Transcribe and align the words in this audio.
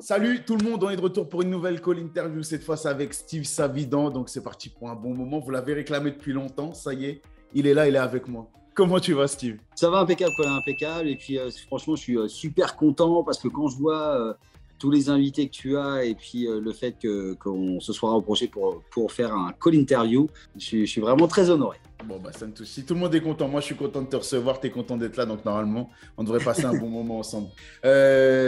Salut 0.00 0.42
tout 0.46 0.56
le 0.56 0.64
monde, 0.64 0.82
on 0.82 0.88
est 0.88 0.96
de 0.96 1.00
retour 1.02 1.28
pour 1.28 1.42
une 1.42 1.50
nouvelle 1.50 1.78
call 1.82 1.98
interview. 1.98 2.42
Cette 2.42 2.64
fois, 2.64 2.78
c'est 2.78 2.88
avec 2.88 3.12
Steve 3.12 3.44
Savidan. 3.44 4.08
Donc, 4.08 4.30
c'est 4.30 4.42
parti 4.42 4.70
pour 4.70 4.88
un 4.88 4.94
bon 4.94 5.14
moment. 5.14 5.40
Vous 5.40 5.50
l'avez 5.50 5.74
réclamé 5.74 6.10
depuis 6.10 6.32
longtemps. 6.32 6.72
Ça 6.72 6.94
y 6.94 7.04
est, 7.04 7.22
il 7.52 7.66
est 7.66 7.74
là, 7.74 7.86
il 7.86 7.94
est 7.94 7.98
avec 7.98 8.26
moi. 8.26 8.50
Comment 8.72 8.98
tu 8.98 9.12
vas, 9.12 9.28
Steve? 9.28 9.58
Ça 9.74 9.90
va 9.90 9.98
impeccable, 9.98 10.32
impeccable. 10.46 11.06
Et 11.06 11.16
puis, 11.16 11.38
euh, 11.38 11.50
franchement, 11.66 11.96
je 11.96 12.00
suis 12.00 12.16
euh, 12.16 12.28
super 12.28 12.76
content 12.76 13.22
parce 13.22 13.38
que 13.38 13.48
quand 13.48 13.68
je 13.68 13.76
vois 13.76 14.16
euh, 14.18 14.32
tous 14.80 14.90
les 14.90 15.08
invités 15.08 15.46
que 15.46 15.52
tu 15.52 15.76
as 15.76 16.04
et 16.04 16.14
puis 16.14 16.48
le 16.48 16.72
fait 16.72 16.96
qu'on 17.38 17.78
se 17.78 17.92
soit 17.92 18.10
rapproché 18.10 18.48
pour, 18.48 18.82
pour 18.90 19.12
faire 19.12 19.32
un 19.32 19.52
call 19.52 19.74
interview, 19.74 20.28
je, 20.56 20.84
suis 20.84 21.00
vraiment 21.00 21.28
très 21.28 21.50
honoré. 21.50 21.78
Bon, 22.04 22.18
bah, 22.18 22.32
ça 22.32 22.46
me 22.46 22.52
touche. 22.52 22.68
Si 22.68 22.84
tout 22.84 22.94
le 22.94 23.00
monde 23.00 23.14
est 23.14 23.20
content, 23.20 23.46
moi 23.46 23.60
je 23.60 23.66
suis 23.66 23.76
content 23.76 24.00
de 24.00 24.06
te 24.06 24.16
recevoir, 24.16 24.58
tu 24.58 24.68
es 24.68 24.70
content 24.70 24.96
d'être 24.96 25.16
là, 25.16 25.26
donc 25.26 25.44
normalement, 25.44 25.90
on 26.16 26.24
devrait 26.24 26.42
passer 26.42 26.64
un 26.64 26.74
bon 26.74 26.88
moment 26.98 27.18
ensemble. 27.18 27.48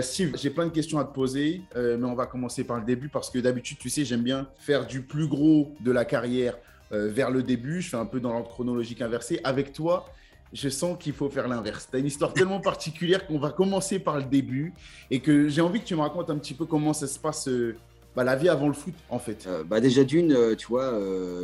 Steve, 0.02 0.34
j'ai 0.36 0.50
plein 0.50 0.64
de 0.64 0.72
questions 0.72 0.98
à 0.98 1.04
te 1.04 1.14
poser, 1.14 1.62
mais 1.76 2.04
on 2.04 2.14
va 2.14 2.26
commencer 2.26 2.64
par 2.64 2.78
le 2.78 2.84
début 2.84 3.08
parce 3.08 3.30
que 3.30 3.38
d'habitude, 3.38 3.78
tu 3.78 3.90
sais, 3.90 4.04
j'aime 4.04 4.22
bien 4.22 4.48
faire 4.58 4.86
du 4.86 5.02
plus 5.02 5.28
gros 5.28 5.72
de 5.80 5.92
la 5.92 6.04
carrière 6.04 6.56
vers 6.90 7.30
le 7.30 7.42
début. 7.42 7.82
Je 7.82 7.90
fais 7.90 7.96
un 7.96 8.06
peu 8.06 8.20
dans 8.20 8.32
l'ordre 8.32 8.48
chronologique 8.48 9.02
inversé. 9.02 9.40
Avec 9.44 9.72
toi, 9.72 10.06
je 10.52 10.68
sens 10.68 10.96
qu'il 10.98 11.12
faut 11.12 11.30
faire 11.30 11.48
l'inverse. 11.48 11.88
Tu 11.90 11.96
as 11.96 12.00
une 12.00 12.06
histoire 12.06 12.32
tellement 12.32 12.60
particulière 12.60 13.26
qu'on 13.26 13.38
va 13.38 13.50
commencer 13.50 13.98
par 13.98 14.18
le 14.18 14.24
début 14.24 14.74
et 15.10 15.20
que 15.20 15.48
j'ai 15.48 15.60
envie 15.60 15.80
que 15.80 15.86
tu 15.86 15.94
me 15.94 16.00
racontes 16.00 16.30
un 16.30 16.38
petit 16.38 16.54
peu 16.54 16.66
comment 16.66 16.92
ça 16.92 17.06
se 17.06 17.18
passe, 17.18 17.48
euh, 17.48 17.76
bah, 18.14 18.24
la 18.24 18.36
vie 18.36 18.48
avant 18.48 18.68
le 18.68 18.74
foot, 18.74 18.94
en 19.08 19.18
fait. 19.18 19.46
Euh, 19.46 19.64
bah 19.64 19.80
déjà 19.80 20.04
d'une, 20.04 20.32
euh, 20.32 20.54
tu 20.54 20.66
vois, 20.66 20.92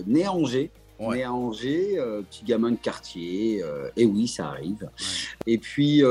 né 0.07 0.25
à 0.25 0.33
Angers. 0.33 0.71
Né 1.01 1.23
à 1.23 1.33
Angers, 1.33 1.97
petit 2.29 2.45
gamin 2.45 2.73
de 2.73 2.77
quartier, 2.77 3.63
et 3.97 4.05
oui, 4.05 4.27
ça 4.27 4.49
arrive. 4.49 4.91
Et 5.47 5.57
puis, 5.57 6.03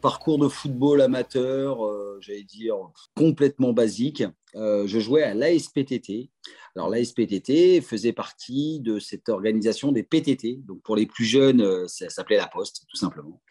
parcours 0.00 0.36
de 0.38 0.48
football 0.48 1.00
amateur, 1.00 1.78
j'allais 2.20 2.42
dire 2.42 2.74
complètement 3.16 3.72
basique. 3.72 4.24
je 4.56 4.98
jouais 4.98 5.22
à 5.22 5.34
l'ASPTT, 5.34 6.28
alors 6.74 6.88
l'ASPTT 6.88 7.82
faisait 7.82 8.14
partie 8.14 8.80
de 8.80 8.98
cette 8.98 9.28
organisation 9.28 9.92
des 9.92 10.02
PTT. 10.02 10.60
Donc 10.66 10.80
pour 10.82 10.96
les 10.96 11.06
plus 11.06 11.24
jeunes, 11.24 11.60
euh, 11.60 11.86
ça 11.86 12.08
s'appelait 12.08 12.38
la 12.38 12.46
Poste, 12.46 12.86
tout 12.88 12.96
simplement. 12.96 13.42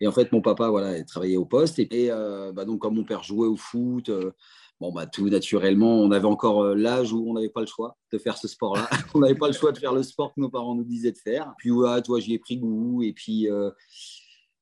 Et 0.00 0.06
en 0.06 0.12
fait, 0.12 0.30
mon 0.32 0.42
papa 0.42 0.68
voilà, 0.68 1.02
travaillait 1.04 1.38
au 1.38 1.46
poste. 1.46 1.78
Et, 1.78 2.10
euh, 2.10 2.52
bah, 2.52 2.66
donc, 2.66 2.80
comme 2.80 2.96
mon 2.96 3.04
père 3.04 3.22
jouait 3.22 3.48
au 3.48 3.56
foot, 3.56 4.10
euh, 4.10 4.30
bon, 4.78 4.92
bah, 4.92 5.06
tout 5.06 5.28
naturellement, 5.30 5.98
on 6.00 6.10
avait 6.10 6.26
encore 6.26 6.74
l'âge 6.74 7.14
où 7.14 7.24
on 7.26 7.32
n'avait 7.32 7.48
pas 7.48 7.62
le 7.62 7.66
choix 7.66 7.96
de 8.12 8.18
faire 8.18 8.36
ce 8.36 8.46
sport-là. 8.46 8.88
on 9.14 9.20
n'avait 9.20 9.34
pas 9.34 9.46
le 9.46 9.54
choix 9.54 9.72
de 9.72 9.78
faire 9.78 9.94
le 9.94 10.02
sport 10.02 10.34
que 10.34 10.40
nos 10.40 10.50
parents 10.50 10.74
nous 10.74 10.84
disaient 10.84 11.12
de 11.12 11.18
faire. 11.18 11.54
Puis, 11.56 11.70
ouais, 11.70 12.02
toi, 12.02 12.20
j'y 12.20 12.34
ai 12.34 12.38
pris 12.38 12.58
goût. 12.58 13.02
Et 13.02 13.14
puis, 13.14 13.48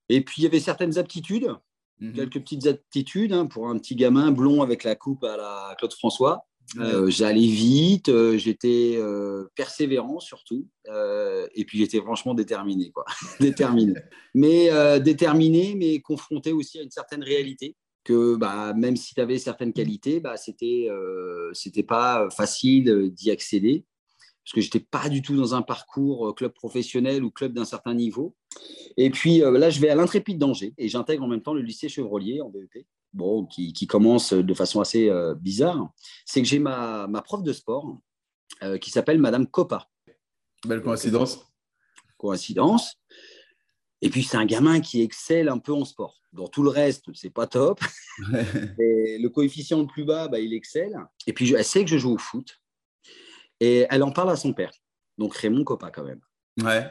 et 0.09 0.21
puis, 0.21 0.43
il 0.43 0.45
y 0.45 0.47
avait 0.47 0.61
certaines 0.61 0.99
aptitudes. 0.99 1.53
Mhm. 2.01 2.13
Quelques 2.13 2.41
petites 2.41 2.67
aptitudes 2.67 3.33
hein, 3.33 3.47
pour 3.47 3.69
un 3.69 3.79
petit 3.79 3.97
gamin 3.97 4.31
blond 4.31 4.63
avec 4.63 4.85
la 4.85 4.95
coupe 4.95 5.25
à 5.25 5.37
la 5.37 5.75
Claude 5.79 5.93
François. 5.93 6.47
Euh, 6.79 7.09
j'allais 7.09 7.47
vite, 7.47 8.09
euh, 8.09 8.37
j'étais 8.37 8.95
euh, 8.97 9.45
persévérant 9.55 10.19
surtout, 10.19 10.67
et 11.55 11.65
puis 11.65 11.79
j'étais 11.79 12.01
franchement 12.01 12.35
déterminé, 12.35 12.91
quoi. 12.91 13.05
déterminé. 13.41 13.95
Mais 14.35 14.71
déterminé, 15.01 15.75
mais 15.77 16.01
confronté 16.01 16.53
aussi 16.53 16.79
à 16.79 16.83
une 16.83 16.91
certaine 16.91 17.23
réalité 17.23 17.77
que 18.03 18.37
bah, 18.37 18.75
même 18.75 18.97
si 18.97 19.15
tu 19.15 19.21
avais 19.21 19.39
certaines 19.39 19.73
qualités, 19.73 20.21
bah, 20.21 20.37
c'était 20.37 20.89
c'était 21.53 21.83
pas 21.83 22.29
facile 22.31 23.11
d'y 23.13 23.31
accéder 23.31 23.85
parce 24.45 24.53
que 24.53 24.61
j'étais 24.61 24.81
pas 24.81 25.09
du 25.09 25.23
tout 25.23 25.35
dans 25.37 25.55
un 25.55 25.63
parcours 25.63 26.35
club 26.35 26.53
professionnel 26.53 27.25
ou 27.25 27.31
club 27.31 27.55
d'un 27.55 27.65
certain 27.65 27.95
niveau. 27.95 28.35
Et 28.99 29.09
puis 29.09 29.39
là, 29.39 29.71
je 29.71 29.81
vais 29.81 29.89
à 29.89 29.95
l'Intrépide 29.95 30.39
d'Angers 30.39 30.75
et 30.77 30.89
j'intègre 30.89 31.25
en 31.25 31.29
même 31.29 31.41
temps 31.41 31.55
le 31.55 31.63
lycée 31.63 31.89
Chevrolier 31.89 32.43
en 32.43 32.51
BEP 32.51 32.85
bon, 33.15 33.47
qui, 33.47 33.87
commence 33.87 34.33
de 34.33 34.55
façon 34.55 34.81
assez 34.81 35.09
euh, 35.09 35.35
bizarre, 35.35 35.93
c'est 36.27 36.43
que 36.43 36.49
j'ai 36.49 36.59
ma, 36.59 37.09
prof 37.25 37.43
de 37.43 37.53
sport 37.53 37.99
euh, 38.63 38.77
qui 38.77 38.91
s'appelle 38.91 39.19
Madame 39.19 39.47
Coppa. 39.47 39.89
Belle 40.67 40.83
coïncidence. 40.83 41.47
Coïncidence. 42.19 42.97
Et 44.03 44.11
puis, 44.11 44.23
c'est 44.23 44.37
un 44.37 44.45
gamin 44.45 44.81
qui 44.81 45.01
excelle 45.01 45.49
un 45.49 45.59
peu 45.59 45.73
en 45.73 45.85
sport. 45.85 46.21
Dans 46.33 46.49
tout 46.49 46.63
le 46.63 46.69
reste, 46.69 47.07
c'est 47.15 47.31
pas 47.31 47.47
top. 47.47 47.81
le 48.19 49.29
coefficient 49.29 49.81
le 49.81 49.87
plus 49.87 50.05
bas, 50.05 50.29
bah, 50.29 50.41
il 50.41 50.53
excelle. 50.53 50.97
Et 51.27 51.33
puis, 51.33 51.55
elle 51.55 51.65
sait 51.65 51.85
que 51.85 51.91
je 51.91 51.99
joue 51.99 52.15
au 52.15 52.19
foot. 52.19 52.61
Et 53.61 53.87
elle 53.89 54.03
en 54.03 54.11
parle 54.11 54.31
à 54.31 54.37
son 54.37 54.53
père. 54.53 54.73
Donc, 55.17 55.35
Raymond 55.35 55.65
Coppa, 55.65 55.91
quand 55.91 56.05
même. 56.05 56.21
Ouais. 56.63 56.91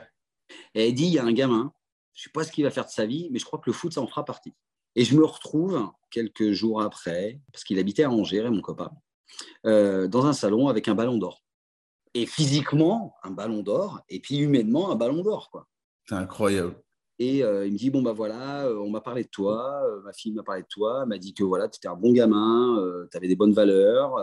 Et 0.73 0.87
elle 0.87 0.93
dit 0.93 1.05
il 1.05 1.13
y 1.13 1.19
a 1.19 1.23
un 1.23 1.33
gamin, 1.33 1.73
je 2.13 2.21
ne 2.21 2.23
sais 2.23 2.29
pas 2.29 2.43
ce 2.43 2.51
qu'il 2.51 2.63
va 2.63 2.71
faire 2.71 2.85
de 2.85 2.91
sa 2.91 3.05
vie, 3.05 3.29
mais 3.31 3.39
je 3.39 3.45
crois 3.45 3.59
que 3.59 3.69
le 3.69 3.73
foot, 3.73 3.93
ça 3.93 4.01
en 4.01 4.07
fera 4.07 4.23
partie. 4.23 4.53
Et 4.95 5.03
je 5.03 5.15
me 5.15 5.25
retrouve 5.25 5.89
quelques 6.11 6.51
jours 6.51 6.81
après, 6.81 7.39
parce 7.51 7.63
qu'il 7.63 7.79
habitait 7.79 8.03
à 8.03 8.11
Angers, 8.11 8.49
mon 8.49 8.61
copain, 8.61 8.91
euh, 9.65 10.07
dans 10.07 10.25
un 10.25 10.33
salon 10.33 10.67
avec 10.67 10.87
un 10.87 10.95
ballon 10.95 11.17
d'or. 11.17 11.43
Et 12.13 12.27
physiquement, 12.27 13.15
un 13.23 13.31
ballon 13.31 13.63
d'or, 13.63 14.01
et 14.09 14.19
puis 14.19 14.37
humainement, 14.37 14.91
un 14.91 14.95
ballon 14.95 15.23
d'or. 15.23 15.49
quoi. 15.49 15.67
C'est 16.07 16.15
incroyable. 16.15 16.75
Et 17.19 17.43
euh, 17.43 17.65
il 17.65 17.73
me 17.73 17.77
dit 17.77 17.89
bon 17.89 18.01
bah 18.01 18.11
voilà, 18.11 18.65
euh, 18.65 18.77
on 18.77 18.89
m'a 18.89 19.01
parlé 19.01 19.23
de 19.23 19.29
toi, 19.29 19.81
ma 20.03 20.13
fille 20.13 20.33
m'a 20.33 20.43
parlé 20.43 20.63
de 20.63 20.67
toi, 20.67 21.05
m'a 21.05 21.17
dit 21.17 21.33
que 21.33 21.43
voilà, 21.43 21.69
tu 21.69 21.77
étais 21.77 21.87
un 21.87 21.95
bon 21.95 22.11
gamin, 22.11 22.83
tu 23.11 23.17
avais 23.17 23.27
des 23.27 23.35
bonnes 23.35 23.53
valeurs. 23.53 24.15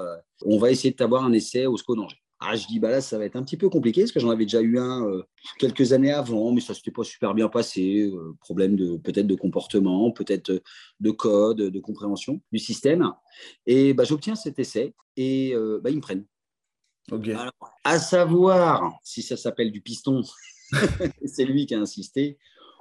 on 0.44 0.58
va 0.58 0.70
essayer 0.70 0.90
de 0.90 0.96
t'avoir 0.96 1.24
un 1.24 1.32
essai 1.32 1.66
au 1.66 1.76
SCO 1.76 1.96
d'Angers. 1.96 2.20
Ah, 2.42 2.56
je 2.56 2.66
dis, 2.66 2.80
bah 2.80 2.90
là, 2.90 3.02
ça 3.02 3.18
va 3.18 3.26
être 3.26 3.36
un 3.36 3.42
petit 3.42 3.58
peu 3.58 3.68
compliqué 3.68 4.00
parce 4.00 4.12
que 4.12 4.20
j'en 4.20 4.30
avais 4.30 4.46
déjà 4.46 4.62
eu 4.62 4.78
un 4.78 5.06
euh, 5.06 5.22
quelques 5.58 5.92
années 5.92 6.10
avant, 6.10 6.52
mais 6.52 6.62
ça 6.62 6.72
ne 6.72 6.76
s'était 6.76 6.90
pas 6.90 7.04
super 7.04 7.34
bien 7.34 7.50
passé. 7.50 8.10
Euh, 8.10 8.34
problème 8.40 8.76
de 8.76 8.96
peut-être 8.96 9.26
de 9.26 9.34
comportement, 9.34 10.10
peut-être 10.10 10.50
de 11.00 11.10
code, 11.10 11.58
de 11.58 11.80
compréhension 11.80 12.40
du 12.50 12.58
système. 12.58 13.12
Et 13.66 13.92
bah, 13.92 14.04
j'obtiens 14.04 14.36
cet 14.36 14.58
essai 14.58 14.94
et 15.18 15.54
euh, 15.54 15.80
bah, 15.84 15.90
ils 15.90 15.96
me 15.96 16.00
prennent. 16.00 16.24
à 17.84 17.98
savoir 17.98 18.98
si 19.04 19.20
ça 19.20 19.36
s'appelle 19.36 19.70
du 19.70 19.82
piston, 19.82 20.22
c'est 21.26 21.44
lui 21.44 21.66
qui 21.66 21.74
a 21.74 21.80
insisté, 21.80 22.38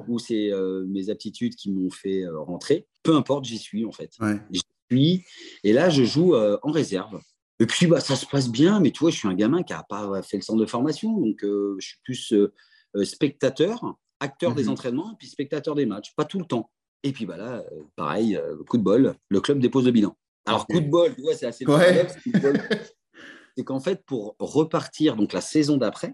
ou 0.08 0.20
c'est 0.20 0.52
mes 0.88 1.09
aptitudes 1.09 1.56
qui 1.56 1.70
m'ont 1.70 1.90
fait 1.90 2.26
rentrer. 2.28 2.88
Peu 3.03 3.14
importe, 3.14 3.44
j'y 3.44 3.58
suis 3.58 3.84
en 3.84 3.91
fait. 3.91 4.18
J'y 4.52 4.62
suis. 4.90 5.26
Et 5.66 5.74
là, 5.74 5.90
je 5.90 6.06
joue 6.06 6.36
en 6.36 6.72
réserve. 6.72 7.20
Et 7.59 7.66
puis, 7.66 7.88
bah, 7.88 8.00
ça 8.00 8.16
se 8.16 8.25
passe 8.25 8.50
bien, 8.50 8.80
mais 8.80 8.92
tu 8.92 9.00
vois, 9.00 9.12
je 9.12 9.18
suis 9.18 9.28
un 9.28 9.34
gamin 9.34 9.64
qui 9.64 9.74
n'a 9.74 9.84
pas 9.84 10.22
fait 10.22 10.38
le 10.38 10.44
centre 10.44 10.59
de 10.59 10.66
formation, 10.66 11.18
donc 11.18 11.44
euh, 11.44 11.75
je 11.80 11.88
suis 11.88 11.97
plus 12.03 12.34
euh, 12.34 12.53
euh, 12.96 13.03
spectateur, 13.03 13.97
acteur 14.22 14.56
des 14.56 14.64
mhm. 14.64 14.70
entraînements, 14.70 15.16
puis 15.16 15.28
spectateur 15.28 15.75
des 15.75 15.86
matchs, 15.86 16.16
pas 16.16 16.25
tout 16.25 16.40
le 16.40 16.46
temps. 16.46 16.72
Et 17.03 17.12
puis, 17.12 17.25
bah, 17.25 17.38
là, 17.38 17.64
pareil, 17.96 18.40
coup 18.68 18.78
de 18.78 18.84
bol, 18.84 19.16
le 19.28 19.42
club 19.42 19.59
dépose 19.59 19.86
le 19.86 19.92
bilan. 19.92 20.18
Alors, 20.46 20.68
coup 20.68 20.80
de 20.80 20.90
bol, 20.90 21.14
tu 21.16 21.22
vois, 21.22 21.36
c'est 21.36 21.46
assez 21.46 21.66
ouais. 21.66 22.08
C'est 23.58 23.64
qu'en 23.66 23.80
fait, 23.80 24.06
pour 24.06 24.36
repartir 24.40 25.18
donc 25.18 25.34
la 25.34 25.41
saison 25.41 25.78
d'après, 25.78 26.14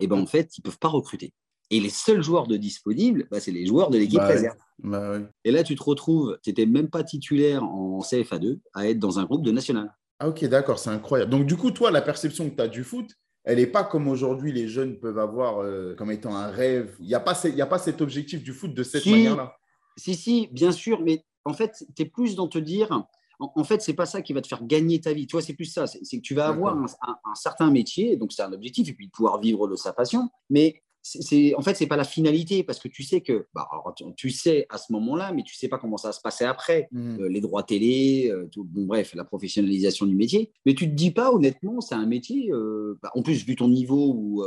et 0.00 0.04
eh 0.04 0.06
ben, 0.08 0.16
en 0.16 0.26
fait, 0.26 0.56
ils 0.58 0.60
ne 0.60 0.64
peuvent 0.64 0.78
pas 0.78 0.88
recruter. 0.88 1.32
Et 1.70 1.80
les 1.80 1.90
seuls 1.90 2.22
joueurs 2.22 2.46
de 2.46 2.56
disponibles, 2.56 3.26
bah, 3.30 3.40
c'est 3.40 3.50
les 3.50 3.66
joueurs 3.66 3.90
de 3.90 3.98
l'équipe 3.98 4.18
bah 4.18 4.26
réserve. 4.26 4.56
Bah 4.82 5.18
et 5.44 5.50
là, 5.50 5.62
tu 5.62 5.74
te 5.76 5.82
retrouves, 5.82 6.38
tu 6.42 6.50
n'étais 6.50 6.66
même 6.66 6.88
pas 6.88 7.04
titulaire 7.04 7.64
en 7.64 8.00
CFA2 8.00 8.58
à 8.74 8.88
être 8.88 8.98
dans 8.98 9.18
un 9.18 9.24
groupe 9.24 9.44
de 9.44 9.50
national. 9.50 9.94
Ah 10.18 10.28
ok, 10.28 10.44
d'accord, 10.44 10.78
c'est 10.78 10.90
incroyable. 10.90 11.30
Donc 11.30 11.46
du 11.46 11.56
coup, 11.56 11.70
toi, 11.70 11.90
la 11.90 12.02
perception 12.02 12.48
que 12.48 12.54
tu 12.54 12.62
as 12.62 12.68
du 12.68 12.84
foot, 12.84 13.10
elle 13.44 13.58
n'est 13.58 13.66
pas 13.66 13.84
comme 13.84 14.08
aujourd'hui 14.08 14.52
les 14.52 14.68
jeunes 14.68 14.98
peuvent 14.98 15.18
avoir 15.18 15.58
euh, 15.58 15.94
comme 15.96 16.10
étant 16.10 16.34
un 16.34 16.48
rêve. 16.48 16.96
Il 17.00 17.06
n'y 17.06 17.14
a, 17.14 17.20
pas, 17.20 17.34
a 17.46 17.66
pas 17.66 17.78
cet 17.78 18.00
objectif 18.00 18.42
du 18.42 18.52
foot 18.52 18.74
de 18.74 18.82
cette 18.82 19.06
manière-là. 19.06 19.56
Si, 19.96 20.14
si, 20.14 20.48
bien 20.50 20.72
sûr, 20.72 21.00
mais 21.02 21.24
en 21.44 21.52
fait, 21.52 21.84
tu 21.94 22.02
es 22.02 22.06
plus 22.06 22.36
dans 22.36 22.48
te 22.48 22.58
dire, 22.58 23.06
en, 23.38 23.64
fait, 23.64 23.82
c'est 23.82 23.94
pas 23.94 24.06
ça 24.06 24.22
qui 24.22 24.32
va 24.32 24.40
te 24.40 24.48
faire 24.48 24.64
gagner 24.64 25.00
ta 25.00 25.12
vie. 25.12 25.26
Toi, 25.26 25.42
c'est 25.42 25.54
plus 25.54 25.66
ça. 25.66 25.86
C'est 25.86 26.16
que 26.16 26.22
tu 26.22 26.34
vas 26.34 26.48
avoir 26.48 26.76
un, 26.76 26.86
un, 27.02 27.34
certain 27.34 27.70
métier, 27.70 28.16
donc 28.16 28.32
c'est 28.32 28.42
un 28.42 28.52
objectif, 28.52 28.88
et 28.88 28.92
puis 28.92 29.06
de 29.06 29.12
pouvoir 29.12 29.40
vivre 29.40 29.68
de 29.68 29.76
sa 29.76 29.92
passion. 29.92 30.30
Mais 30.48 30.82
c'est 31.06 31.54
en 31.54 31.60
fait 31.60 31.74
c'est 31.74 31.86
pas 31.86 31.98
la 31.98 32.04
finalité 32.04 32.64
parce 32.64 32.78
que 32.78 32.88
tu 32.88 33.02
sais 33.02 33.20
que 33.20 33.46
bah, 33.54 33.68
tu 34.16 34.30
sais 34.30 34.66
à 34.70 34.78
ce 34.78 34.90
moment-là 34.92 35.32
mais 35.32 35.42
tu 35.42 35.54
sais 35.54 35.68
pas 35.68 35.76
comment 35.76 35.98
ça 35.98 36.08
va 36.08 36.12
se 36.12 36.20
passer 36.22 36.46
après 36.46 36.88
mmh. 36.92 37.20
euh, 37.20 37.28
les 37.28 37.42
droits 37.42 37.62
télé 37.62 38.30
euh, 38.30 38.48
tout, 38.50 38.64
bon, 38.64 38.86
bref 38.86 39.14
la 39.14 39.24
professionnalisation 39.24 40.06
du 40.06 40.14
métier 40.14 40.50
mais 40.64 40.74
tu 40.74 40.88
te 40.88 40.94
dis 40.94 41.10
pas 41.10 41.30
honnêtement 41.30 41.82
c'est 41.82 41.94
un 41.94 42.06
métier 42.06 42.50
euh, 42.52 42.98
bah, 43.02 43.10
en 43.14 43.22
plus 43.22 43.44
vu 43.44 43.54
ton 43.54 43.68
niveau 43.68 44.14
où, 44.14 44.42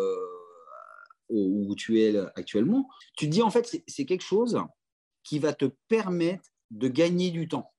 où 1.30 1.76
tu 1.76 2.02
es 2.02 2.18
actuellement 2.36 2.90
tu 3.16 3.28
te 3.28 3.32
dis 3.32 3.44
en 3.44 3.52
fait 3.52 3.80
c'est 3.86 4.06
quelque 4.06 4.24
chose 4.24 4.60
qui 5.24 5.40
va 5.40 5.54
te 5.54 5.66
permettre 5.90 6.50
de 6.72 6.88
gagner 6.88 7.32
du 7.32 7.48
temps. 7.48 7.72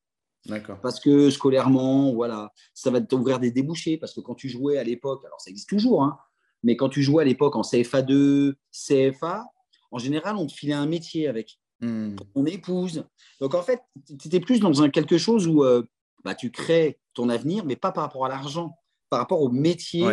Parce 0.82 1.00
que 1.00 1.30
scolairement, 1.30 2.12
voilà, 2.12 2.52
ça 2.74 2.90
va 2.90 3.00
t'ouvrir 3.00 3.38
des 3.38 3.50
débouchés. 3.50 3.98
Parce 3.98 4.14
que 4.14 4.20
quand 4.20 4.34
tu 4.34 4.48
jouais 4.48 4.78
à 4.78 4.84
l'époque, 4.84 5.24
alors 5.24 5.40
ça 5.40 5.50
existe 5.50 5.68
toujours, 5.68 6.02
hein, 6.02 6.18
mais 6.62 6.76
quand 6.76 6.88
tu 6.88 7.02
jouais 7.02 7.22
à 7.22 7.26
l'époque 7.26 7.56
en 7.56 7.62
CFA2, 7.62 8.54
CFA, 8.72 9.44
en 9.90 9.98
général, 9.98 10.36
on 10.36 10.46
te 10.46 10.52
filait 10.52 10.74
un 10.74 10.86
métier 10.86 11.28
avec. 11.28 11.58
Hmm. 11.80 12.16
ton 12.34 12.44
épouse. 12.44 13.04
Donc 13.40 13.54
en 13.54 13.62
fait, 13.62 13.80
tu 14.08 14.26
étais 14.26 14.40
plus 14.40 14.58
dans 14.58 14.82
un 14.82 14.90
quelque 14.90 15.16
chose 15.16 15.46
où 15.46 15.62
euh, 15.62 15.84
bah, 16.24 16.34
tu 16.34 16.50
crées 16.50 16.98
ton 17.14 17.28
avenir, 17.28 17.64
mais 17.64 17.76
pas 17.76 17.92
par 17.92 18.02
rapport 18.02 18.26
à 18.26 18.28
l'argent, 18.28 18.76
par 19.10 19.20
rapport 19.20 19.40
au 19.40 19.48
métier. 19.48 20.04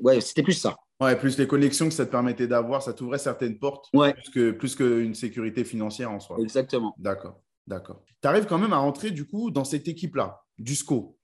Ouais, 0.00 0.20
c'était 0.22 0.42
plus 0.42 0.54
ça. 0.54 0.76
Ouais, 1.00 1.14
plus 1.16 1.36
les 1.38 1.46
connexions 1.46 1.88
que 1.88 1.94
ça 1.94 2.06
te 2.06 2.10
permettait 2.10 2.46
d'avoir, 2.46 2.82
ça 2.82 2.94
t'ouvrait 2.94 3.18
certaines 3.18 3.58
portes, 3.58 3.88
ouais. 3.92 4.14
plus 4.14 4.30
qu'une 4.30 4.52
plus 4.56 4.74
que 4.76 5.12
sécurité 5.12 5.64
financière 5.64 6.10
en 6.10 6.20
soi. 6.20 6.38
Exactement. 6.40 6.94
D'accord. 6.98 7.42
D'accord. 7.66 8.02
Tu 8.22 8.28
arrives 8.28 8.46
quand 8.46 8.58
même 8.58 8.72
à 8.72 8.78
rentrer 8.78 9.10
du 9.10 9.26
coup 9.26 9.50
dans 9.50 9.64
cette 9.64 9.88
équipe-là, 9.88 10.44
du 10.58 10.74
SCO. 10.74 11.18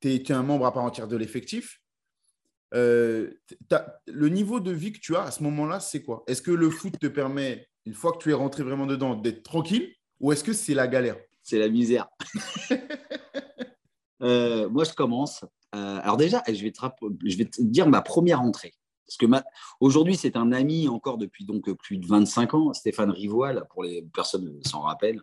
Tu 0.00 0.14
es, 0.14 0.32
un 0.32 0.42
membre 0.42 0.66
à 0.66 0.72
part 0.72 0.84
entière 0.84 1.08
de 1.08 1.16
l'effectif. 1.16 1.80
Euh, 2.74 3.32
le 4.06 4.28
niveau 4.28 4.60
de 4.60 4.70
vie 4.70 4.92
que 4.92 5.00
tu 5.00 5.16
as 5.16 5.22
à 5.22 5.30
ce 5.30 5.42
moment-là, 5.42 5.80
c'est 5.80 6.02
quoi? 6.02 6.22
Est-ce 6.26 6.42
que 6.42 6.50
le 6.50 6.70
foot 6.70 6.98
te 6.98 7.06
permet, 7.06 7.68
une 7.86 7.94
fois 7.94 8.12
que 8.12 8.18
tu 8.18 8.30
es 8.30 8.34
rentré 8.34 8.62
vraiment 8.62 8.86
dedans, 8.86 9.14
d'être 9.14 9.42
tranquille? 9.42 9.92
Ou 10.20 10.32
est-ce 10.32 10.44
que 10.44 10.52
c'est 10.52 10.74
la 10.74 10.86
galère? 10.86 11.16
C'est 11.42 11.58
la 11.58 11.68
misère. 11.68 12.08
Euh, 14.22 14.68
moi, 14.68 14.84
je 14.84 14.92
commence. 14.92 15.46
Euh, 15.74 15.98
alors 16.02 16.18
déjà, 16.18 16.42
je 16.46 16.62
vais, 16.62 16.70
te, 16.70 16.78
je 17.24 17.36
vais 17.38 17.46
te 17.46 17.62
dire 17.62 17.88
ma 17.88 18.02
première 18.02 18.42
entrée. 18.42 18.74
Parce 19.06 19.16
que 19.16 19.24
aujourd'hui, 19.80 20.14
c'est 20.14 20.36
un 20.36 20.52
ami 20.52 20.88
encore 20.88 21.16
depuis 21.16 21.46
donc 21.46 21.72
plus 21.72 21.96
de 21.96 22.06
25 22.06 22.52
ans, 22.52 22.74
Stéphane 22.74 23.10
Rivoal, 23.10 23.64
pour 23.70 23.82
les 23.82 24.02
personnes 24.14 24.60
qui 24.60 24.68
s'en 24.68 24.82
rappellent. 24.82 25.22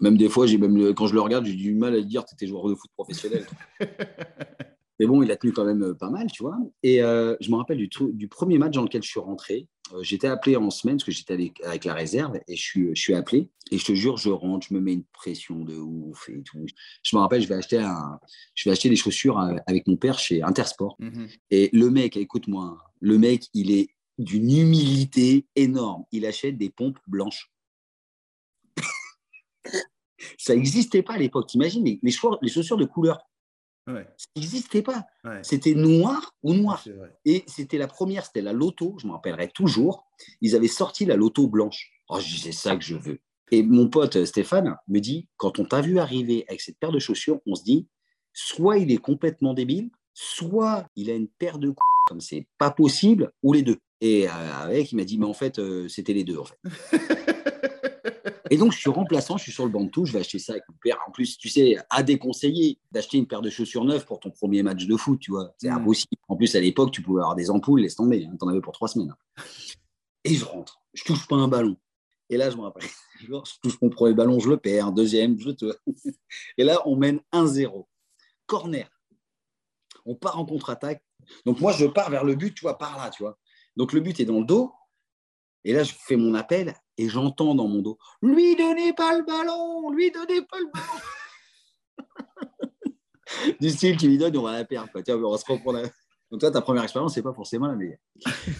Même 0.00 0.16
des 0.16 0.30
fois, 0.30 0.46
j'ai 0.46 0.56
même 0.56 0.94
quand 0.94 1.08
je 1.08 1.14
le 1.14 1.20
regarde, 1.20 1.44
j'ai 1.44 1.52
du 1.52 1.74
mal 1.74 1.94
à 1.94 2.00
dire 2.00 2.24
tu 2.24 2.34
étais 2.34 2.46
joueur 2.46 2.68
de 2.68 2.74
foot 2.74 2.90
professionnel. 2.96 3.46
Mais 4.98 5.06
bon, 5.06 5.22
il 5.22 5.30
a 5.30 5.36
tenu 5.36 5.52
quand 5.52 5.64
même 5.64 5.82
euh, 5.82 5.94
pas 5.94 6.10
mal, 6.10 6.30
tu 6.30 6.42
vois. 6.42 6.56
Et 6.82 7.02
euh, 7.02 7.36
je 7.40 7.50
me 7.50 7.56
rappelle 7.56 7.78
du, 7.78 7.88
du, 7.88 8.28
premier 8.28 8.58
match 8.58 8.74
dans 8.74 8.82
lequel 8.82 9.02
je 9.02 9.08
suis 9.08 9.20
rentré. 9.20 9.68
Euh, 9.94 10.02
j'étais 10.02 10.26
appelé 10.26 10.56
en 10.56 10.70
semaine 10.70 10.96
parce 10.96 11.04
que 11.04 11.12
j'étais 11.12 11.32
avec, 11.64 11.84
la 11.84 11.94
réserve 11.94 12.38
et 12.46 12.56
je 12.56 12.62
suis, 12.62 12.88
je 12.94 13.00
suis 13.00 13.14
appelé. 13.14 13.50
Et 13.70 13.78
je 13.78 13.84
te 13.84 13.94
jure, 13.94 14.16
je 14.16 14.28
rentre, 14.28 14.66
je 14.68 14.74
me 14.74 14.80
mets 14.80 14.92
une 14.92 15.04
pression 15.12 15.64
de 15.64 15.74
ouf 15.74 16.28
et 16.28 16.42
tout. 16.42 16.64
Je 17.02 17.16
me 17.16 17.20
rappelle, 17.20 17.42
je 17.42 17.48
vais 17.48 17.54
acheter, 17.54 17.78
un, 17.78 18.20
je 18.54 18.68
vais 18.68 18.72
acheter 18.72 18.90
des 18.90 18.96
chaussures 18.96 19.38
avec 19.66 19.86
mon 19.86 19.96
père 19.96 20.18
chez 20.18 20.42
Intersport. 20.42 20.96
Mhm. 20.98 21.28
Et 21.50 21.70
le 21.72 21.90
mec, 21.90 22.16
écoute-moi, 22.16 22.78
le 23.00 23.18
mec, 23.18 23.46
il 23.54 23.70
est 23.70 23.88
d'une 24.18 24.50
humilité 24.50 25.46
énorme. 25.56 26.04
Il 26.12 26.26
achète 26.26 26.58
des 26.58 26.70
pompes 26.70 26.98
blanches. 27.06 27.50
Ça 30.38 30.54
n'existait 30.54 31.02
pas 31.02 31.14
à 31.14 31.18
l'époque. 31.18 31.48
T'imagines 31.48 31.84
les, 31.84 31.98
les, 32.02 32.14
les 32.42 32.48
chaussures 32.48 32.76
de 32.76 32.84
couleur 32.84 33.18
ça 33.86 34.26
n'existait 34.36 34.82
pas. 34.82 35.04
C'était 35.42 35.74
noir 35.74 36.34
ou 36.42 36.54
noir. 36.54 36.84
Et 37.24 37.44
c'était 37.46 37.78
la 37.78 37.88
première, 37.88 38.26
c'était 38.26 38.42
la 38.42 38.52
loto, 38.52 38.96
je 39.00 39.06
me 39.06 39.12
rappellerai 39.12 39.48
toujours. 39.48 40.06
Ils 40.40 40.54
avaient 40.54 40.68
sorti 40.68 41.04
la 41.04 41.16
loto 41.16 41.48
blanche. 41.48 41.90
Oh, 42.08 42.20
je 42.20 42.26
disais 42.26 42.52
ça 42.52 42.76
que 42.76 42.84
je 42.84 42.94
veux. 42.94 43.20
Et 43.50 43.62
mon 43.62 43.88
pote 43.88 44.16
euh, 44.16 44.24
Stéphane 44.24 44.76
me 44.88 44.98
dit 44.98 45.28
quand 45.36 45.58
on 45.58 45.64
t'a 45.64 45.82
vu 45.82 45.98
arriver 45.98 46.44
avec 46.48 46.60
cette 46.60 46.78
paire 46.78 46.90
de 46.90 46.98
chaussures, 46.98 47.40
on 47.46 47.54
se 47.54 47.62
dit 47.62 47.86
soit 48.32 48.78
il 48.78 48.90
est 48.90 48.96
complètement 48.96 49.52
débile, 49.52 49.90
soit 50.14 50.86
il 50.96 51.10
a 51.10 51.14
une 51.14 51.28
paire 51.28 51.58
de 51.58 51.68
coups 51.68 51.86
comme 52.08 52.20
c'est 52.20 52.46
pas 52.58 52.70
possible, 52.70 53.30
ou 53.42 53.52
les 53.52 53.62
deux. 53.62 53.78
Et 54.00 54.26
euh, 54.26 54.32
avec, 54.32 54.90
il 54.92 54.96
m'a 54.96 55.04
dit 55.04 55.18
mais 55.18 55.26
en 55.26 55.34
fait, 55.34 55.58
euh, 55.58 55.86
c'était 55.88 56.14
les 56.14 56.24
deux 56.24 56.38
en 56.38 56.44
fait. 56.44 56.58
Et 58.52 58.58
donc, 58.58 58.72
je 58.72 58.76
suis 58.76 58.90
remplaçant, 58.90 59.38
je 59.38 59.44
suis 59.44 59.52
sur 59.52 59.64
le 59.64 59.70
banc 59.70 59.82
de 59.82 59.88
tout, 59.88 60.04
je 60.04 60.12
vais 60.12 60.18
acheter 60.18 60.38
ça 60.38 60.52
avec 60.52 60.64
mon 60.68 60.74
père. 60.82 60.98
En 61.08 61.10
plus, 61.10 61.38
tu 61.38 61.48
sais, 61.48 61.78
à 61.88 62.02
déconseiller 62.02 62.78
d'acheter 62.90 63.16
une 63.16 63.26
paire 63.26 63.40
de 63.40 63.48
chaussures 63.48 63.82
neuves 63.82 64.04
pour 64.04 64.20
ton 64.20 64.30
premier 64.30 64.62
match 64.62 64.84
de 64.84 64.94
foot, 64.94 65.18
tu 65.18 65.30
vois. 65.30 65.54
C'est 65.56 65.70
mm. 65.70 65.76
impossible. 65.76 66.20
En 66.28 66.36
plus, 66.36 66.54
à 66.54 66.60
l'époque, 66.60 66.90
tu 66.90 67.00
pouvais 67.00 67.22
avoir 67.22 67.34
des 67.34 67.50
ampoules, 67.50 67.80
laisse 67.80 67.94
tomber. 67.94 68.26
Hein, 68.26 68.36
tu 68.38 68.44
en 68.44 68.48
avais 68.48 68.60
pour 68.60 68.74
trois 68.74 68.88
semaines. 68.88 69.14
Et 70.24 70.34
je 70.34 70.44
rentre. 70.44 70.82
Je 70.92 71.02
touche 71.02 71.26
pas 71.26 71.36
un 71.36 71.48
ballon. 71.48 71.78
Et 72.28 72.36
là, 72.36 72.50
je 72.50 72.58
me 72.58 72.60
rappelle, 72.60 72.86
je 73.20 73.58
touche 73.62 73.80
mon 73.80 73.88
premier 73.88 74.12
ballon, 74.12 74.38
je 74.38 74.50
le 74.50 74.58
perds. 74.58 74.92
Deuxième, 74.92 75.40
je 75.40 75.52
te. 75.52 75.74
Et 76.58 76.64
là, 76.64 76.82
on 76.84 76.94
mène 76.94 77.20
1-0. 77.32 77.86
Corner. 78.44 78.86
On 80.04 80.14
part 80.14 80.38
en 80.38 80.44
contre-attaque. 80.44 81.02
Donc, 81.46 81.58
moi, 81.62 81.72
je 81.72 81.86
pars 81.86 82.10
vers 82.10 82.24
le 82.24 82.34
but, 82.34 82.52
tu 82.52 82.60
vois, 82.60 82.76
par 82.76 82.98
là, 82.98 83.08
tu 83.08 83.22
vois. 83.22 83.38
Donc, 83.76 83.94
le 83.94 84.00
but 84.00 84.20
est 84.20 84.26
dans 84.26 84.40
le 84.40 84.44
dos. 84.44 84.74
Et 85.64 85.72
là, 85.72 85.84
je 85.84 85.92
fais 85.96 86.16
mon 86.16 86.34
appel 86.34 86.74
et 86.98 87.08
j'entends 87.08 87.54
dans 87.54 87.68
mon 87.68 87.80
dos 87.80 87.98
Lui 88.20 88.56
donnez 88.56 88.92
pas 88.92 89.16
le 89.16 89.24
ballon, 89.24 89.90
lui 89.90 90.10
donnez 90.10 90.42
pas 90.42 90.58
le 90.58 90.66
ballon. 90.72 90.86
du 93.60 93.70
style 93.70 93.96
qui 93.96 94.08
lui 94.08 94.18
donne, 94.18 94.36
on 94.36 94.42
va 94.42 94.52
la 94.52 94.64
perdre. 94.64 94.90
Tiens, 95.04 95.16
on 95.16 95.30
va 95.30 95.38
se 95.38 95.50
reprendre. 95.50 95.82
Donc, 96.30 96.40
toi, 96.40 96.50
ta 96.50 96.60
première 96.60 96.82
expérience, 96.82 97.14
c'est 97.14 97.22
pas 97.22 97.32
forcément 97.32 97.66
la 97.66 97.76
meilleure. 97.76 97.98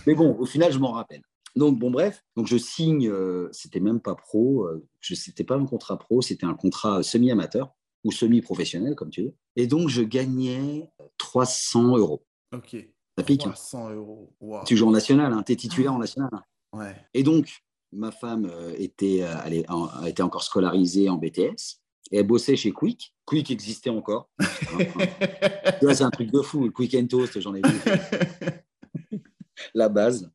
Mais 0.07 0.15
bon, 0.15 0.37
au 0.39 0.47
final, 0.47 0.73
je 0.73 0.79
m'en 0.79 0.93
rappelle. 0.93 1.23
Donc, 1.57 1.79
bon, 1.79 1.91
bref, 1.91 2.25
donc 2.37 2.47
je 2.47 2.57
signe, 2.57 3.09
euh, 3.09 3.49
c'était 3.53 3.81
même 3.81 4.01
pas 4.01 4.15
pro, 4.15 4.65
euh, 4.65 4.87
c'était 5.01 5.45
pas 5.45 5.57
un 5.57 5.67
contrat 5.67 5.99
pro, 5.99 6.23
c'était 6.23 6.47
un 6.47 6.55
contrat 6.55 7.03
semi-amateur 7.03 7.75
ou 8.05 8.13
semi-professionnel, 8.13 8.95
comme 8.95 9.11
tu 9.11 9.23
veux. 9.23 9.35
Et 9.57 9.67
donc, 9.67 9.89
je 9.89 10.03
gagnais 10.03 10.89
300 11.19 11.97
euros. 11.99 12.25
Ok. 12.55 12.77
Ça 13.19 13.25
pique. 13.25 13.41
300 13.41 13.91
euros. 13.91 14.33
Tu 14.67 14.77
joues 14.77 14.89
en 14.89 14.93
national, 14.93 15.33
hein, 15.33 15.43
tu 15.45 15.53
es 15.53 15.57
titulaire 15.57 15.93
en 15.93 15.99
national. 15.99 16.31
Ouais. 16.73 16.95
Et 17.15 17.23
donc, 17.23 17.63
ma 17.93 18.11
femme 18.11 18.47
euh, 18.51 18.75
était, 18.79 19.23
euh, 19.23 19.35
elle 19.45 19.65
a 19.69 20.09
été 20.09 20.23
encore 20.23 20.43
scolarisée 20.43 21.09
en 21.09 21.17
BTS 21.17 21.81
et 22.11 22.19
elle 22.19 22.27
bossait 22.27 22.57
chez 22.57 22.73
Quick. 22.73 23.15
Quick 23.25 23.51
existait 23.51 23.91
encore. 23.91 24.31
c'est 25.81 26.03
un 26.03 26.11
truc 26.11 26.31
de 26.31 26.41
fou. 26.41 26.71
Quick 26.71 26.95
and 26.95 27.07
Toast, 27.07 27.41
j'en 27.41 27.55
ai 27.55 27.63
vu. 27.63 29.21
La 29.75 29.89
base. 29.89 30.31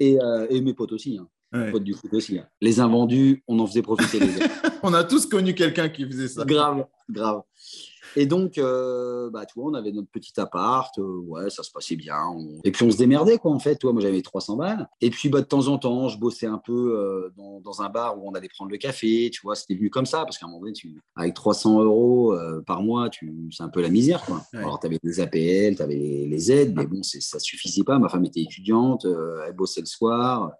Et, 0.00 0.20
euh, 0.20 0.46
et, 0.50 0.60
mes 0.60 0.74
potes 0.74 0.92
aussi. 0.92 1.18
Hein. 1.18 1.70
Potes 1.70 1.84
du 1.84 1.94
foot 1.94 2.12
aussi. 2.14 2.38
Hein. 2.38 2.48
Les 2.60 2.80
invendus, 2.80 3.42
on 3.48 3.58
en 3.58 3.66
faisait 3.66 3.82
profiter 3.82 4.20
les 4.20 4.36
autres. 4.36 4.80
on 4.82 4.94
a 4.94 5.04
tous 5.04 5.26
connu 5.26 5.54
quelqu'un 5.54 5.88
qui 5.88 6.04
faisait 6.06 6.28
ça. 6.28 6.44
Grave, 6.44 6.86
grave. 7.08 7.42
Et 8.16 8.26
donc, 8.26 8.58
euh, 8.58 9.30
bah, 9.30 9.46
tu 9.46 9.58
vois, 9.58 9.70
on 9.70 9.74
avait 9.74 9.92
notre 9.92 10.08
petit 10.08 10.38
appart, 10.38 10.96
euh, 10.98 11.18
ouais, 11.26 11.50
ça 11.50 11.62
se 11.62 11.70
passait 11.70 11.96
bien. 11.96 12.34
Et 12.64 12.70
puis, 12.70 12.84
on 12.84 12.90
se 12.90 12.96
démerdait, 12.96 13.38
quoi, 13.38 13.52
en 13.52 13.58
fait. 13.58 13.76
Toi, 13.76 13.92
moi, 13.92 14.02
j'avais 14.02 14.22
300 14.22 14.56
balles. 14.56 14.88
Et 15.00 15.10
puis, 15.10 15.28
bah, 15.28 15.40
de 15.40 15.46
temps 15.46 15.68
en 15.68 15.78
temps, 15.78 16.08
je 16.08 16.18
bossais 16.18 16.46
un 16.46 16.58
peu 16.58 16.96
euh, 16.96 17.60
dans, 17.62 17.82
un 17.82 17.88
bar 17.90 18.18
où 18.18 18.28
on 18.28 18.32
allait 18.32 18.48
prendre 18.48 18.70
le 18.72 18.76
café, 18.76 19.30
tu 19.32 19.40
vois, 19.42 19.54
c'était 19.54 19.74
venu 19.74 19.88
comme 19.88 20.06
ça, 20.06 20.24
parce 20.24 20.36
qu'à 20.36 20.46
un 20.46 20.48
moment 20.48 20.62
donné, 20.62 20.72
tu, 20.72 21.00
avec 21.14 21.34
300 21.34 21.82
euros 21.82 22.34
par 22.66 22.82
mois, 22.82 23.08
tu, 23.08 23.48
c'est 23.52 23.62
un 23.62 23.68
peu 23.68 23.80
la 23.80 23.88
misère, 23.88 24.24
quoi. 24.24 24.42
Alors, 24.52 24.80
tu 24.80 24.86
avais 24.86 24.98
des 25.02 25.20
APL, 25.20 25.76
tu 25.76 25.82
avais 25.82 25.94
les, 25.94 26.52
aides, 26.52 26.74
mais 26.74 26.86
bon, 26.86 27.02
ça 27.02 27.38
suffisait 27.38 27.84
pas. 27.84 27.98
Ma 27.98 28.08
femme 28.08 28.24
était 28.24 28.40
étudiante, 28.40 29.06
elle 29.46 29.54
bossait 29.54 29.80
le 29.80 29.86
soir. 29.86 30.50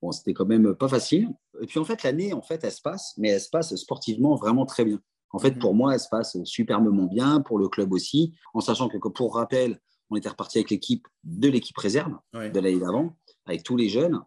Bon, 0.00 0.12
c'était 0.12 0.34
quand 0.34 0.46
même 0.46 0.74
pas 0.74 0.88
facile. 0.88 1.28
Et 1.60 1.66
puis, 1.66 1.78
en 1.78 1.84
fait, 1.84 2.02
l'année, 2.02 2.32
en 2.32 2.42
fait, 2.42 2.62
elle 2.62 2.72
se 2.72 2.80
passe, 2.80 3.14
mais 3.16 3.30
elle 3.30 3.40
se 3.40 3.48
passe 3.48 3.74
sportivement 3.76 4.36
vraiment 4.36 4.66
très 4.66 4.84
bien. 4.84 5.00
En 5.32 5.38
fait, 5.38 5.58
pour 5.58 5.72
mhm. 5.72 5.78
moi, 5.78 5.94
elle 5.94 6.00
se 6.00 6.08
passe 6.08 6.36
superbement 6.44 7.06
bien, 7.06 7.40
pour 7.40 7.58
le 7.58 7.68
club 7.68 7.92
aussi, 7.92 8.34
en 8.54 8.60
sachant 8.60 8.88
que, 8.88 8.96
pour 9.08 9.34
rappel, 9.34 9.80
on 10.10 10.16
était 10.16 10.28
reparti 10.28 10.58
avec 10.58 10.70
l'équipe 10.70 11.06
de 11.24 11.48
l'équipe 11.48 11.76
réserve 11.76 12.12
de 12.34 12.60
l'année 12.60 12.78
d'avant, 12.78 13.16
avec 13.46 13.62
tous 13.62 13.76
les 13.76 13.88
jeunes. 13.88 14.20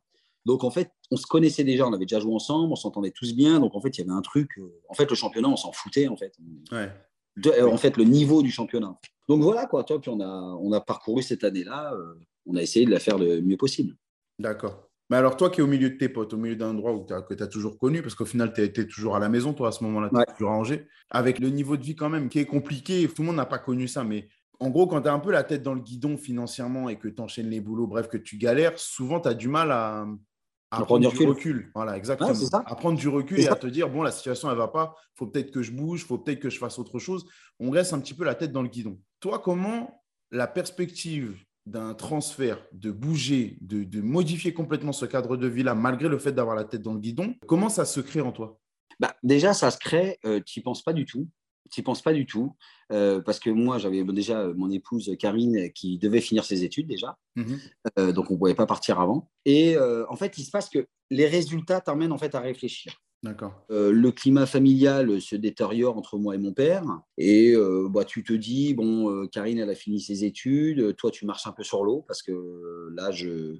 Donc, 0.46 0.63
en 0.63 0.69
fait, 0.69 0.92
on 1.12 1.18
se 1.18 1.25
connaissait 1.25 1.63
déjà, 1.63 1.88
on 1.88 1.94
avait 1.94 2.06
déjà 2.06 2.19
joué 2.19 2.34
ensemble, 2.34 2.72
on 2.72 2.75
s'entendait 2.75 3.12
tous 3.12 3.36
bien. 3.36 3.60
Donc, 3.60 3.75
en 3.75 3.81
fait, 3.81 3.98
il 3.98 4.02
y 4.02 4.04
avait 4.04 4.18
un 4.18 4.22
truc. 4.22 4.57
Euh, 4.57 4.81
en 4.90 4.94
fait, 4.94 5.10
le 5.10 5.16
championnat, 5.16 5.50
on 5.50 5.56
s'en 5.56 5.72
foutait, 5.72 6.07
en 6.07 6.16
fait. 6.16 6.34
Euh, 6.74 7.68
en 7.68 7.78
fait, 7.78 7.98
le 7.98 8.04
niveau 8.04 8.42
du 8.42 8.52
championnat. 8.52 8.97
Donc, 9.28 9.42
voilà, 9.42 9.66
quoi. 9.66 9.83
Toi, 9.83 10.00
puis 10.00 10.12
on 10.12 10.19
a, 10.21 10.57
on 10.62 10.71
a 10.71 10.81
parcouru 10.81 11.24
cette 11.24 11.44
année-là. 11.44 11.94
Euh, 11.94 12.14
on 12.45 12.56
a 12.56 12.62
essayé 12.62 12.85
de 12.85 12.92
la 12.92 13.00
faire 13.00 13.18
le 13.18 13.42
mieux 13.42 13.57
possible. 13.57 13.95
D'accord. 14.38 14.88
Mais 15.09 15.18
alors, 15.18 15.38
toi 15.38 15.50
qui 15.50 15.59
es 15.59 15.64
au 15.64 15.68
milieu 15.68 15.92
de 15.92 15.97
tes 15.97 16.09
potes, 16.09 16.33
au 16.33 16.38
milieu 16.38 16.56
d'un 16.56 16.69
endroit 16.69 16.94
où 16.94 17.04
que 17.04 17.33
tu 17.33 17.44
as 17.44 17.47
toujours 17.47 17.78
connu, 17.78 18.02
parce 18.02 18.16
qu'au 18.16 18.26
final, 18.26 18.54
tu 18.54 18.62
étais 18.62 18.88
toujours 18.88 19.16
à 19.16 19.19
la 19.19 19.30
maison, 19.30 19.54
toi, 19.54 19.69
à 19.69 19.71
ce 19.71 19.83
moment-là, 19.83 20.09
tu 20.09 20.33
toujours 20.33 20.52
à 20.52 20.64
avec 21.18 21.40
le 21.40 21.50
niveau 21.50 21.78
de 21.78 21.83
vie 21.83 21.95
quand 21.95 22.09
même 22.09 22.28
qui 22.30 22.40
est 22.40 22.45
compliqué, 22.45 23.07
tout 23.07 23.21
le 23.21 23.28
monde 23.28 23.35
n'a 23.35 23.45
pas 23.45 23.59
connu 23.59 23.88
ça, 23.88 24.04
mais 24.04 24.28
en 24.59 24.69
gros, 24.69 24.88
quand 24.88 25.02
tu 25.02 25.07
as 25.07 25.14
un 25.14 25.19
peu 25.19 25.31
la 25.31 25.44
tête 25.44 25.64
dans 25.64 25.74
le 25.74 25.81
guidon 25.81 26.18
financièrement 26.18 26.90
et 26.90 26.97
que 26.97 27.07
tu 27.07 27.21
enchaînes 27.21 27.50
les 27.50 27.62
boulots, 27.62 27.88
bref, 27.88 28.07
que 28.07 28.18
tu 28.18 28.38
galères, 28.38 28.80
souvent, 28.80 29.19
tu 29.19 29.28
as 29.28 29.33
du 29.33 29.47
mal 29.47 29.71
à, 29.71 30.07
prendre 30.71 31.09
du 31.09 31.26
recul. 31.26 31.71
Voilà, 31.76 31.97
exactement. 31.97 32.31
à 32.66 32.76
prendre 32.76 32.97
du 32.97 33.07
recul 33.07 33.40
et 33.40 33.47
à 33.47 33.56
te 33.56 33.68
dire, 33.68 33.90
bon, 33.90 34.02
la 34.02 34.12
situation, 34.12 34.50
elle 34.50 34.57
va 34.57 34.69
pas, 34.69 34.95
faut 35.16 35.28
peut-être 35.28 35.52
que 35.52 35.62
je 35.62 35.71
bouge, 35.71 36.06
faut 36.06 36.18
peut-être 36.18 36.40
que 36.40 36.50
je 36.50 36.57
fasse 36.57 36.80
autre 36.80 37.00
chose. 37.00 37.26
On 37.59 37.69
reste 37.69 37.94
un 37.94 38.00
petit 38.00 38.14
peu 38.14 38.24
la 38.24 38.35
tête 38.35 38.52
dans 38.52 38.64
le 38.64 38.69
guidon. 38.69 39.00
Toi, 39.19 39.40
comment 39.40 40.04
la 40.31 40.47
perspective 40.47 41.38
d'un 41.66 41.94
transfert, 41.94 42.64
de 42.74 42.92
bouger, 42.92 43.57
de, 43.62 44.02
modifier 44.02 44.54
complètement 44.54 44.92
ce 44.92 45.06
cadre 45.06 45.36
de 45.38 45.48
vie-là, 45.48 45.74
malgré 45.76 46.07
le 46.10 46.19
fait 46.19 46.31
d'avoir 46.31 46.56
la 46.56 46.64
tête 46.64 46.81
dans 46.81 46.94
le 46.94 47.00
guidon, 47.00 47.36
comment 47.48 47.69
ça 47.69 47.86
se 47.86 48.00
crée 48.00 48.22
en 48.22 48.31
toi? 48.31 48.60
Bah, 49.00 49.16
Déjà, 49.24 49.54
ça 49.54 49.72
se 49.72 49.78
crée, 49.78 50.19
euh, 50.26 50.40
tu 50.45 50.60
n'y 50.60 50.64
penses 50.64 50.84
pas 50.84 50.94
du 50.94 51.06
tout. 51.06 51.28
Tu 51.72 51.80
n'y 51.80 51.84
penses 51.84 52.04
pas 52.04 52.14
du 52.14 52.28
tout. 52.28 52.56
Euh, 52.92 53.22
parce 53.22 53.40
que 53.40 53.50
moi, 53.50 53.80
j'avais 53.80 54.04
déjà 54.04 54.42
euh, 54.42 54.54
mon 54.56 54.69
épouse 54.69 55.12
Karine 55.18 55.72
qui 55.74 55.98
devait 55.98 56.22
finir 56.22 56.45
ses 56.45 56.64
études 56.64 56.88
déjà. 56.88 57.18
Mhm. 57.36 57.60
donc, 58.14 58.30
on 58.30 58.34
ne 58.36 58.40
pouvait 58.40 58.54
pas 58.54 58.68
partir 58.68 59.00
avant. 59.00 59.31
Et 59.45 59.76
en 59.78 60.16
fait, 60.16 60.38
il 60.38 60.44
se 60.44 60.52
passe 60.52 60.69
que 60.69 60.88
les 61.10 61.28
résultats 61.28 61.81
t'emmènent 61.81 62.12
en 62.12 62.18
fait 62.18 62.36
à 62.36 62.40
réfléchir. 62.40 62.94
Euh, 63.71 63.91
le 63.91 64.11
climat 64.11 64.45
familial 64.45 65.21
se 65.21 65.35
détériore 65.35 65.97
entre 65.97 66.17
moi 66.17 66.35
et 66.35 66.37
mon 66.37 66.53
père. 66.53 66.83
Et 67.17 67.51
euh, 67.53 67.87
bah, 67.89 68.05
tu 68.05 68.23
te 68.23 68.33
dis, 68.33 68.73
bon, 68.73 69.09
euh, 69.09 69.27
Karine, 69.27 69.59
elle 69.59 69.69
a 69.69 69.75
fini 69.75 69.99
ses 69.99 70.23
études. 70.25 70.95
Toi, 70.95 71.11
tu 71.11 71.25
marches 71.25 71.47
un 71.47 71.51
peu 71.51 71.63
sur 71.63 71.83
l'eau 71.83 72.03
parce 72.07 72.21
que 72.21 72.89
là, 72.95 73.11
je, 73.11 73.57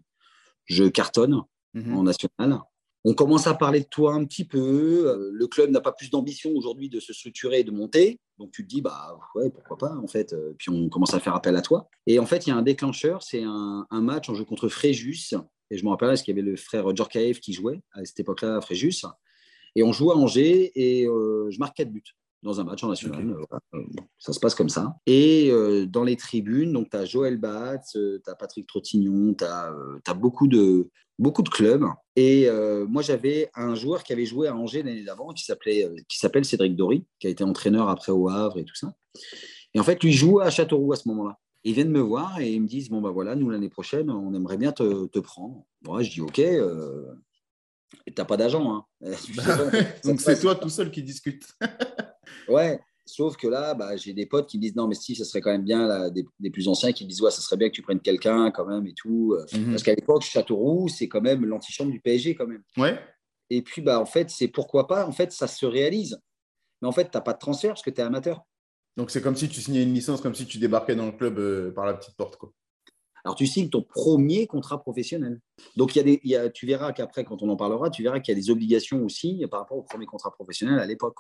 je 0.66 0.84
cartonne 0.86 1.42
mhm. 1.74 1.96
en 1.96 2.04
national. 2.04 2.60
On 3.08 3.14
commence 3.14 3.46
à 3.46 3.54
parler 3.54 3.82
de 3.82 3.88
toi 3.88 4.14
un 4.14 4.26
petit 4.26 4.46
peu. 4.46 5.32
Le 5.32 5.48
club 5.48 5.70
n'a 5.70 5.80
pas 5.80 5.92
plus 5.92 6.10
d'ambition 6.10 6.52
aujourd'hui 6.56 6.90
de 6.90 7.00
se 7.00 7.14
structurer 7.14 7.60
et 7.60 7.64
de 7.64 7.70
monter. 7.70 8.20
Donc 8.40 8.52
tu 8.52 8.64
te 8.64 8.68
dis, 8.68 8.82
bah 8.82 9.16
ouais, 9.36 9.52
pourquoi 9.52 9.78
pas 9.78 9.96
en 9.96 10.08
fait. 10.08 10.36
Puis 10.58 10.72
on 10.72 10.90
commence 10.90 11.14
à 11.14 11.20
faire 11.20 11.36
appel 11.36 11.56
à 11.56 11.62
toi. 11.62 11.88
Et 12.08 12.18
en 12.18 12.26
fait, 12.26 12.48
il 12.48 12.50
y 12.50 12.54
a 12.54 12.56
un 12.56 12.64
déclencheur, 12.64 13.22
c'est 13.22 13.44
un, 13.44 13.86
match 13.92 14.28
en 14.28 14.34
jeu 14.34 14.44
contre 14.44 14.70
Fréjus. 14.70 15.36
Et 15.70 15.78
je 15.78 15.86
me 15.86 15.90
rappelle 15.92 16.10
parce 16.10 16.24
qu'il 16.24 16.36
y 16.36 16.40
avait 16.40 16.50
le 16.50 16.56
frère 16.56 16.96
Djorkaev 16.96 17.40
qui 17.40 17.54
jouait 17.54 17.82
à 17.94 18.04
cette 18.06 18.20
époque-là, 18.20 18.60
Fréjus. 18.62 19.06
Et 19.76 19.84
on 19.84 19.92
joue 19.92 20.12
à 20.12 20.18
Angers 20.18 20.72
et 20.76 21.06
je 21.06 21.60
marque 21.60 21.76
4 21.78 21.92
buts 21.92 22.04
dans 22.44 22.60
un 22.60 22.64
match 22.64 22.84
en 22.84 22.90
national. 22.90 23.36
ça 24.20 24.32
se 24.32 24.40
passe 24.40 24.56
comme 24.56 24.70
ça. 24.70 24.96
Et 25.06 25.52
dans 25.88 26.04
les 26.04 26.16
tribunes, 26.16 26.72
donc 26.72 26.90
tu 26.90 26.98
as 26.98 27.06
Joël 27.06 27.38
Batz, 27.38 27.92
tu 27.94 28.22
as 28.28 28.36
Patrick 28.36 28.68
Trottignon, 28.68 29.34
tu 29.34 29.44
as, 29.44 29.74
as, 30.08 30.14
beaucoup 30.14 30.48
de, 30.48 30.90
beaucoup 31.18 31.42
de 31.42 31.50
clubs. 31.50 31.86
Et 32.16 32.48
moi, 32.88 33.02
j'avais 33.02 33.50
un 33.56 33.76
joueur 33.76 34.04
qui 34.04 34.14
avait 34.14 34.26
joué 34.26 34.48
à 34.48 34.56
Angers 34.56 34.84
l'année 34.84 35.04
d'avant 35.04 35.34
qui 35.34 35.44
s'appelle 35.44 36.46
Cédric 36.46 36.76
Dory, 36.76 37.06
qui 37.20 37.28
a 37.28 37.30
été 37.30 37.44
entraîneur 37.44 37.90
après 37.90 38.12
au 38.12 38.30
Havre 38.30 38.60
et 38.60 38.66
tout 38.66 38.76
ça. 38.76 38.94
Et 39.76 39.80
en 39.80 39.84
fait, 39.84 40.02
lui 40.04 40.14
joue 40.14 40.40
à 40.40 40.50
Châteauroux 40.50 40.94
à 40.94 40.96
ce 40.96 41.08
moment-là. 41.10 41.38
Ils 41.66 41.74
viennent 41.74 41.92
me 41.92 42.00
voir 42.00 42.40
et 42.40 42.54
ils 42.54 42.62
me 42.62 42.68
disent 42.68 42.90
Bon, 42.90 43.02
bah 43.02 43.10
voilà, 43.10 43.36
nous, 43.36 43.50
l'année 43.50 43.70
prochaine, 43.70 44.10
on 44.10 44.34
aimerait 44.34 44.58
bien 44.58 44.72
te, 44.72 45.20
prendre. 45.20 45.66
Moi, 45.84 46.02
je 46.02 46.12
dis 46.12 46.22
Ok, 46.22 46.40
euh, 46.40 47.14
t'as 48.14 48.26
pas 48.26 48.38
d'agent. 48.38 48.72
Hein. 48.74 48.86
Donc, 50.04 50.22
c'est 50.22 50.40
toi 50.40 50.56
tout 50.56 50.70
seul 50.70 50.92
qui 50.92 51.04
discute. 51.04 51.46
ouais, 52.50 52.80
sauf 53.06 53.38
que 53.38 53.48
là, 53.48 53.74
bah, 53.74 53.96
j'ai 53.96 54.14
des 54.14 54.26
potes 54.26 54.48
qui 54.48 54.58
me 54.58 54.62
disent 54.62 54.76
Non, 54.76 54.88
mais 54.88 54.96
si, 54.96 55.16
ça 55.16 55.26
serait 55.26 55.42
quand 55.42 55.52
même 55.52 55.64
bien, 55.64 55.88
là, 55.88 56.10
des, 56.10 56.50
plus 56.52 56.68
anciens 56.68 56.92
qui 56.92 57.06
me 57.06 57.10
disent 57.10 57.22
Ouais, 57.22 57.32
ça 57.32 57.42
serait 57.42 57.58
bien 57.58 57.70
que 57.70 57.76
tu 57.76 57.82
prennes 57.82 58.00
quelqu'un 58.02 58.52
quand 58.52 58.66
même 58.66 58.86
et 58.88 58.94
tout. 58.94 59.38
Mhm. 59.54 59.72
Parce 59.72 59.84
qu'à 59.84 59.96
l'époque, 59.96 60.24
Châteauroux, 60.24 60.88
c'est 60.88 61.08
quand 61.08 61.22
même 61.22 61.46
l'antichambre 61.46 61.92
du 61.92 62.00
PSG 62.00 62.36
quand 62.36 62.48
même. 62.48 62.64
Ouais. 62.78 63.00
Et 63.50 63.62
puis, 63.62 63.82
bah, 63.82 64.00
en 64.00 64.06
fait, 64.06 64.30
c'est 64.30 64.48
pourquoi 64.48 64.88
pas, 64.88 65.08
en 65.08 65.12
fait, 65.12 65.32
ça 65.32 65.48
se 65.48 65.66
réalise. 65.66 66.20
Mais 66.82 66.88
en 66.88 66.92
fait, 66.92 67.06
tu 67.06 67.12
n'as 67.18 67.22
pas 67.22 67.34
de 67.34 67.40
transfert 67.40 67.72
parce 67.72 67.84
que 67.84 67.90
tu 67.90 68.02
es 68.02 68.04
amateur. 68.04 68.44
Donc, 68.98 69.12
c'est 69.12 69.22
comme 69.22 69.36
si 69.36 69.50
tu 69.50 69.62
signais 69.62 69.84
une 69.84 69.94
licence, 69.94 70.22
comme 70.22 70.36
si 70.36 70.46
tu 70.46 70.58
débarquais 70.58 70.96
dans 70.96 71.06
le 71.06 71.12
club 71.12 71.38
euh, 71.38 71.72
par 71.72 71.86
la 71.86 71.94
petite 71.94 72.16
porte. 72.16 72.38
Quoi. 72.38 72.52
Alors, 73.26 73.36
tu 73.36 73.48
signes 73.48 73.70
ton 73.70 73.82
premier 73.82 74.46
contrat 74.48 74.80
professionnel. 74.80 75.42
Donc, 75.76 75.96
y 75.96 76.00
a 76.00 76.04
des, 76.04 76.22
tu 76.54 76.68
verras 76.68 76.94
qu'après, 76.94 77.26
quand 77.26 77.42
on 77.42 77.50
en 77.50 77.58
parlera, 77.58 77.90
tu 77.90 78.04
verras 78.04 78.20
qu'il 78.20 78.34
y 78.34 78.38
a 78.38 78.40
des 78.40 78.52
obligations 78.52 79.04
aussi 79.04 79.44
par 79.50 79.62
rapport 79.62 79.78
au 79.78 79.82
premier 79.82 80.06
contrat 80.06 80.32
professionnel 80.32 80.80
à 80.80 80.86
l'époque. 80.86 81.18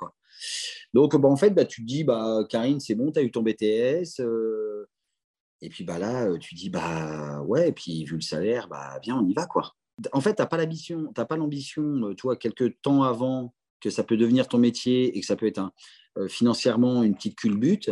Donc, 0.94 1.16
bah, 1.16 1.28
en 1.28 1.36
fait, 1.36 1.50
bah, 1.50 1.66
tu 1.66 1.82
te 1.82 1.88
dis, 1.88 2.04
bah, 2.04 2.46
Karine, 2.48 2.80
c'est 2.80 2.96
bon, 2.96 3.12
tu 3.12 3.20
as 3.20 3.24
eu 3.24 3.32
ton 3.32 3.42
BTS. 3.42 4.22
Euh, 4.22 4.88
et 5.62 5.70
puis 5.70 5.84
bah, 5.84 5.98
là, 5.98 6.38
tu 6.38 6.54
dis, 6.54 6.70
bah 6.70 7.42
ouais, 7.42 7.70
et 7.70 7.72
puis 7.72 8.04
vu 8.06 8.16
le 8.16 8.22
salaire, 8.22 8.68
bah 8.68 9.00
viens, 9.02 9.18
on 9.18 9.28
y 9.28 9.34
va. 9.34 9.48
quoi. 9.48 9.74
En 10.12 10.22
fait, 10.22 10.36
tu 10.36 10.42
n'as 10.42 10.46
pas 10.46 10.58
l'ambition, 10.58 11.12
pas 11.14 11.38
l'ambition, 11.38 12.14
tu 12.16 12.22
vois, 12.24 12.36
quelques 12.36 12.82
temps 12.82 13.04
avant 13.04 13.54
que 13.80 13.90
ça 13.90 14.04
peut 14.04 14.18
devenir 14.18 14.48
ton 14.48 14.58
métier 14.58 15.18
et 15.18 15.22
que 15.22 15.26
ça 15.26 15.36
peut 15.36 15.48
être 15.48 15.72
euh, 16.18 16.28
financièrement 16.28 17.04
une 17.04 17.16
petite 17.16 17.38
culbute. 17.38 17.92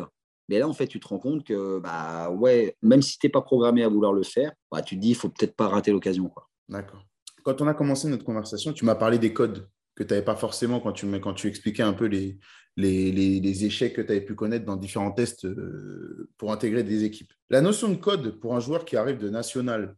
Mais 0.50 0.60
là, 0.60 0.68
en 0.68 0.74
fait, 0.74 0.88
tu 0.88 1.00
te 1.00 1.08
rends 1.08 1.20
compte 1.20 1.46
que, 1.46 1.80
bah, 1.80 2.30
ouais, 2.30 2.76
même 2.82 3.02
si 3.02 3.18
tu 3.18 3.26
n'es 3.26 3.32
pas 3.32 3.42
programmé 3.42 3.84
à 3.84 3.88
vouloir 3.88 4.14
le 4.14 4.24
faire, 4.24 4.52
bah, 4.72 4.82
tu 4.82 4.96
te 4.96 5.02
dis, 5.02 5.10
il 5.10 5.16
faut 5.16 5.30
peut-être 5.30 5.56
pas 5.56 5.68
rater 5.68 5.92
l'occasion. 5.92 6.32
D'accord. 6.70 7.06
Quand 7.44 7.62
on 7.62 7.68
a 7.68 7.74
commencé 7.74 8.08
notre 8.08 8.26
conversation, 8.26 8.74
tu 8.74 8.86
m'as 8.86 8.96
parlé 8.96 9.20
des 9.20 9.34
codes 9.34 9.70
que 9.96 10.04
tu 10.04 10.14
n'avais 10.14 10.26
pas 10.26 10.36
forcément 10.36 10.80
quand 10.80 10.92
tu, 10.92 11.08
quand 11.20 11.34
tu 11.34 11.48
expliquais 11.48 11.84
un 11.84 11.94
peu 11.94 12.06
les, 12.06 12.40
les, 12.78 13.12
les, 13.12 13.66
échecs 13.66 13.94
que 13.94 14.02
tu 14.02 14.12
avais 14.12 14.22
pu 14.22 14.36
connaître 14.36 14.66
dans 14.66 14.76
différents 14.76 15.12
tests 15.12 15.46
euh, 15.46 16.30
pour 16.38 16.52
intégrer 16.52 16.84
des 16.84 17.04
équipes. 17.04 17.32
La 17.50 17.62
notion 17.62 17.90
de 17.90 17.96
code 17.96 18.40
pour 18.40 18.56
un 18.56 18.60
joueur 18.60 18.86
qui 18.86 18.98
arrive 18.98 19.20
de 19.20 19.30
national 19.30 19.96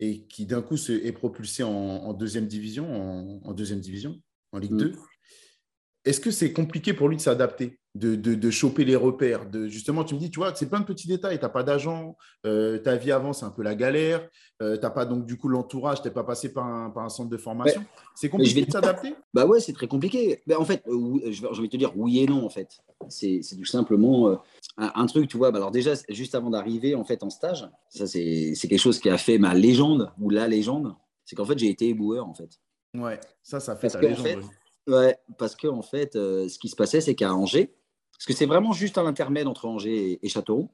et 0.00 0.26
qui 0.26 0.46
d'un 0.46 0.62
coup 0.62 0.76
est 0.76 1.12
propulsé 1.12 1.62
en, 1.62 2.12
deuxième 2.12 2.46
division, 2.46 3.40
en, 3.46 3.52
deuxième 3.54 3.80
division, 3.80 4.20
en 4.52 4.58
Ligue 4.58 4.76
2, 4.76 4.88
mm. 4.90 4.96
Est-ce 6.06 6.20
que 6.20 6.30
c'est 6.30 6.52
compliqué 6.52 6.94
pour 6.94 7.08
lui 7.08 7.16
de 7.16 7.20
s'adapter, 7.20 7.80
de, 7.96 8.14
de, 8.14 8.50
choper 8.50 8.84
les 8.84 8.94
repères 8.94 9.50
de, 9.50 9.66
Justement, 9.66 10.04
tu 10.04 10.14
me 10.14 10.20
dis, 10.20 10.30
tu 10.30 10.38
vois, 10.38 10.54
c'est 10.54 10.68
plein 10.68 10.78
de 10.78 10.84
petits 10.84 11.08
détails. 11.08 11.38
Tu 11.38 11.44
n'as 11.44 11.48
pas 11.48 11.64
d'agent, 11.64 12.16
euh, 12.46 12.78
ta 12.78 12.94
vie 12.94 13.10
avant, 13.10 13.32
c'est 13.32 13.44
un 13.44 13.50
peu 13.50 13.62
la 13.62 13.74
galère. 13.74 14.28
Euh, 14.62 14.76
tu 14.76 14.82
n'as 14.82 14.90
pas 14.90 15.04
donc 15.04 15.26
du 15.26 15.36
coup 15.36 15.48
l'entourage, 15.48 16.00
tu 16.00 16.08
n'es 16.08 16.14
pas 16.14 16.22
passé 16.22 16.52
par 16.52 16.64
un, 16.64 16.90
par 16.90 17.04
un, 17.04 17.08
centre 17.08 17.28
de 17.28 17.36
formation. 17.36 17.84
C'est 18.14 18.28
compliqué 18.28 18.64
de 18.64 18.70
s'adapter? 18.70 19.16
Bah 19.34 19.46
ouais, 19.46 19.58
c'est 19.58 19.72
très 19.72 19.88
compliqué. 19.88 20.42
Mais 20.46 20.54
en 20.54 20.64
fait, 20.64 20.82
euh, 20.86 21.32
je 21.32 21.60
vais 21.60 21.68
te 21.68 21.76
dire 21.76 21.92
oui 21.96 22.20
et 22.20 22.26
non, 22.26 22.46
en 22.46 22.50
fait. 22.50 22.78
C'est 23.08 23.40
tout 23.56 23.64
simplement 23.64 24.40
un, 24.78 25.06
truc, 25.06 25.28
tu 25.28 25.36
vois. 25.36 25.50
Bah 25.50 25.58
alors 25.58 25.72
déjà, 25.72 25.94
juste 26.08 26.36
avant 26.36 26.50
d'arriver 26.50 26.94
en 26.94 27.04
fait 27.04 27.24
en 27.24 27.30
stage, 27.30 27.68
ça 27.90 28.06
c'est 28.06 28.54
quelque 28.62 28.78
chose 28.78 29.00
qui 29.00 29.10
a 29.10 29.18
fait 29.18 29.38
ma 29.38 29.54
légende, 29.54 30.12
ou 30.20 30.30
la 30.30 30.46
légende, 30.46 30.94
c'est 31.24 31.34
qu'en 31.34 31.44
fait, 31.44 31.58
j'ai 31.58 31.68
été 31.68 31.88
éboueur, 31.88 32.26
en 32.26 32.34
fait. 32.34 32.60
Ouais, 32.94 33.18
ça, 33.42 33.58
ça 33.58 33.74
fait 33.76 33.88
ta 33.88 34.00
légende. 34.00 34.44
Ouais, 34.86 35.16
parce 35.38 35.56
que 35.56 35.66
en 35.66 35.82
fait, 35.82 36.16
euh, 36.16 36.48
ce 36.48 36.58
qui 36.58 36.68
se 36.68 36.76
passait, 36.76 37.00
c'est 37.00 37.14
qu'à 37.14 37.34
Angers, 37.34 37.74
parce 38.12 38.26
que 38.26 38.32
c'est 38.32 38.46
vraiment 38.46 38.72
juste 38.72 38.96
à 38.98 39.02
l'intermède 39.02 39.46
entre 39.46 39.66
Angers 39.66 40.18
et, 40.22 40.28
Châteauroux. 40.28 40.70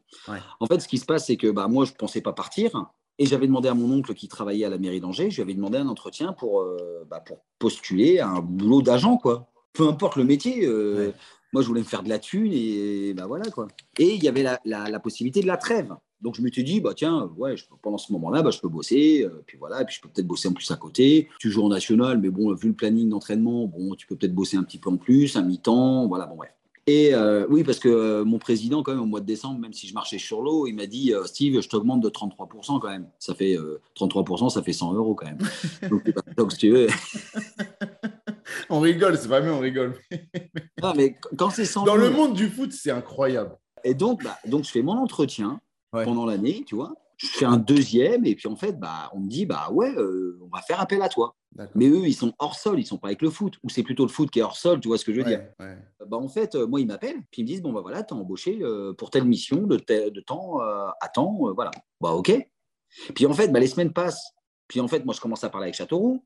En 0.61 0.67
fait, 0.67 0.81
ce 0.81 0.89
qui 0.89 0.99
se 0.99 1.05
passe, 1.05 1.27
c'est 1.27 1.37
que 1.37 1.51
bah, 1.51 1.67
moi, 1.67 1.85
je 1.85 1.93
ne 1.93 1.97
pensais 1.97 2.21
pas 2.21 2.33
partir. 2.33 2.93
Et 3.19 3.27
j'avais 3.27 3.47
demandé 3.47 3.69
à 3.69 3.75
mon 3.75 3.91
oncle 3.93 4.15
qui 4.15 4.27
travaillait 4.27 4.65
à 4.65 4.71
la 4.71 4.79
mairie 4.79 5.01
d'Angers, 5.01 5.31
je 5.31 5.37
lui 5.37 5.43
avais 5.43 5.55
demandé 5.55 5.77
un 5.79 5.89
entretien 5.89 6.33
pour, 6.33 6.63
euh, 6.63 7.05
bah, 7.11 7.21
pour 7.21 7.45
postuler 7.59 8.21
à 8.21 8.29
un 8.29 8.41
boulot 8.41 8.81
d'agent, 8.81 9.17
quoi. 9.17 9.49
Peu 9.75 9.87
importe 9.87 10.17
le 10.17 10.25
métier. 10.25 10.65
Euh, 10.65 11.13
moi, 11.53 11.63
je 11.63 11.69
voulais 11.69 11.81
me 11.81 11.87
faire 11.87 12.03
de 12.03 12.09
la 12.09 12.19
thune 12.19 12.53
et 12.53 13.13
bah 13.15 13.27
voilà, 13.27 13.51
quoi. 13.51 13.69
Et 13.99 14.15
il 14.15 14.23
y 14.23 14.29
avait 14.29 14.43
la, 14.43 14.61
la 14.65 15.01
possibilité 15.01 15.41
de 15.43 15.47
la 15.47 15.59
trêve. 15.59 15.95
Donc, 16.23 16.37
je 16.37 16.43
m'étais 16.43 16.63
dit, 16.63 16.81
bah, 16.81 16.93
tiens, 16.95 17.29
ouais, 17.37 17.57
pendant 17.83 17.99
ce 17.99 18.13
moment-là, 18.13 18.43
bah, 18.43 18.51
je 18.51 18.61
peux 18.61 18.69
bosser. 18.69 19.25
Euh, 19.25 19.43
puis 19.45 19.59
voilà, 19.59 19.83
et 19.83 19.85
puis 19.85 19.97
je 19.97 20.01
peux 20.01 20.09
peut-être 20.09 20.27
bosser 20.27 20.49
en 20.49 20.53
plus 20.53 20.71
à 20.71 20.77
côté. 20.77 21.29
Tu 21.41 21.51
joues 21.51 21.65
en 21.65 21.69
national, 21.69 22.19
mais 22.19 22.31
bon, 22.31 22.55
vu 22.55 22.69
le 22.69 22.75
planning 22.75 23.09
d'entraînement, 23.09 23.67
bon, 23.67 23.95
tu 23.97 24.07
peux 24.07 24.15
peut-être 24.15 24.35
bosser 24.35 24.57
un 24.57 24.63
petit 24.63 24.79
peu 24.79 24.91
en 24.91 24.97
plus, 24.97 25.37
un 25.37 25.43
mi-temps. 25.43 26.07
Voilà, 26.07 26.27
bon, 26.27 26.37
bref. 26.37 26.53
Et 26.87 27.15
euh, 27.15 27.47
oui, 27.49 27.63
parce 27.63 27.79
que 27.79 27.89
euh, 27.89 28.25
mon 28.25 28.39
président, 28.39 28.83
quand 28.83 28.93
même, 28.93 29.03
au 29.03 29.07
mois 29.07 29.21
de 29.21 29.27
décembre, 29.27 29.59
même 29.59 29.73
si 29.73 29.87
je 29.87 29.95
marchais 29.95 30.19
sur 30.19 30.43
l'eau, 30.43 30.67
il 30.67 30.75
m'a 30.75 30.87
dit 30.87 31.13
Steve, 31.27 31.61
je 31.61 31.69
t'augmente 31.69 32.01
de 32.01 32.09
33% 32.09 32.81
quand 32.81 32.89
même. 32.89 33.09
Ça 33.19 33.35
fait 33.35 33.57
33%, 33.97 34.49
ça 34.49 34.63
fait 34.63 34.73
100 34.73 34.95
euros 34.95 35.15
quand 35.15 35.27
même. 35.27 35.39
donc, 36.37 36.53
si 36.53 36.59
tu 36.59 36.71
veux. 36.71 36.87
on 38.71 38.81
rigole, 38.81 39.17
c'est 39.17 39.29
pas 39.29 39.41
bien, 39.41 39.53
on 39.53 39.61
rigole. 39.61 39.95
non, 40.83 40.93
mais 40.97 41.17
quand 41.37 41.51
c'est 41.51 41.65
100 41.65 41.85
Dans 41.85 41.97
le 41.97 42.11
monde 42.11 42.35
du 42.35 42.49
foot, 42.49 42.73
c'est 42.73 42.91
incroyable. 42.91 43.57
Et 43.85 43.95
donc, 43.95 44.23
bah, 44.23 44.39
donc, 44.47 44.65
je 44.65 44.71
fais 44.71 44.83
mon 44.83 44.99
entretien 44.99 45.61
pendant 45.93 46.27
l'année, 46.27 46.65
tu 46.67 46.75
vois. 46.75 46.95
Je 47.17 47.29
fais 47.29 47.45
un 47.45 47.59
deuxième 47.59 48.25
et 48.25 48.35
puis 48.35 48.49
en 48.49 48.57
fait, 48.57 48.81
bah, 48.81 49.11
on 49.13 49.21
me 49.21 49.29
dit, 49.29 49.47
bah 49.47 49.71
ouais, 49.71 49.95
euh, 49.97 50.41
on 50.43 50.49
va 50.49 50.61
faire 50.63 50.81
appel 50.81 51.03
à 51.03 51.09
toi. 51.09 51.37
Mais 51.75 51.87
eux, 51.87 52.07
ils 52.07 52.15
sont 52.15 52.33
hors 52.39 52.57
sol, 52.57 52.81
ils 52.81 52.87
sont 52.87 52.97
pas 52.97 53.09
avec 53.09 53.23
le 53.23 53.31
foot. 53.31 53.59
Ou 53.63 53.69
c'est 53.69 53.83
plutôt 53.83 54.05
le 54.05 54.09
foot 54.09 54.31
qui 54.31 54.41
est 54.41 54.43
hors 54.43 54.57
sol, 54.57 54.81
tu 54.81 54.89
vois 54.89 54.99
ce 54.99 55.05
que 55.05 55.13
je 55.13 55.19
veux 55.21 55.27
dire 55.27 55.45
bah, 55.59 56.17
En 56.17 56.29
fait, 56.29 56.55
euh, 56.55 56.67
moi, 56.67 56.81
ils 56.81 56.87
m'appellent, 56.87 57.23
puis 57.31 57.43
ils 57.43 57.45
me 57.45 57.49
disent, 57.49 57.63
bon, 57.63 57.73
bah 57.73 57.83
voilà, 57.83 58.03
tu 58.03 58.15
as 58.15 58.17
embauché 58.17 58.59
euh, 58.63 58.95
pour 58.95 59.11
telle 59.11 59.25
mission 59.25 59.59
de, 59.59 59.77
de 59.77 60.21
temps 60.21 60.59
à 60.61 61.09
temps, 61.09 61.53
voilà. 61.55 61.71
Bah 62.01 62.13
ok. 62.13 62.33
Puis 63.15 63.27
en 63.27 63.33
fait, 63.35 63.49
bah, 63.49 63.61
les 63.61 63.69
semaines 63.69 63.93
passent. 63.93 64.33
Puis 64.67 64.81
en 64.81 64.89
fait, 64.89 65.05
moi, 65.05 65.15
je 65.15 65.21
commence 65.21 65.45
à 65.45 65.51
parler 65.51 65.67
avec 65.67 65.75
Châteauroux. 65.75 66.25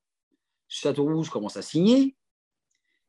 Châteauroux, 0.68 1.24
je 1.24 1.30
commence 1.30 1.56
à 1.56 1.62
signer. 1.62 2.16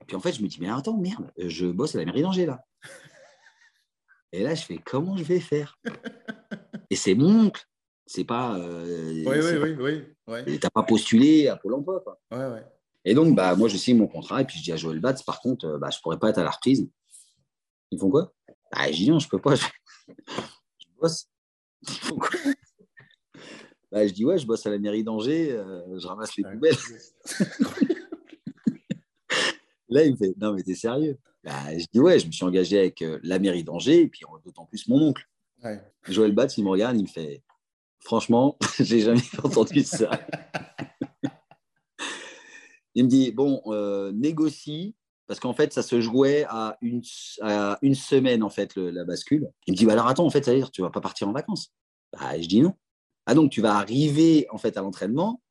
Puis 0.05 0.15
en 0.15 0.19
fait, 0.19 0.33
je 0.33 0.41
me 0.41 0.47
dis, 0.47 0.57
mais 0.59 0.69
attends, 0.69 0.97
merde, 0.97 1.31
je 1.37 1.67
bosse 1.67 1.95
à 1.95 1.99
la 1.99 2.05
mairie 2.05 2.21
d'Angers 2.21 2.45
là. 2.45 2.63
Et 4.31 4.43
là, 4.43 4.55
je 4.55 4.63
fais 4.63 4.77
comment 4.77 5.17
je 5.17 5.23
vais 5.23 5.39
faire? 5.39 5.79
Et 6.89 6.95
c'est 6.95 7.15
mon 7.15 7.47
oncle. 7.47 7.63
C'est 8.05 8.23
pas. 8.23 8.57
Euh, 8.57 9.23
oui, 9.25 9.37
oui, 9.41 9.75
oui, 9.77 10.03
oui, 10.27 10.43
Tu 10.45 10.59
n'as 10.63 10.69
pas 10.69 10.83
postulé 10.83 11.47
à 11.47 11.57
Pôle 11.57 11.73
emploi. 11.73 11.99
Quoi. 12.01 12.19
Ouais, 12.31 12.53
ouais. 12.53 12.63
Et 13.03 13.13
donc, 13.13 13.35
bah, 13.35 13.55
moi, 13.55 13.67
je 13.67 13.77
signe 13.77 13.97
mon 13.97 14.07
contrat 14.07 14.41
et 14.41 14.45
puis 14.45 14.57
je 14.59 14.63
dis 14.63 14.71
à 14.71 14.75
Joël 14.77 14.99
Batz, 14.99 15.23
par 15.23 15.39
contre, 15.39 15.65
euh, 15.65 15.77
bah, 15.77 15.89
je 15.91 15.97
ne 15.97 16.01
pourrais 16.01 16.19
pas 16.19 16.29
être 16.29 16.39
à 16.39 16.43
la 16.43 16.51
reprise. 16.51 16.89
Ils 17.91 17.99
font 17.99 18.09
quoi? 18.09 18.33
Bah, 18.71 18.91
Je 18.91 18.97
dis 18.97 19.09
non, 19.09 19.19
je 19.19 19.27
ne 19.27 19.29
peux 19.29 19.39
pas. 19.39 19.55
Je, 20.77 20.87
bosse. 20.99 21.27
Ils 21.83 21.89
font 21.89 22.17
quoi? 22.17 22.29
Bah, 23.91 24.05
Je 24.05 24.13
dis 24.13 24.25
ouais, 24.25 24.37
je 24.37 24.45
bosse 24.45 24.65
à 24.65 24.69
la 24.69 24.77
mairie 24.77 25.03
d'Angers, 25.03 25.51
euh, 25.51 25.97
je 25.97 26.07
ramasse 26.07 26.35
les 26.35 26.43
poubelles. 26.43 26.75
Là, 29.89 30.03
il 30.03 30.11
me 30.11 30.17
fait 30.17 30.33
non, 30.37 30.53
mais 30.53 30.63
t'es 30.63 30.75
sérieux? 30.75 31.17
Bah, 31.47 31.77
je 31.77 31.85
dis 31.93 32.01
ouais, 32.01 32.19
je 32.19 32.27
me 32.27 32.31
suis 32.33 32.43
engagé 32.43 32.77
avec 32.77 33.01
euh, 33.01 33.19
la 33.23 33.39
mairie 33.39 33.63
d'Angers 33.63 34.01
et 34.01 34.07
puis 34.09 34.25
d'autant 34.43 34.65
plus 34.65 34.89
mon 34.89 35.01
oncle. 35.01 35.23
Joël 36.03 36.33
Batz, 36.33 36.57
il 36.57 36.65
me 36.65 36.69
regarde, 36.69 36.97
il 36.97 37.03
me 37.03 37.07
fait 37.07 37.41
franchement, 38.01 38.57
j'ai 38.81 38.99
jamais 38.99 39.21
entendu 39.43 39.81
ça. 39.83 40.11
il 42.95 43.05
me 43.05 43.09
dit 43.09 43.31
bon, 43.31 43.61
euh, 43.67 44.11
négocie 44.11 44.93
parce 45.25 45.39
qu'en 45.39 45.53
fait, 45.53 45.71
ça 45.71 45.83
se 45.83 46.01
jouait 46.01 46.45
à 46.49 46.77
une, 46.81 47.01
une 47.81 47.95
semaine 47.95 48.43
en 48.43 48.49
fait 48.49 48.75
la 48.75 49.05
bascule. 49.05 49.49
Il 49.67 49.71
me 49.71 49.77
dit 49.77 49.85
bah, 49.85 49.93
alors 49.93 50.07
attends, 50.07 50.25
en 50.25 50.29
fait, 50.29 50.43
ça 50.43 50.51
veut 50.51 50.57
dire 50.57 50.69
tu 50.69 50.81
vas 50.81 50.89
pas 50.89 51.01
partir 51.01 51.29
en 51.29 51.31
vacances 51.31 51.71
bah, 52.11 52.37
Je 52.37 52.47
dis 52.47 52.59
non. 52.59 52.73
Ah 53.25 53.35
donc 53.35 53.51
tu 53.51 53.61
vas 53.61 53.75
arriver 53.75 54.47
en 54.49 54.57
fait 54.57 54.75
à 54.75 54.81
l'entraînement, 54.81 55.41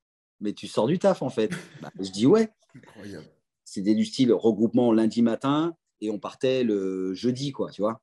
mais 0.41 0.53
tu 0.53 0.67
sors 0.67 0.89
du 0.89 0.99
taf 0.99 1.23
en 1.23 1.31
fait. 1.31 1.51
Bah, 1.81 1.91
je 1.99 2.11
dis 2.11 2.27
ouais. 2.27 2.51
C'était 3.65 3.95
du 3.95 4.05
style 4.05 4.33
regroupement 4.33 4.93
lundi 4.93 5.23
matin, 5.23 5.75
et 6.01 6.11
on 6.11 6.19
partait 6.19 6.65
le 6.65 7.15
jeudi, 7.15 7.53
quoi, 7.53 7.71
tu 7.71 7.83
vois. 7.83 8.01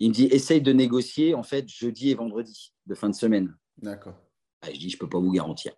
Il 0.00 0.08
me 0.08 0.14
dit, 0.14 0.24
essaye 0.26 0.60
de 0.60 0.72
négocier, 0.72 1.34
en 1.34 1.42
fait, 1.42 1.68
jeudi 1.68 2.10
et 2.10 2.14
vendredi 2.14 2.72
de 2.86 2.94
fin 2.94 3.08
de 3.08 3.14
semaine. 3.14 3.56
D'accord. 3.78 4.14
Ah, 4.62 4.72
je 4.72 4.78
dis, 4.78 4.90
je 4.90 4.98
peux 4.98 5.08
pas 5.08 5.18
vous 5.18 5.32
garantir. 5.32 5.72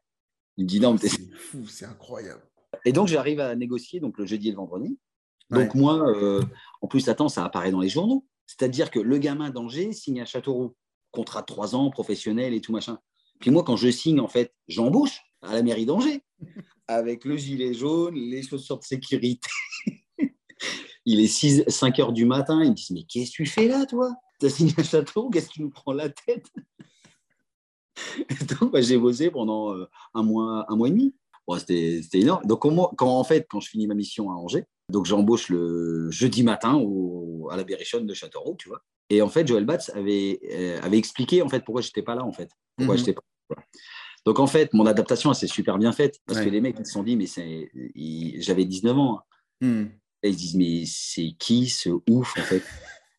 Il 0.57 0.64
me 0.64 0.69
dit, 0.69 0.81
non, 0.81 0.93
mais 0.93 1.09
c'est 1.09 1.35
fou, 1.35 1.67
c'est 1.67 1.85
incroyable. 1.85 2.43
Et 2.85 2.93
donc, 2.93 3.09
j'arrive 3.09 3.41
à 3.41 3.55
négocier 3.55 4.00
donc 4.00 4.19
le 4.19 4.26
jeudi 4.26 4.49
et 4.49 4.50
le 4.50 4.57
vendredi. 4.57 4.99
Donc, 5.50 5.75
moi, 5.75 6.09
euh, 6.09 6.43
en 6.81 6.88
plus, 6.88 7.09
attends, 7.09 7.29
ça 7.29 7.45
apparaît 7.45 7.71
dans 7.71 7.81
les 7.81 7.88
journaux. 7.88 8.26
C'est-à-dire 8.47 8.91
que 8.91 8.99
le 8.99 9.19
gamin 9.19 9.50
d'Angers 9.50 9.93
signe 9.93 10.21
à 10.21 10.25
Châteauroux, 10.25 10.75
contrat 11.11 11.41
de 11.41 11.47
trois 11.47 11.75
ans, 11.75 11.91
professionnel 11.91 12.55
et 12.55 12.61
tout 12.61 12.73
machin. 12.73 12.99
Puis 13.41 13.50
moi, 13.50 13.62
quand 13.62 13.76
je 13.76 13.91
signe, 13.91 14.21
en 14.21 14.29
fait, 14.29 14.55
j'embauche 14.69 15.21
à 15.43 15.53
la 15.55 15.62
mairie 15.62 15.87
d'Angers. 15.87 16.23
avec 16.87 17.25
le 17.25 17.37
gilet 17.37 17.75
jaune, 17.75 18.14
les 18.14 18.43
chaussures 18.43 18.79
de 18.79 18.85
sécurité. 18.85 19.49
Il 21.06 21.20
est 21.20 21.26
6, 21.26 21.64
5 21.68 21.99
heures 21.99 22.12
du 22.12 22.25
matin. 22.25 22.62
Il 22.62 22.70
me 22.70 22.75
dit 22.75 22.88
Mais 22.92 23.04
qu'est-ce 23.04 23.30
que 23.30 23.37
tu 23.37 23.46
fais 23.46 23.68
là, 23.68 23.87
toi? 23.87 24.14
T'as 24.40 24.49
signé 24.49 24.75
un 24.78 24.82
château 24.82 25.30
Qu'est-ce 25.30 25.49
qui 25.49 25.62
nous 25.62 25.70
prend 25.70 25.92
la 25.92 26.08
tête? 26.08 26.46
Donc, 28.61 28.73
bah, 28.73 28.80
j'ai 28.80 28.99
bossé 28.99 29.30
pendant 29.30 29.75
euh, 29.75 29.88
un 30.14 30.23
mois, 30.23 30.66
un 30.68 30.76
mois 30.76 30.88
et 30.88 30.90
demi. 30.90 31.14
c'était, 31.58 32.00
énorme. 32.14 32.44
Donc, 32.44 32.61
quand, 32.61 33.18
en 33.18 33.25
fait, 33.25 33.46
quand 33.49 33.61
je 33.61 33.68
finis 33.68 33.87
ma 33.87 33.94
mission 33.94 34.30
à 34.30 34.34
Angers, 34.34 34.64
donc 34.90 35.06
j'embauche 35.06 35.49
le 35.49 36.11
jeudi 36.11 36.42
matin 36.42 36.75
au, 36.75 37.49
à 37.50 37.56
la 37.56 37.64
Berrichonne 37.64 38.06
de 38.06 38.14
Châteauroux, 38.14 38.56
tu 38.58 38.68
vois. 38.68 38.82
Et 39.11 39.23
en 39.23 39.28
fait, 39.28 39.46
Joël 39.46 39.64
Batz 39.64 39.90
avait, 39.90 40.40
euh, 40.50 40.80
avait 40.82 40.99
expliqué 40.99 41.42
en 41.42 41.49
fait 41.49 41.61
pourquoi 41.61 41.82
j'étais 41.82 42.02
pas 42.02 42.14
là 42.14 42.25
en 42.25 42.32
fait. 42.32 42.50
Pourquoi 42.76 42.96
mhm. 42.96 43.14
pas. 43.14 43.62
Donc 44.26 44.38
en 44.38 44.46
fait, 44.46 44.73
mon 44.73 44.87
adaptation, 44.87 45.30
elle 45.30 45.37
s'est 45.37 45.46
super 45.46 45.78
bien 45.78 45.92
faite 45.92 46.20
parce 46.26 46.40
que 46.40 46.49
les 46.49 46.61
mecs 46.61 46.76
ils 46.78 46.87
se 46.87 46.92
sont 46.92 47.02
dit 47.02 47.16
mais 47.16 47.26
c'est, 47.26 47.70
j'avais 48.38 48.64
19 48.64 48.99
ans. 48.99 49.20
Hein. 49.61 49.66
Mhm. 49.66 49.90
Et 50.25 50.31
ils 50.31 50.35
se 50.35 50.38
disent 50.38 50.57
mais 50.57 50.85
c'est 50.87 51.37
qui 51.38 51.69
ce 51.69 51.90
ouf 52.11 52.37
en 52.37 52.43
fait? 52.43 52.62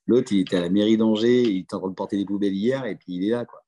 L'autre 0.07 0.33
il 0.33 0.41
était 0.41 0.57
à 0.57 0.61
la 0.61 0.69
mairie 0.69 0.97
d'Angers, 0.97 1.43
il 1.43 1.59
était 1.59 1.75
en 1.75 1.79
train 1.79 1.89
de 1.89 1.95
porter 1.95 2.17
des 2.17 2.25
poubelles 2.25 2.53
hier 2.53 2.85
et 2.85 2.95
puis 2.95 3.13
il 3.13 3.25
est 3.25 3.29
là 3.29 3.45
quoi. 3.45 3.63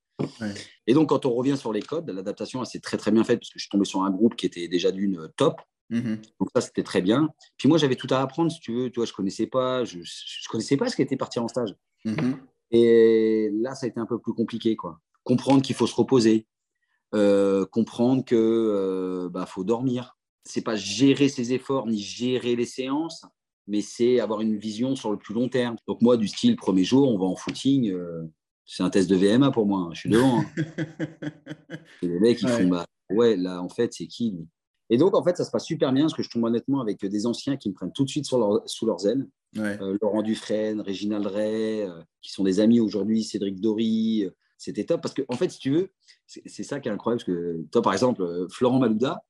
Et 0.87 0.93
donc 0.93 1.09
quand 1.09 1.25
on 1.25 1.33
revient 1.33 1.55
sur 1.55 1.71
les 1.71 1.81
codes, 1.81 2.09
l'adaptation 2.09 2.65
s'est 2.65 2.79
très 2.79 2.97
très 2.97 3.11
bien 3.11 3.23
faite 3.23 3.39
parce 3.39 3.49
que 3.49 3.59
je 3.59 3.63
suis 3.63 3.69
tombé 3.69 3.85
sur 3.85 4.03
un 4.03 4.11
groupe 4.11 4.35
qui 4.35 4.47
était 4.47 4.67
déjà 4.67 4.91
d'une 4.91 5.29
top. 5.37 5.61
Mhm. 5.89 6.21
Donc 6.39 6.49
ça, 6.53 6.61
c'était 6.61 6.83
très 6.83 7.01
bien. 7.01 7.29
Puis 7.57 7.69
moi, 7.69 7.77
j'avais 7.77 7.95
tout 7.95 8.07
à 8.09 8.19
apprendre, 8.19 8.51
si 8.51 8.59
tu 8.59 8.73
veux. 8.73 8.89
Tu 8.89 8.99
vois, 8.99 9.05
je 9.05 9.13
connaissais 9.13 9.47
pas, 9.47 9.85
je, 9.85 9.99
je 10.01 10.49
connaissais 10.49 10.77
pas 10.77 10.89
ce 10.89 10.95
qui 10.95 11.01
était 11.01 11.17
parti 11.17 11.39
en 11.39 11.47
stage. 11.47 11.75
Mhm. 12.05 12.39
Et 12.71 13.49
là, 13.53 13.75
ça 13.75 13.85
a 13.85 13.89
été 13.89 13.99
un 13.99 14.05
peu 14.05 14.19
plus 14.19 14.33
compliqué. 14.33 14.75
Quoi. 14.75 14.99
Comprendre 15.23 15.61
qu'il 15.61 15.75
faut 15.75 15.87
se 15.87 15.95
reposer, 15.95 16.47
euh, 17.15 17.65
comprendre 17.65 18.25
qu'il 18.25 18.37
euh, 18.37 19.29
bah, 19.29 19.45
faut 19.45 19.63
dormir. 19.63 20.16
C'est 20.47 20.61
pas 20.61 20.75
gérer 20.75 21.29
ses 21.29 21.53
efforts 21.53 21.87
ni 21.87 21.99
gérer 21.99 22.55
les 22.55 22.65
séances, 22.65 23.25
mais 23.67 23.81
c'est 23.81 24.19
avoir 24.19 24.41
une 24.41 24.57
vision 24.57 24.95
sur 24.95 25.11
le 25.11 25.17
plus 25.17 25.33
long 25.33 25.49
terme. 25.49 25.75
Donc 25.87 26.01
moi, 26.01 26.17
du 26.17 26.27
style 26.27 26.55
premier 26.55 26.83
jour, 26.83 27.09
on 27.09 27.17
va 27.17 27.25
en 27.25 27.35
footing, 27.35 27.91
euh, 27.91 28.23
c'est 28.65 28.83
un 28.83 28.89
test 28.89 29.09
de 29.09 29.15
VMA 29.15 29.51
pour 29.51 29.65
moi. 29.65 29.81
Hein. 29.81 29.89
Je 29.93 29.99
suis 29.99 30.09
devant. 30.09 30.39
Hein. 30.39 30.45
Et 32.01 32.07
les 32.07 32.19
mecs, 32.19 32.41
ils 32.41 32.49
font 32.49 32.67
bah, 32.67 32.85
ouais, 33.09 33.35
là, 33.35 33.61
en 33.61 33.69
fait, 33.69 33.93
c'est 33.93 34.07
qui 34.07 34.31
lui? 34.31 34.47
Et 34.89 34.97
donc, 34.97 35.15
en 35.15 35.23
fait, 35.23 35.35
ça 35.35 35.43
se 35.43 35.51
passe 35.51 35.65
super 35.65 35.91
bien 35.91 36.03
parce 36.03 36.13
que 36.13 36.23
je 36.23 36.29
tombe 36.29 36.45
honnêtement 36.45 36.79
avec 36.79 37.03
des 37.05 37.25
anciens 37.25 37.57
qui 37.57 37.69
me 37.69 37.73
prennent 37.73 37.91
tout 37.91 38.05
de 38.05 38.09
suite 38.09 38.25
sur 38.25 38.39
leur, 38.39 38.61
sous 38.69 38.85
leurs 38.85 39.05
ailes. 39.05 39.27
Euh, 39.57 39.97
Laurent 40.01 40.21
Dufresne, 40.21 40.79
Réginald 40.79 41.25
Ray, 41.25 41.81
euh, 41.81 42.01
qui 42.21 42.31
sont 42.31 42.43
des 42.43 42.61
amis 42.61 42.79
aujourd'hui, 42.79 43.23
Cédric 43.23 43.59
Dory. 43.59 44.29
C'était 44.57 44.85
top 44.85 45.01
parce 45.01 45.13
que, 45.13 45.23
en 45.27 45.35
fait, 45.35 45.49
si 45.49 45.59
tu 45.59 45.71
veux, 45.71 45.91
c'est 46.25 46.63
ça 46.63 46.79
qui 46.79 46.87
est 46.87 46.91
incroyable. 46.91 47.23
Parce 47.23 47.37
que 47.37 47.65
toi, 47.71 47.81
par 47.81 47.93
exemple, 47.93 48.47
Florent 48.49 48.79
Malouda, 48.79 49.23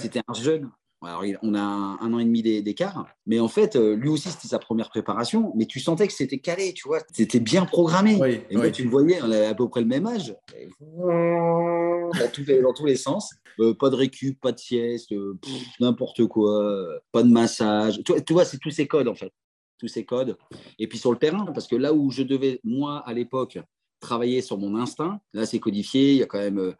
c'était 0.00 0.20
un 0.26 0.34
jeune. 0.34 0.70
Alors, 1.06 1.22
on 1.42 1.54
a 1.54 1.60
un, 1.60 2.12
an 2.12 2.18
et 2.18 2.24
demi 2.24 2.42
d'écart, 2.42 3.06
mais 3.26 3.38
en 3.38 3.48
fait, 3.48 3.76
euh, 3.76 3.94
lui 3.94 4.08
aussi, 4.08 4.30
c'était 4.30 4.48
sa 4.48 4.58
première 4.58 4.88
préparation, 4.88 5.52
mais 5.54 5.66
tu 5.66 5.80
sentais 5.80 6.06
que 6.06 6.12
c'était 6.12 6.38
calé, 6.38 6.72
tu 6.72 6.88
vois, 6.88 7.00
c'était 7.12 7.40
bien 7.40 7.66
programmé. 7.66 8.18
et 8.50 8.56
moi, 8.56 8.70
tu 8.70 8.84
le 8.84 8.90
voyais, 8.90 9.20
on 9.22 9.30
avait 9.30 9.46
à 9.46 9.54
peu 9.54 9.68
près 9.68 9.80
le 9.80 9.86
même 9.86 10.06
âge, 10.06 10.34
dans 10.50 12.30
tous 12.32 12.44
les, 12.46 12.62
dans 12.62 12.72
tous 12.72 12.86
les 12.86 12.96
sens. 12.96 13.34
Euh, 13.60 13.72
pas 13.72 13.88
de 13.88 13.94
récup, 13.94 14.40
pas 14.40 14.50
de 14.50 14.58
sieste, 14.58 15.12
euh, 15.12 15.38
n'importe 15.78 16.26
quoi, 16.26 17.00
pas 17.12 17.22
de 17.22 17.28
massage. 17.28 18.00
Tu, 18.04 18.12
tu 18.24 18.32
vois, 18.32 18.44
c'est 18.44 18.58
tous 18.58 18.70
ces 18.70 18.88
codes, 18.88 19.06
en 19.06 19.14
fait, 19.14 19.32
tous 19.78 19.88
ces 19.88 20.04
codes. 20.04 20.36
Et 20.78 20.88
puis 20.88 20.98
sur 20.98 21.12
le 21.12 21.18
terrain, 21.18 21.44
parce 21.52 21.68
que 21.68 21.76
là 21.76 21.92
où 21.92 22.10
je 22.10 22.22
devais, 22.22 22.60
moi, 22.64 23.02
à 23.06 23.12
l'époque, 23.12 23.58
travailler 24.00 24.42
sur 24.42 24.58
mon 24.58 24.74
instinct, 24.76 25.20
là, 25.32 25.46
c'est 25.46 25.60
codifié, 25.60 26.12
il 26.12 26.16
y 26.16 26.22
a 26.22 26.26
quand 26.26 26.40
même... 26.40 26.74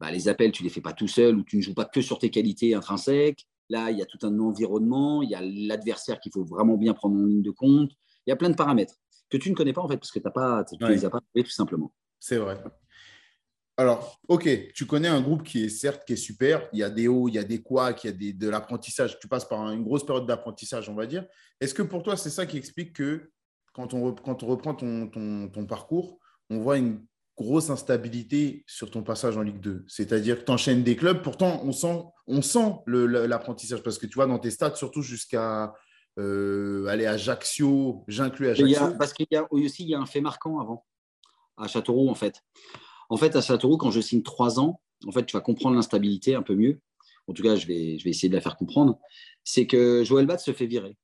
Bah, 0.00 0.10
les 0.10 0.28
appels, 0.28 0.52
tu 0.52 0.62
ne 0.62 0.68
les 0.68 0.74
fais 0.74 0.80
pas 0.80 0.92
tout 0.92 1.08
seul 1.08 1.36
ou 1.36 1.44
tu 1.44 1.56
ne 1.56 1.62
joues 1.62 1.74
pas 1.74 1.84
que 1.84 2.00
sur 2.00 2.18
tes 2.18 2.30
qualités 2.30 2.74
intrinsèques. 2.74 3.46
Là, 3.70 3.90
il 3.90 3.98
y 3.98 4.02
a 4.02 4.06
tout 4.06 4.18
un 4.22 4.38
environnement, 4.40 5.22
il 5.22 5.30
y 5.30 5.34
a 5.34 5.40
l'adversaire 5.40 6.20
qu'il 6.20 6.32
faut 6.32 6.44
vraiment 6.44 6.76
bien 6.76 6.92
prendre 6.92 7.16
en 7.16 7.24
ligne 7.24 7.42
de 7.42 7.50
compte. 7.50 7.92
Il 8.26 8.30
y 8.30 8.32
a 8.32 8.36
plein 8.36 8.50
de 8.50 8.56
paramètres 8.56 8.94
que 9.30 9.36
tu 9.36 9.50
ne 9.50 9.54
connais 9.54 9.72
pas 9.72 9.82
en 9.82 9.88
fait 9.88 9.96
parce 9.96 10.10
que 10.10 10.18
tu 10.18 10.84
ne 10.84 10.88
les 10.88 11.04
as 11.04 11.10
pas 11.10 11.20
trouvés 11.20 11.44
tout 11.44 11.50
simplement. 11.50 11.92
C'est 12.20 12.36
vrai. 12.36 12.62
Alors, 13.76 14.20
ok, 14.28 14.72
tu 14.72 14.86
connais 14.86 15.08
un 15.08 15.20
groupe 15.20 15.42
qui 15.42 15.64
est 15.64 15.68
certes 15.68 16.04
qui 16.06 16.12
est 16.12 16.16
super. 16.16 16.68
Il 16.72 16.78
y 16.78 16.84
a 16.84 16.90
des 16.90 17.08
hauts, 17.08 17.28
il 17.28 17.34
y 17.34 17.38
a 17.38 17.44
des 17.44 17.60
quoi, 17.60 17.92
il 18.04 18.06
y 18.06 18.08
a 18.08 18.12
des, 18.12 18.32
de 18.32 18.48
l'apprentissage. 18.48 19.18
Tu 19.18 19.26
passes 19.26 19.46
par 19.46 19.68
une 19.72 19.82
grosse 19.82 20.06
période 20.06 20.26
d'apprentissage, 20.26 20.88
on 20.88 20.94
va 20.94 21.06
dire. 21.06 21.26
Est-ce 21.60 21.74
que 21.74 21.82
pour 21.82 22.04
toi, 22.04 22.16
c'est 22.16 22.30
ça 22.30 22.46
qui 22.46 22.56
explique 22.56 22.92
que 22.92 23.32
quand 23.72 23.92
on, 23.92 24.14
quand 24.14 24.44
on 24.44 24.46
reprend 24.46 24.74
ton, 24.74 25.08
ton, 25.08 25.48
ton 25.48 25.66
parcours, 25.66 26.20
on 26.50 26.60
voit 26.60 26.78
une 26.78 27.04
grosse 27.36 27.70
instabilité 27.70 28.64
sur 28.66 28.90
ton 28.90 29.02
passage 29.02 29.36
en 29.36 29.42
Ligue 29.42 29.60
2. 29.60 29.84
C'est-à-dire 29.88 30.38
que 30.38 30.44
tu 30.44 30.52
enchaînes 30.52 30.82
des 30.82 30.96
clubs, 30.96 31.22
pourtant 31.22 31.60
on 31.64 31.72
sent, 31.72 32.02
on 32.26 32.42
sent 32.42 32.74
l'apprentissage 32.86 33.82
parce 33.82 33.98
que 33.98 34.06
tu 34.06 34.14
vois 34.14 34.26
dans 34.26 34.38
tes 34.38 34.50
stats, 34.50 34.76
surtout 34.76 35.02
jusqu'à 35.02 35.74
euh, 36.18 36.86
aller 36.86 37.06
à 37.06 37.12
Ajaccio, 37.12 38.04
j'inclus 38.06 38.48
Ajaccio. 38.48 38.96
parce 38.98 39.12
qu'il 39.12 39.26
y 39.30 39.36
a 39.36 39.46
aussi 39.50 39.82
il 39.82 39.90
y 39.90 39.94
a 39.94 40.00
un 40.00 40.06
fait 40.06 40.20
marquant 40.20 40.60
avant, 40.60 40.84
à 41.56 41.66
Châteauroux 41.66 42.08
en 42.08 42.14
fait. 42.14 42.40
En 43.10 43.16
fait, 43.16 43.36
à 43.36 43.42
Châteauroux, 43.42 43.76
quand 43.76 43.90
je 43.90 44.00
signe 44.00 44.22
trois 44.22 44.58
ans, 44.58 44.80
en 45.06 45.12
fait, 45.12 45.26
tu 45.26 45.36
vas 45.36 45.40
comprendre 45.40 45.76
l'instabilité 45.76 46.34
un 46.34 46.42
peu 46.42 46.54
mieux. 46.54 46.80
En 47.26 47.32
tout 47.32 47.42
cas, 47.42 47.56
je 47.56 47.66
vais, 47.66 47.98
je 47.98 48.04
vais 48.04 48.10
essayer 48.10 48.28
de 48.28 48.34
la 48.34 48.40
faire 48.40 48.56
comprendre. 48.56 48.98
C'est 49.44 49.66
que 49.66 50.04
Joël 50.04 50.26
Bat 50.26 50.38
se 50.38 50.52
fait 50.52 50.66
virer. 50.66 50.96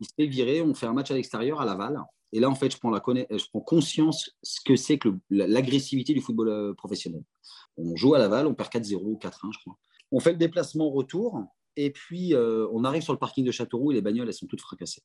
Il 0.00 0.06
se 0.06 0.14
fait 0.16 0.26
virer, 0.26 0.62
on 0.62 0.74
fait 0.74 0.86
un 0.86 0.92
match 0.92 1.10
à 1.10 1.14
l'extérieur 1.14 1.60
à 1.60 1.64
Laval. 1.64 2.00
Et 2.32 2.40
là, 2.40 2.48
en 2.48 2.54
fait, 2.54 2.72
je 2.72 2.78
prends, 2.78 2.90
la 2.90 3.02
je 3.04 3.48
prends 3.48 3.60
conscience 3.60 4.36
ce 4.42 4.60
que 4.60 4.76
c'est 4.76 4.98
que 4.98 5.08
l'agressivité 5.30 6.14
du 6.14 6.20
football 6.20 6.48
euh, 6.48 6.74
professionnel. 6.74 7.24
On 7.76 7.96
joue 7.96 8.14
à 8.14 8.18
Laval, 8.18 8.46
on 8.46 8.54
perd 8.54 8.70
4-0 8.70 9.00
ou 9.02 9.18
4-1, 9.20 9.52
je 9.52 9.58
crois. 9.58 9.76
On 10.12 10.20
fait 10.20 10.32
le 10.32 10.38
déplacement 10.38 10.90
retour, 10.90 11.42
et 11.76 11.90
puis 11.90 12.34
euh, 12.34 12.68
on 12.72 12.84
arrive 12.84 13.02
sur 13.02 13.12
le 13.12 13.18
parking 13.18 13.44
de 13.44 13.50
Châteauroux 13.50 13.90
et 13.90 13.94
les 13.94 14.02
bagnoles, 14.02 14.28
elles 14.28 14.34
sont 14.34 14.46
toutes 14.46 14.60
fracassées. 14.60 15.02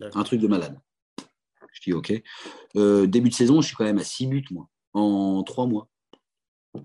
Un 0.00 0.22
truc 0.22 0.40
de 0.40 0.48
malade. 0.48 0.78
Je 1.72 1.82
dis 1.82 1.92
OK. 1.92 2.12
Euh, 2.76 3.06
début 3.06 3.28
de 3.28 3.34
saison, 3.34 3.60
je 3.60 3.68
suis 3.68 3.76
quand 3.76 3.84
même 3.84 3.98
à 3.98 4.04
6 4.04 4.26
buts, 4.26 4.44
moi, 4.50 4.68
en 4.92 5.42
3 5.42 5.66
mois. 5.66 5.88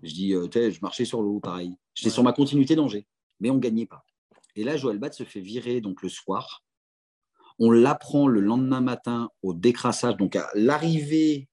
Je 0.04 0.14
dis, 0.14 0.32
je 0.32 0.82
marchais 0.82 1.06
sur 1.06 1.22
l'eau, 1.22 1.40
pareil. 1.40 1.78
J'étais 1.94 2.10
sur 2.10 2.24
ma 2.24 2.34
continuité 2.34 2.76
d'Angers, 2.76 3.08
mais 3.40 3.50
on 3.50 3.56
ne 3.56 3.60
gagnait 3.60 3.86
pas. 3.86 4.04
Et 4.56 4.64
là, 4.64 4.78
Joël 4.78 5.00
Bat 5.00 5.12
se 5.12 5.24
fait 5.24 5.42
virer 5.42 5.82
donc 5.82 6.02
le 6.02 6.10
soir 6.10 6.65
on 7.60 7.72
l'apprend 7.72 8.28
le 8.28 8.42
lendemain 8.42 8.82
matin 8.82 9.30
au 9.42 9.54
décrassage. 9.54 10.18
Donc, 10.18 10.36
à 10.36 10.50
l'arrivée, 10.54 11.48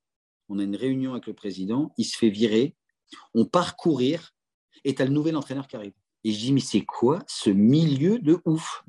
on 0.48 0.58
a 0.58 0.64
une 0.64 0.76
réunion 0.76 1.12
avec 1.12 1.26
le 1.26 1.34
président, 1.34 1.92
il 1.96 2.04
se 2.04 2.16
fait 2.16 2.30
virer, 2.30 2.76
on 3.34 3.44
part 3.44 3.76
courir 3.76 4.34
et 4.84 4.94
tu 4.94 5.02
as 5.02 5.04
le 5.04 5.12
nouvel 5.12 5.36
entraîneur 5.36 5.66
qui 5.66 5.76
arrive. 5.76 5.92
Et 6.24 6.32
je 6.32 6.38
dis, 6.38 6.52
mais 6.52 6.60
c'est 6.60 6.84
quoi 6.84 7.20
ce 7.26 7.50
milieu 7.50 8.18
de 8.18 8.40
ouf? 8.44 8.84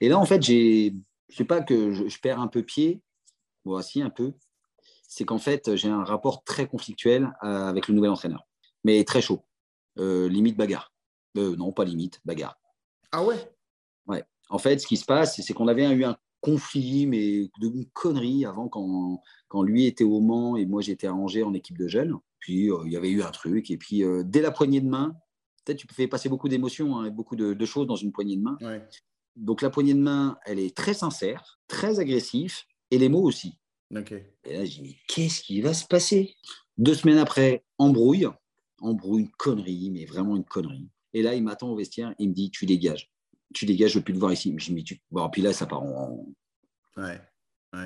Et 0.00 0.08
là, 0.08 0.18
en 0.18 0.24
fait, 0.24 0.42
j'ai, 0.42 0.94
je 1.28 1.36
sais 1.36 1.44
pas 1.44 1.62
que 1.62 1.92
je, 1.92 2.18
perds 2.20 2.40
un 2.40 2.48
peu 2.48 2.62
pied, 2.62 3.02
voici 3.64 4.00
un 4.00 4.10
peu, 4.10 4.32
c'est 5.06 5.24
qu'en 5.24 5.38
fait, 5.38 5.76
j'ai 5.76 5.88
un 5.88 6.04
rapport 6.04 6.44
très 6.44 6.66
conflictuel 6.66 7.32
euh, 7.42 7.66
avec 7.66 7.88
le 7.88 7.94
nouvel 7.94 8.10
entraîneur, 8.10 8.46
mais 8.84 9.04
très 9.04 9.20
chaud, 9.20 9.44
euh, 9.98 10.28
limite 10.28 10.56
bagarre. 10.56 10.92
Euh, 11.36 11.56
non, 11.56 11.72
pas 11.72 11.84
limite, 11.84 12.20
bagarre. 12.24 12.58
Ah 13.12 13.24
ouais? 13.24 13.36
Ouais. 14.06 14.24
En 14.48 14.58
fait, 14.58 14.78
ce 14.78 14.86
qui 14.86 14.96
se 14.96 15.04
passe, 15.04 15.40
c'est 15.40 15.52
qu'on 15.52 15.68
avait 15.68 15.90
eu 15.92 16.04
un 16.04 16.16
conflit, 16.40 17.06
mais 17.06 17.50
de 17.60 17.66
une 17.66 17.86
connerie 17.86 18.44
avant 18.44 18.68
quand, 18.68 19.22
quand 19.48 19.62
lui 19.62 19.86
était 19.86 20.04
au 20.04 20.20
Mans 20.20 20.56
et 20.56 20.66
moi 20.66 20.82
j'étais 20.82 21.06
à 21.06 21.14
Angers 21.14 21.42
en 21.42 21.54
équipe 21.54 21.78
de 21.78 21.88
jeunes. 21.88 22.16
Puis 22.38 22.70
euh, 22.70 22.78
il 22.86 22.92
y 22.92 22.96
avait 22.96 23.10
eu 23.10 23.22
un 23.22 23.30
truc. 23.30 23.70
Et 23.70 23.76
puis 23.76 24.04
euh, 24.04 24.22
dès 24.24 24.40
la 24.40 24.50
poignée 24.50 24.80
de 24.80 24.88
main, 24.88 25.16
peut-être 25.64 25.78
tu 25.78 25.86
fais 25.92 26.06
passer 26.06 26.28
beaucoup 26.28 26.48
d'émotions 26.48 26.98
hein, 26.98 27.06
et 27.06 27.10
beaucoup 27.10 27.36
de, 27.36 27.64
choses 27.64 27.86
dans 27.86 27.96
une 27.96 28.12
poignée 28.12 28.36
de 28.36 28.42
main. 28.42 28.56
Donc 29.36 29.62
la 29.62 29.70
poignée 29.70 29.94
de 29.94 30.00
main, 30.00 30.38
elle 30.46 30.58
est 30.58 30.76
très 30.76 30.94
sincère, 30.94 31.60
très 31.68 32.00
agressive 32.00 32.54
et 32.90 32.98
les 32.98 33.08
mots 33.08 33.22
aussi. 33.22 33.58
Et 34.44 34.56
là, 34.56 34.64
j'ai 34.64 34.82
dit, 34.82 34.96
qu'est-ce 35.06 35.42
qui 35.42 35.60
va 35.60 35.72
se 35.72 35.86
passer? 35.86 36.34
Deux 36.76 36.94
semaines 36.94 37.18
après, 37.18 37.64
embrouille. 37.78 38.28
Embrouille, 38.80 39.22
une 39.22 39.30
connerie, 39.30 39.90
mais 39.90 40.04
vraiment 40.04 40.36
une 40.36 40.44
connerie. 40.44 40.88
Et 41.14 41.22
là, 41.22 41.34
il 41.34 41.42
m'attend 41.42 41.70
au 41.70 41.76
vestiaire, 41.76 42.14
il 42.18 42.28
me 42.28 42.34
dit, 42.34 42.50
tu 42.50 42.66
dégages 42.66 43.10
tu 43.54 43.66
dégages, 43.66 43.90
je 43.90 43.96
ne 43.96 44.00
veux 44.00 44.04
plus 44.04 44.14
te 44.14 44.18
voir 44.18 44.32
ici. 44.32 44.54
Je 44.58 44.72
me 44.72 44.82
tu... 44.82 45.00
Bon, 45.10 45.28
puis 45.30 45.42
là, 45.42 45.52
ça 45.52 45.66
part 45.66 45.82
en. 45.82 46.26
Ouais. 46.96 47.20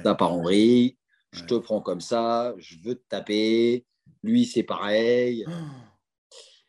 Ça 0.03 0.14
part 0.14 0.33
en 0.33 0.42
riz. 0.42 0.96
Je 1.33 1.44
te 1.44 1.55
prends 1.55 1.81
comme 1.81 2.01
ça. 2.01 2.55
Je 2.59 2.77
veux 2.85 2.96
te 2.96 3.05
taper. 3.09 3.87
Lui, 4.22 4.44
c'est 4.44 4.62
pareil. 4.62 5.44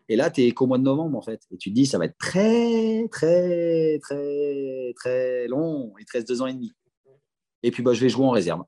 Et 0.10 0.16
là, 0.16 0.30
tu 0.30 0.42
es 0.42 0.52
qu'au 0.52 0.68
mois 0.68 0.78
de 0.78 0.84
novembre, 0.84 1.18
en 1.18 1.22
fait. 1.22 1.42
Et 1.52 1.58
tu 1.58 1.70
te 1.70 1.76
dis, 1.76 1.86
ça 1.86 1.98
va 1.98 2.06
être 2.06 2.18
très, 2.18 3.08
très, 3.10 4.00
très, 4.00 4.94
très 4.96 5.48
long. 5.48 5.94
Il 5.98 6.06
te 6.06 6.12
reste 6.12 6.28
deux 6.28 6.42
ans 6.42 6.48
et 6.48 6.54
demi. 6.54 6.74
Et 7.64 7.72
puis, 7.72 7.82
bah, 7.82 7.94
je 7.94 8.02
vais 8.02 8.10
jouer 8.10 8.26
en 8.26 8.32
réserve. 8.32 8.64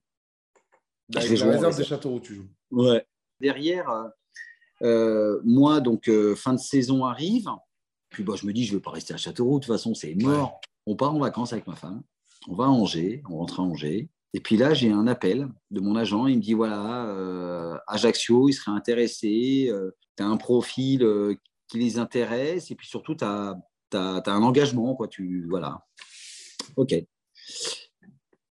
Bah, 1.10 1.20
je 1.20 1.28
vais 1.28 1.36
jouer 1.36 1.50
en 1.50 1.52
réserve, 1.52 1.78
des 1.78 1.84
châteaux 1.84 2.16
où 2.16 2.20
tu 2.20 2.36
joues. 2.36 2.48
Ouais. 2.72 3.06
Derrière, 3.42 4.10
euh, 4.82 5.42
moi, 5.44 5.82
donc, 5.82 6.08
euh, 6.08 6.36
fin 6.36 6.54
de 6.54 6.60
saison 6.60 7.04
arrive. 7.04 7.50
Puis 8.16 8.24
bah, 8.24 8.36
je 8.38 8.46
me 8.46 8.54
dis, 8.54 8.64
je 8.64 8.72
ne 8.72 8.78
veux 8.78 8.82
pas 8.82 8.92
rester 8.92 9.14
à 9.14 9.18
Châteauroux, 9.18 9.60
de 9.60 9.66
toute 9.66 9.74
façon, 9.74 9.94
c'est 9.94 10.16
mort. 10.16 10.62
On 10.86 10.96
part 10.96 11.14
en 11.14 11.20
vacances 11.20 11.52
avec 11.52 11.68
ma 11.68 11.76
femme, 11.76 12.02
on 12.48 12.56
va 12.56 12.64
à 12.64 12.68
Angers, 12.68 13.22
on 13.30 13.40
rentre 13.40 13.60
à 13.60 13.64
Angers. 13.64 14.10
Et 14.34 14.40
puis 14.40 14.56
là, 14.56 14.74
j'ai 14.74 14.90
un 14.90 15.06
appel 15.06 15.50
de 15.70 15.82
mon 15.82 15.98
agent. 15.98 16.28
Il 16.28 16.38
me 16.38 16.42
dit 16.42 16.54
voilà, 16.54 17.08
euh, 17.08 17.78
Ajaccio, 17.88 18.48
il 18.48 18.54
serait 18.54 18.72
intéressé. 18.72 19.68
Euh, 19.70 19.92
tu 20.16 20.24
as 20.24 20.28
un 20.28 20.38
profil 20.38 21.04
euh, 21.04 21.36
qui 21.68 21.78
les 21.78 22.00
intéresse, 22.00 22.72
et 22.72 22.76
puis 22.76 22.88
surtout, 22.88 23.16
tu 23.16 23.26
as, 23.26 23.58
un 23.92 24.44
engagement. 24.44 24.96
Quoi, 24.96 25.10
tu, 25.10 25.46
voilà. 25.50 25.86
OK. 26.78 26.96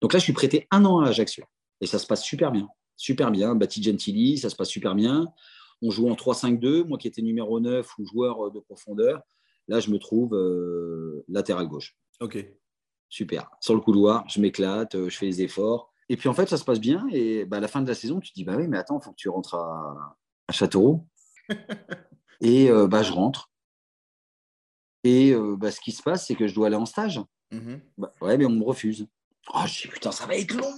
Donc 0.02 0.12
là, 0.12 0.19
je 0.19 0.26
suis 0.26 0.34
prêté 0.34 0.67
un 0.71 0.84
an 0.84 0.99
à 0.99 1.08
Ajaccio, 1.08 1.45
et 1.80 1.88
ça 1.88 1.99
se 1.99 2.06
passe 2.06 2.26
super 2.26 2.52
bien. 2.52 2.67
Super 2.97 3.32
bien. 3.32 3.56
Bati 3.56 3.82
Gentili, 3.82 4.38
ça 4.38 4.49
se 4.49 4.58
passe 4.58 4.69
super 4.69 4.93
bien. 4.93 5.32
On 5.82 5.89
joue 5.89 6.10
en 6.10 6.15
3-5-2. 6.15 6.86
Moi 6.86 6.97
qui 6.97 7.08
étais 7.08 7.21
numéro 7.21 7.62
9 7.62 7.88
ou 7.97 8.06
joueur 8.06 8.52
de 8.52 8.60
profondeur, 8.60 9.21
là, 9.67 9.80
je 9.80 9.89
me 9.89 9.97
trouve 9.97 10.36
euh, 10.36 11.23
latéral 11.28 11.67
gauche. 11.67 11.95
OK. 12.19 12.45
Super. 13.10 13.49
Sur 13.62 13.76
le 13.76 13.82
couloir, 13.82 14.28
je 14.28 14.41
m'éclate, 14.41 14.95
euh, 14.95 15.10
je 15.10 15.17
fais 15.17 15.26
les 15.26 15.41
efforts. 15.41 15.93
Et 16.10 16.17
puis 16.17 16.30
en 16.30 16.34
fait, 16.34 16.49
ça 16.49 16.58
se 16.58 16.65
passe 16.65 16.80
bien. 16.80 17.08
Et 17.12 17.45
bah, 17.45 17.58
à 17.58 17.60
la 17.60 17.67
fin 17.67 17.82
de 17.82 17.88
la 17.88 17.95
saison, 17.95 18.19
tu 18.19 18.32
te 18.32 18.36
dis 18.36 18.43
Bah 18.43 18.56
oui, 18.58 18.67
mais 18.67 18.78
attends, 18.78 18.99
il 18.99 19.04
faut 19.04 19.12
que 19.12 19.17
tu 19.17 19.30
rentres 19.30 19.56
à, 19.56 20.17
Châteauroux. 20.52 21.08
et 22.41 22.69
euh, 22.69 22.88
bah, 22.88 23.04
je 23.04 23.12
rentre. 23.12 23.49
Et 25.06 25.36
bah, 25.58 25.69
ce 25.69 25.82
qui 25.82 25.91
se 25.91 26.02
passe, 26.02 26.28
c'est 26.28 26.36
que 26.36 26.47
je 26.47 26.56
dois 26.56 26.67
aller 26.67 26.78
en 26.78 26.86
stage. 26.86 27.19
Mm-hmm. 27.52 27.80
Bah, 27.97 28.13
ouais, 28.21 28.38
mais 28.38 28.45
on 28.45 28.52
me 28.52 28.63
refuse. 28.63 29.06
Oh, 29.54 29.60
je 29.65 29.82
dis 29.82 29.88
Putain, 29.89 30.12
ça 30.12 30.26
va 30.26 30.38
être 30.38 30.54
long. 30.54 30.73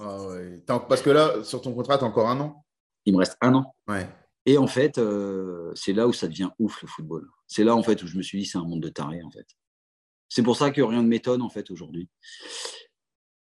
Ah 0.00 0.26
ouais. 0.28 0.62
Parce 0.66 1.02
que 1.02 1.10
là, 1.10 1.44
sur 1.44 1.60
ton 1.60 1.74
contrat, 1.74 1.98
tu 1.98 2.04
as 2.04 2.06
encore 2.06 2.28
un 2.28 2.40
an? 2.40 2.64
Il 3.04 3.12
me 3.12 3.18
reste 3.18 3.36
un 3.40 3.54
an. 3.54 3.74
Ouais. 3.86 4.08
Et 4.46 4.58
en 4.58 4.68
fait, 4.68 4.98
euh, 4.98 5.72
c'est 5.74 5.92
là 5.92 6.06
où 6.06 6.12
ça 6.12 6.28
devient 6.28 6.50
ouf 6.58 6.80
le 6.82 6.88
football. 6.88 7.28
C'est 7.46 7.64
là 7.64 7.74
en 7.74 7.82
fait 7.82 8.02
où 8.02 8.06
je 8.06 8.16
me 8.16 8.22
suis 8.22 8.40
dit 8.40 8.46
c'est 8.46 8.58
un 8.58 8.64
monde 8.64 8.82
de 8.82 8.88
tarés 8.88 9.22
en 9.22 9.30
fait. 9.30 9.46
C'est 10.28 10.42
pour 10.42 10.56
ça 10.56 10.70
que 10.70 10.80
rien 10.80 11.02
ne 11.02 11.08
m'étonne 11.08 11.42
en 11.42 11.48
fait 11.48 11.70
aujourd'hui. 11.70 12.08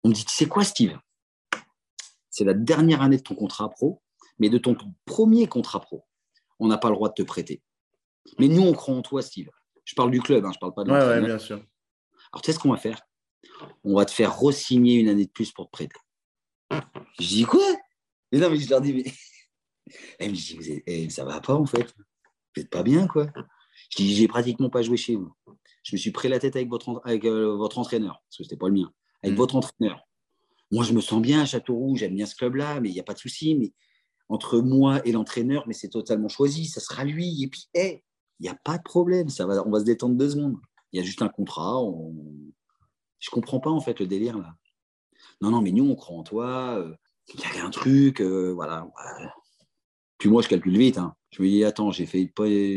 On 0.04 0.10
me 0.10 0.13
dit 0.13 0.26
tu 0.26 0.34
sais 0.34 0.48
quoi 0.48 0.63
Steve? 0.63 0.98
C'est 2.30 2.44
la 2.44 2.54
dernière 2.54 3.02
année 3.02 3.18
de 3.18 3.22
ton 3.22 3.36
contrat 3.36 3.70
pro, 3.70 4.02
mais 4.39 4.50
de 4.50 4.58
ton 4.58 4.76
premier 5.06 5.48
contrat 5.48 5.80
pro, 5.80 6.06
on 6.60 6.68
n'a 6.68 6.78
pas 6.78 6.89
le 6.89 6.96
droit 6.96 7.10
de 7.10 7.13
te 7.13 7.24
prêter. 7.24 7.62
Mais 8.39 8.48
nous 8.48 8.63
on 8.63 8.74
croit 8.74 8.96
en 8.96 9.02
toi 9.02 9.22
Steve. 9.22 9.50
Je 9.86 9.96
parle 9.96 10.12
du 10.12 10.22
club, 10.22 10.46
hein, 10.46 10.52
je 10.54 10.60
parle 10.60 10.74
pas 10.74 10.84
de 10.84 10.92
ouais, 10.92 11.00
ouais, 11.00 11.22
bien 11.22 11.39
sûr. 11.39 11.58
Alors 12.32 12.42
tu 12.42 12.52
sais 12.52 12.54
ce 12.54 12.60
qu'on 12.60 12.72
va 12.72 12.78
faire? 12.78 13.02
On 13.84 13.96
va 13.96 14.06
te 14.06 14.12
faire 14.12 14.38
re-signer 14.38 14.96
une 14.96 15.10
année 15.10 15.26
de 15.26 15.32
plus 15.32 15.52
pour 15.52 15.66
te 15.66 15.72
prêter. 15.72 15.96
Je 17.20 17.28
dis 17.28 17.44
quoi? 17.44 17.66
Mais 18.32 18.39
non, 18.39 18.50
mais 18.50 18.58
je 18.58 18.70
leur 18.70 18.82
dis, 18.82 18.94
mais 18.94 19.04
elle 20.20 20.32
me 20.32 20.36
dit, 20.36 20.56
vous 20.56 20.82
eh, 20.88 21.10
ça 21.10 21.24
va 21.24 21.39
pas 21.39 21.54
en 21.54 21.66
fait. 21.66 21.94
Vous 21.96 22.62
n'êtes 22.62 22.70
pas 22.70 22.84
bien 22.84 23.08
quoi. 23.08 23.28
Je 23.93 24.03
dis, 24.03 24.15
j'ai 24.15 24.27
pratiquement 24.27 24.71
pas 24.71 24.82
joué 24.82 24.97
chez 24.97 25.15
vous. 25.15 25.32
Je 25.84 25.95
me 25.95 25.97
suis 25.97 26.10
pris 26.10 26.27
la 26.27 26.39
tête 26.39 26.56
avec 26.56 26.67
votre, 26.67 26.99
avec, 27.06 27.25
euh, 27.25 27.56
votre 27.56 27.77
entraîneur, 27.77 28.23
parce 28.27 28.38
que 28.38 28.43
c'était 28.43 28.58
pas 28.58 28.67
le 28.67 28.73
mien, 28.73 28.91
avec 29.21 29.36
mm. 29.36 29.38
votre 29.38 29.56
entraîneur. 29.56 30.08
Moi, 30.71 30.84
je 30.84 30.93
me 30.93 31.01
sens 31.01 31.21
bien 31.21 31.41
à 31.41 31.45
Châteauroux, 31.45 31.95
j'aime 31.95 32.15
bien 32.15 32.25
ce 32.25 32.34
club-là, 32.34 32.79
mais 32.82 32.89
il 32.89 32.93
n'y 32.93 32.99
a 32.99 33.03
pas 33.03 33.13
de 33.13 33.19
souci. 33.19 33.53
Mais 33.53 33.71
entre 34.29 34.60
moi 34.62 35.06
et 35.06 35.12
l'entraîneur, 35.12 35.65
mais 35.67 35.75
c'est 35.75 35.89
totalement 35.89 36.27
choisi, 36.27 36.65
ça 36.65 36.79
sera 36.79 37.03
lui. 37.03 37.43
Et 37.43 37.47
puis, 37.47 37.67
il 37.75 38.01
n'y 38.39 38.49
a 38.49 38.58
pas 38.63 38.79
de 38.79 38.84
problème, 38.84 39.29
ça 39.29 39.45
va, 39.45 39.63
on 39.67 39.69
va 39.69 39.82
se 39.82 39.86
détendre 39.86 40.15
deux 40.15 40.32
secondes. 40.32 40.58
Il 40.91 40.97
y 40.97 40.99
a 40.99 41.06
juste 41.06 41.21
un 41.21 41.29
contrat. 41.29 41.79
On... 41.79 42.15
Je 43.19 43.29
comprends 43.29 43.60
pas 43.60 43.69
en 43.69 43.79
fait 43.79 43.99
le 43.99 44.08
délire 44.08 44.39
là. 44.39 44.56
Non, 45.41 45.51
non, 45.51 45.62
mais 45.62 45.71
nous, 45.71 45.88
on 45.88 45.95
croit 45.95 46.17
en 46.17 46.23
toi. 46.23 46.79
Euh, 46.79 46.95
il 47.34 47.39
y 47.39 47.60
a 47.60 47.65
un 47.65 47.69
truc, 47.69 48.21
euh, 48.21 48.51
voilà. 48.53 48.88
Puis 50.24 50.30
moi, 50.30 50.42
je 50.42 50.48
calcule 50.48 50.78
vite. 50.78 50.98
Hein. 50.98 51.14
Je 51.32 51.44
me 51.44 51.50
dis, 51.50 51.66
attends, 51.66 51.92
j'ai 51.92 52.06
fait, 52.06 52.32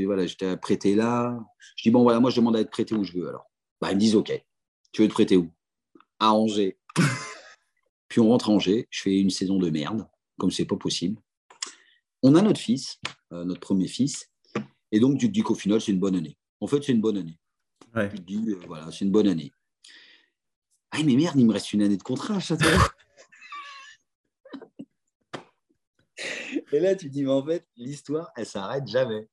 voilà, 0.05 0.27
j'étais 0.27 0.57
prêté 0.57 0.97
là. 0.97 1.39
Je 1.77 1.85
dis, 1.85 1.93
bon, 1.93 2.03
voilà, 2.03 2.19
moi, 2.19 2.29
je 2.29 2.41
demande 2.41 2.57
à 2.57 2.61
être 2.61 2.73
prêté 2.73 2.93
où 2.93 3.05
je 3.05 3.13
veux 3.13 3.29
alors. 3.29 3.49
Bah, 3.81 3.93
ils 3.93 3.95
me 3.95 4.01
disent, 4.01 4.17
OK, 4.17 4.33
tu 4.91 5.03
veux 5.03 5.07
te 5.07 5.13
prêter 5.13 5.37
où? 5.37 5.49
À 6.19 6.33
Angers. 6.33 6.77
Puis 8.09 8.19
on 8.19 8.31
rentre 8.31 8.51
à 8.51 8.53
Angers, 8.53 8.89
je 8.91 9.01
fais 9.01 9.17
une 9.21 9.31
saison 9.31 9.61
de 9.61 9.71
merde, 9.71 10.09
comme 10.41 10.51
c'est 10.51 10.65
pas 10.65 10.75
possible. 10.75 11.23
On 12.25 12.35
a 12.35 12.43
notre 12.43 12.59
fils, 12.59 12.99
euh, 13.33 13.45
notre 13.45 13.61
premier 13.61 13.87
fils, 13.87 14.29
et 14.91 14.99
donc 14.99 15.21
tu 15.21 15.29
te 15.29 15.33
dis 15.33 15.43
qu'au 15.43 15.55
final, 15.55 15.81
c'est 15.81 15.93
une 15.93 16.01
bonne 16.01 16.17
année. 16.17 16.37
En 16.61 16.67
fait, 16.67 16.83
c'est 16.83 16.91
une 16.91 17.01
bonne 17.01 17.17
année. 17.17 17.39
Tu 18.11 18.17
te 18.17 18.23
dis, 18.23 18.45
euh, 18.49 18.59
voilà, 18.67 18.91
c'est 18.91 19.05
une 19.05 19.13
bonne 19.13 19.29
année. 19.29 19.53
Ah, 20.91 20.99
mais 21.05 21.15
merde, 21.15 21.37
il 21.39 21.47
me 21.47 21.53
reste 21.53 21.73
une 21.73 21.83
année 21.83 21.97
de 21.97 22.03
contrat 22.03 22.35
à 22.35 22.41
Châteauroux. 22.41 22.89
Et 26.73 26.81
là, 26.81 26.95
tu 26.95 27.09
dis, 27.09 27.23
mais 27.23 27.31
en 27.31 27.45
fait, 27.45 27.67
l'histoire, 27.77 28.31
elle 28.37 28.47
s'arrête 28.47 28.87
jamais. 28.87 29.29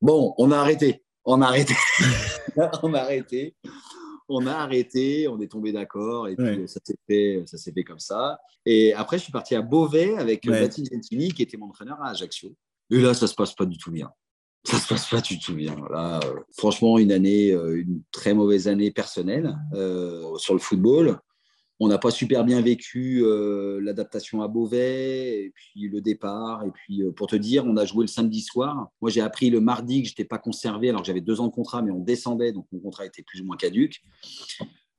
Bon, 0.00 0.34
on 0.38 0.50
a 0.50 0.58
arrêté. 0.58 1.04
On 1.24 1.42
a 1.42 1.46
arrêté. 1.46 1.74
on 2.82 2.94
a 2.94 3.00
arrêté. 3.00 3.56
On 4.30 4.46
a 4.46 4.52
arrêté, 4.52 5.26
on 5.28 5.40
est 5.40 5.50
tombé 5.50 5.72
d'accord 5.72 6.28
et 6.28 6.36
puis 6.36 6.68
ça 6.68 6.80
s'est 6.84 6.98
fait, 7.06 7.42
ça 7.46 7.56
s'est 7.56 7.72
fait 7.72 7.82
comme 7.82 7.98
ça. 7.98 8.38
Et 8.66 8.92
après, 8.92 9.16
je 9.16 9.22
suis 9.22 9.32
parti 9.32 9.54
à 9.54 9.62
Beauvais 9.62 10.18
avec 10.18 10.44
ouais. 10.44 10.60
Baptiste 10.60 10.92
Gentili, 10.92 11.32
qui 11.32 11.42
était 11.42 11.56
mon 11.56 11.68
entraîneur 11.68 11.98
à 12.02 12.10
Ajaccio. 12.10 12.54
Et 12.90 13.00
là, 13.00 13.14
ça 13.14 13.26
se 13.26 13.34
passe 13.34 13.54
pas 13.54 13.64
du 13.64 13.78
tout 13.78 13.90
bien. 13.90 14.10
Ça 14.64 14.78
se 14.78 14.86
passe 14.86 15.08
pas 15.08 15.20
du 15.22 15.38
tout 15.38 15.54
bien. 15.54 15.76
Là, 15.90 16.20
euh, 16.24 16.34
franchement, 16.56 16.98
une 16.98 17.12
année, 17.12 17.52
euh, 17.52 17.80
une 17.80 18.02
très 18.12 18.34
mauvaise 18.34 18.68
année 18.68 18.90
personnelle 18.90 19.56
euh, 19.72 20.36
sur 20.36 20.52
le 20.52 20.60
football. 20.60 21.18
On 21.80 21.88
n'a 21.88 21.98
pas 21.98 22.10
super 22.10 22.44
bien 22.44 22.60
vécu 22.60 23.22
euh, 23.22 23.80
l'adaptation 23.80 24.42
à 24.42 24.48
Beauvais, 24.48 25.52
puis 25.54 25.88
le 25.88 26.00
départ. 26.00 26.64
Et 26.64 26.72
puis, 26.72 27.02
euh, 27.02 27.12
pour 27.12 27.28
te 27.28 27.36
dire, 27.36 27.64
on 27.66 27.76
a 27.76 27.84
joué 27.84 28.02
le 28.02 28.08
samedi 28.08 28.40
soir. 28.40 28.88
Moi, 29.00 29.10
j'ai 29.10 29.20
appris 29.20 29.48
le 29.48 29.60
mardi 29.60 30.02
que 30.02 30.08
je 30.08 30.12
n'étais 30.12 30.24
pas 30.24 30.38
conservé, 30.38 30.88
alors 30.88 31.02
que 31.02 31.06
j'avais 31.06 31.20
deux 31.20 31.40
ans 31.40 31.46
de 31.46 31.52
contrat, 31.52 31.82
mais 31.82 31.92
on 31.92 32.00
descendait, 32.00 32.52
donc 32.52 32.66
mon 32.72 32.80
contrat 32.80 33.06
était 33.06 33.22
plus 33.22 33.40
ou 33.40 33.44
moins 33.44 33.56
caduque. 33.56 34.02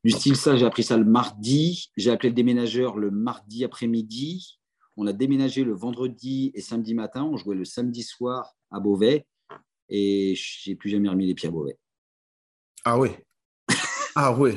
Du 0.05 0.11
style 0.11 0.37
ça, 0.37 0.55
j'ai 0.55 0.65
appris 0.65 0.83
ça 0.83 0.97
le 0.97 1.03
mardi. 1.03 1.91
J'ai 1.97 2.11
appelé 2.11 2.29
le 2.29 2.35
déménageur 2.35 2.97
le 2.97 3.11
mardi 3.11 3.65
après-midi. 3.65 4.59
On 4.95 5.05
a 5.07 5.13
déménagé 5.13 5.65
le 5.65 5.73
vendredi 5.73 6.51
et 6.53 6.61
samedi 6.61 6.93
matin. 6.93 7.23
On 7.23 7.35
jouait 7.35 7.55
le 7.55 7.65
samedi 7.65 8.03
soir 8.03 8.55
à 8.71 8.79
Beauvais. 8.79 9.25
Et 9.89 10.35
j'ai 10.35 10.75
plus 10.75 10.89
jamais 10.89 11.09
remis 11.09 11.27
les 11.27 11.33
pieds 11.33 11.49
à 11.49 11.51
Beauvais. 11.51 11.77
Ah 12.85 12.97
oui. 12.97 13.09
Ah 14.15 14.33
oui. 14.37 14.51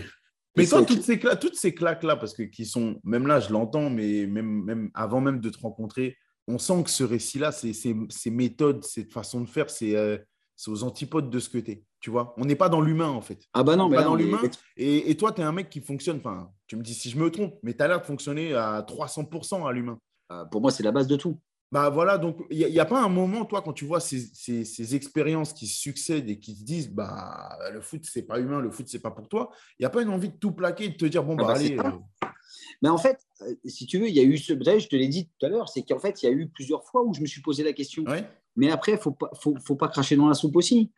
Mais 0.56 0.66
toi, 0.66 0.84
toutes 0.84 1.02
ces, 1.02 1.18
claques, 1.18 1.40
toutes 1.40 1.56
ces 1.56 1.74
claques-là, 1.74 2.16
parce 2.16 2.34
que 2.34 2.42
qui 2.42 2.66
sont, 2.66 3.00
même 3.04 3.26
là, 3.26 3.40
je 3.40 3.52
l'entends, 3.52 3.88
mais 3.88 4.26
même, 4.26 4.62
même 4.64 4.90
avant 4.94 5.20
même 5.20 5.40
de 5.40 5.48
te 5.48 5.58
rencontrer, 5.58 6.16
on 6.46 6.58
sent 6.58 6.84
que 6.84 6.90
ce 6.90 7.04
récit-là, 7.04 7.52
ces, 7.52 7.72
ces, 7.72 8.30
méthodes, 8.30 8.84
cette 8.84 9.12
façon 9.12 9.40
de 9.40 9.48
faire, 9.48 9.66
euh, 9.82 10.18
c'est 10.56 10.70
aux 10.70 10.82
antipodes 10.82 11.30
de 11.30 11.38
ce 11.38 11.48
que 11.48 11.58
tu 11.58 11.70
es. 11.70 11.84
Tu 12.00 12.10
vois, 12.10 12.34
on 12.36 12.44
n'est 12.44 12.56
pas 12.56 12.68
dans 12.68 12.80
l'humain 12.80 13.08
en 13.08 13.20
fait. 13.20 13.46
Ah 13.54 13.62
bah 13.62 13.76
non, 13.76 13.88
mais 13.88 13.96
pas 13.96 14.02
dans 14.02 14.16
l'humain. 14.16 14.40
Et, 14.76 15.10
et, 15.10 15.16
toi, 15.16 15.32
tu 15.32 15.40
es 15.40 15.44
un 15.44 15.52
mec 15.52 15.70
qui 15.70 15.80
fonctionne, 15.80 16.16
enfin, 16.16 16.50
tu 16.66 16.76
me 16.76 16.82
dis 16.82 16.94
si 16.94 17.10
je 17.10 17.16
me 17.16 17.30
trompe, 17.30 17.54
mais 17.62 17.74
tu 17.74 17.82
as 17.82 17.88
l'air 17.88 18.00
de 18.00 18.04
fonctionner 18.06 18.54
à 18.54 18.82
300% 18.82 19.68
à 19.68 19.72
l'humain. 19.72 19.98
Euh, 20.32 20.44
pour 20.46 20.60
moi, 20.60 20.70
c'est 20.70 20.82
la 20.82 20.92
base 20.92 21.06
de 21.06 21.16
tout. 21.16 21.38
Bah 21.72 21.88
voilà, 21.88 22.18
donc 22.18 22.36
il 22.50 22.58
n'y 22.58 22.78
a, 22.78 22.84
pas 22.84 23.02
un 23.02 23.08
moment, 23.08 23.46
toi, 23.46 23.62
quand 23.62 23.72
tu 23.72 23.86
vois 23.86 23.98
ces, 23.98 24.20
ces, 24.28 24.94
expériences 24.94 25.54
qui 25.54 25.66
succèdent 25.66 26.28
et 26.28 26.38
qui 26.38 26.54
te 26.54 26.62
disent, 26.62 26.90
bah 26.90 27.58
le 27.72 27.80
foot, 27.80 28.02
c'est 28.04 28.24
pas 28.24 28.38
humain, 28.38 28.60
le 28.60 28.70
foot, 28.70 28.86
c'est 28.88 29.00
pas 29.00 29.10
pour 29.10 29.26
toi, 29.26 29.50
il 29.78 29.82
n'y 29.82 29.86
a 29.86 29.90
pas 29.90 30.02
une 30.02 30.10
envie 30.10 30.28
de 30.28 30.36
tout 30.36 30.52
plaquer 30.52 30.84
et 30.84 30.88
de 30.90 30.96
te 30.96 31.06
dire, 31.06 31.24
bon, 31.24 31.32
ah 31.38 31.44
bah, 31.44 31.46
bah 31.46 31.54
allez. 31.54 31.78
Euh. 31.78 32.28
Mais 32.82 32.90
en 32.90 32.98
fait, 32.98 33.20
euh, 33.40 33.54
si 33.64 33.86
tu 33.86 33.98
veux, 33.98 34.06
il 34.06 34.14
y 34.14 34.20
a 34.20 34.22
eu 34.22 34.36
ce. 34.36 34.52
Je 34.52 34.86
te 34.86 34.96
l'ai 34.96 35.08
dit 35.08 35.30
tout 35.38 35.46
à 35.46 35.48
l'heure, 35.48 35.70
c'est 35.70 35.82
qu'en 35.82 35.98
fait, 35.98 36.22
il 36.22 36.26
y 36.26 36.28
a 36.28 36.32
eu 36.32 36.46
plusieurs 36.46 36.84
fois 36.84 37.04
où 37.04 37.14
je 37.14 37.22
me 37.22 37.26
suis 37.26 37.40
posé 37.40 37.64
la 37.64 37.72
question. 37.72 38.04
Mais 38.54 38.70
après, 38.70 38.92
il 38.92 38.96
ne 38.96 39.00
faut 39.00 39.12
pas, 39.12 39.30
faut, 39.40 39.56
faut, 39.64 39.76
pas 39.76 39.88
cracher 39.88 40.14
dans 40.16 40.28
la 40.28 40.34
soupe 40.34 40.56
aussi. 40.56 40.90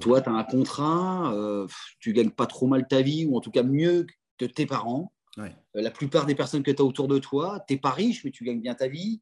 toi, 0.00 0.22
tu 0.22 0.30
as 0.30 0.32
un 0.32 0.44
contrat, 0.44 1.34
euh, 1.34 1.66
tu 2.00 2.14
gagnes 2.14 2.30
pas 2.30 2.46
trop 2.46 2.66
mal 2.66 2.88
ta 2.88 3.02
vie, 3.02 3.26
ou 3.26 3.36
en 3.36 3.40
tout 3.40 3.50
cas 3.50 3.64
mieux 3.64 4.06
que 4.38 4.46
tes 4.46 4.64
parents. 4.64 5.12
la 5.74 5.90
plupart 5.90 6.24
des 6.24 6.34
personnes 6.34 6.62
que 6.62 6.70
tu 6.70 6.80
as 6.80 6.86
autour 6.86 7.06
de 7.06 7.18
toi, 7.18 7.62
tu 7.68 7.74
n'es 7.74 7.80
pas 7.80 7.90
riche, 7.90 8.24
mais 8.24 8.30
tu 8.30 8.44
gagnes 8.44 8.62
bien 8.62 8.74
ta 8.74 8.88
vie 8.88 9.20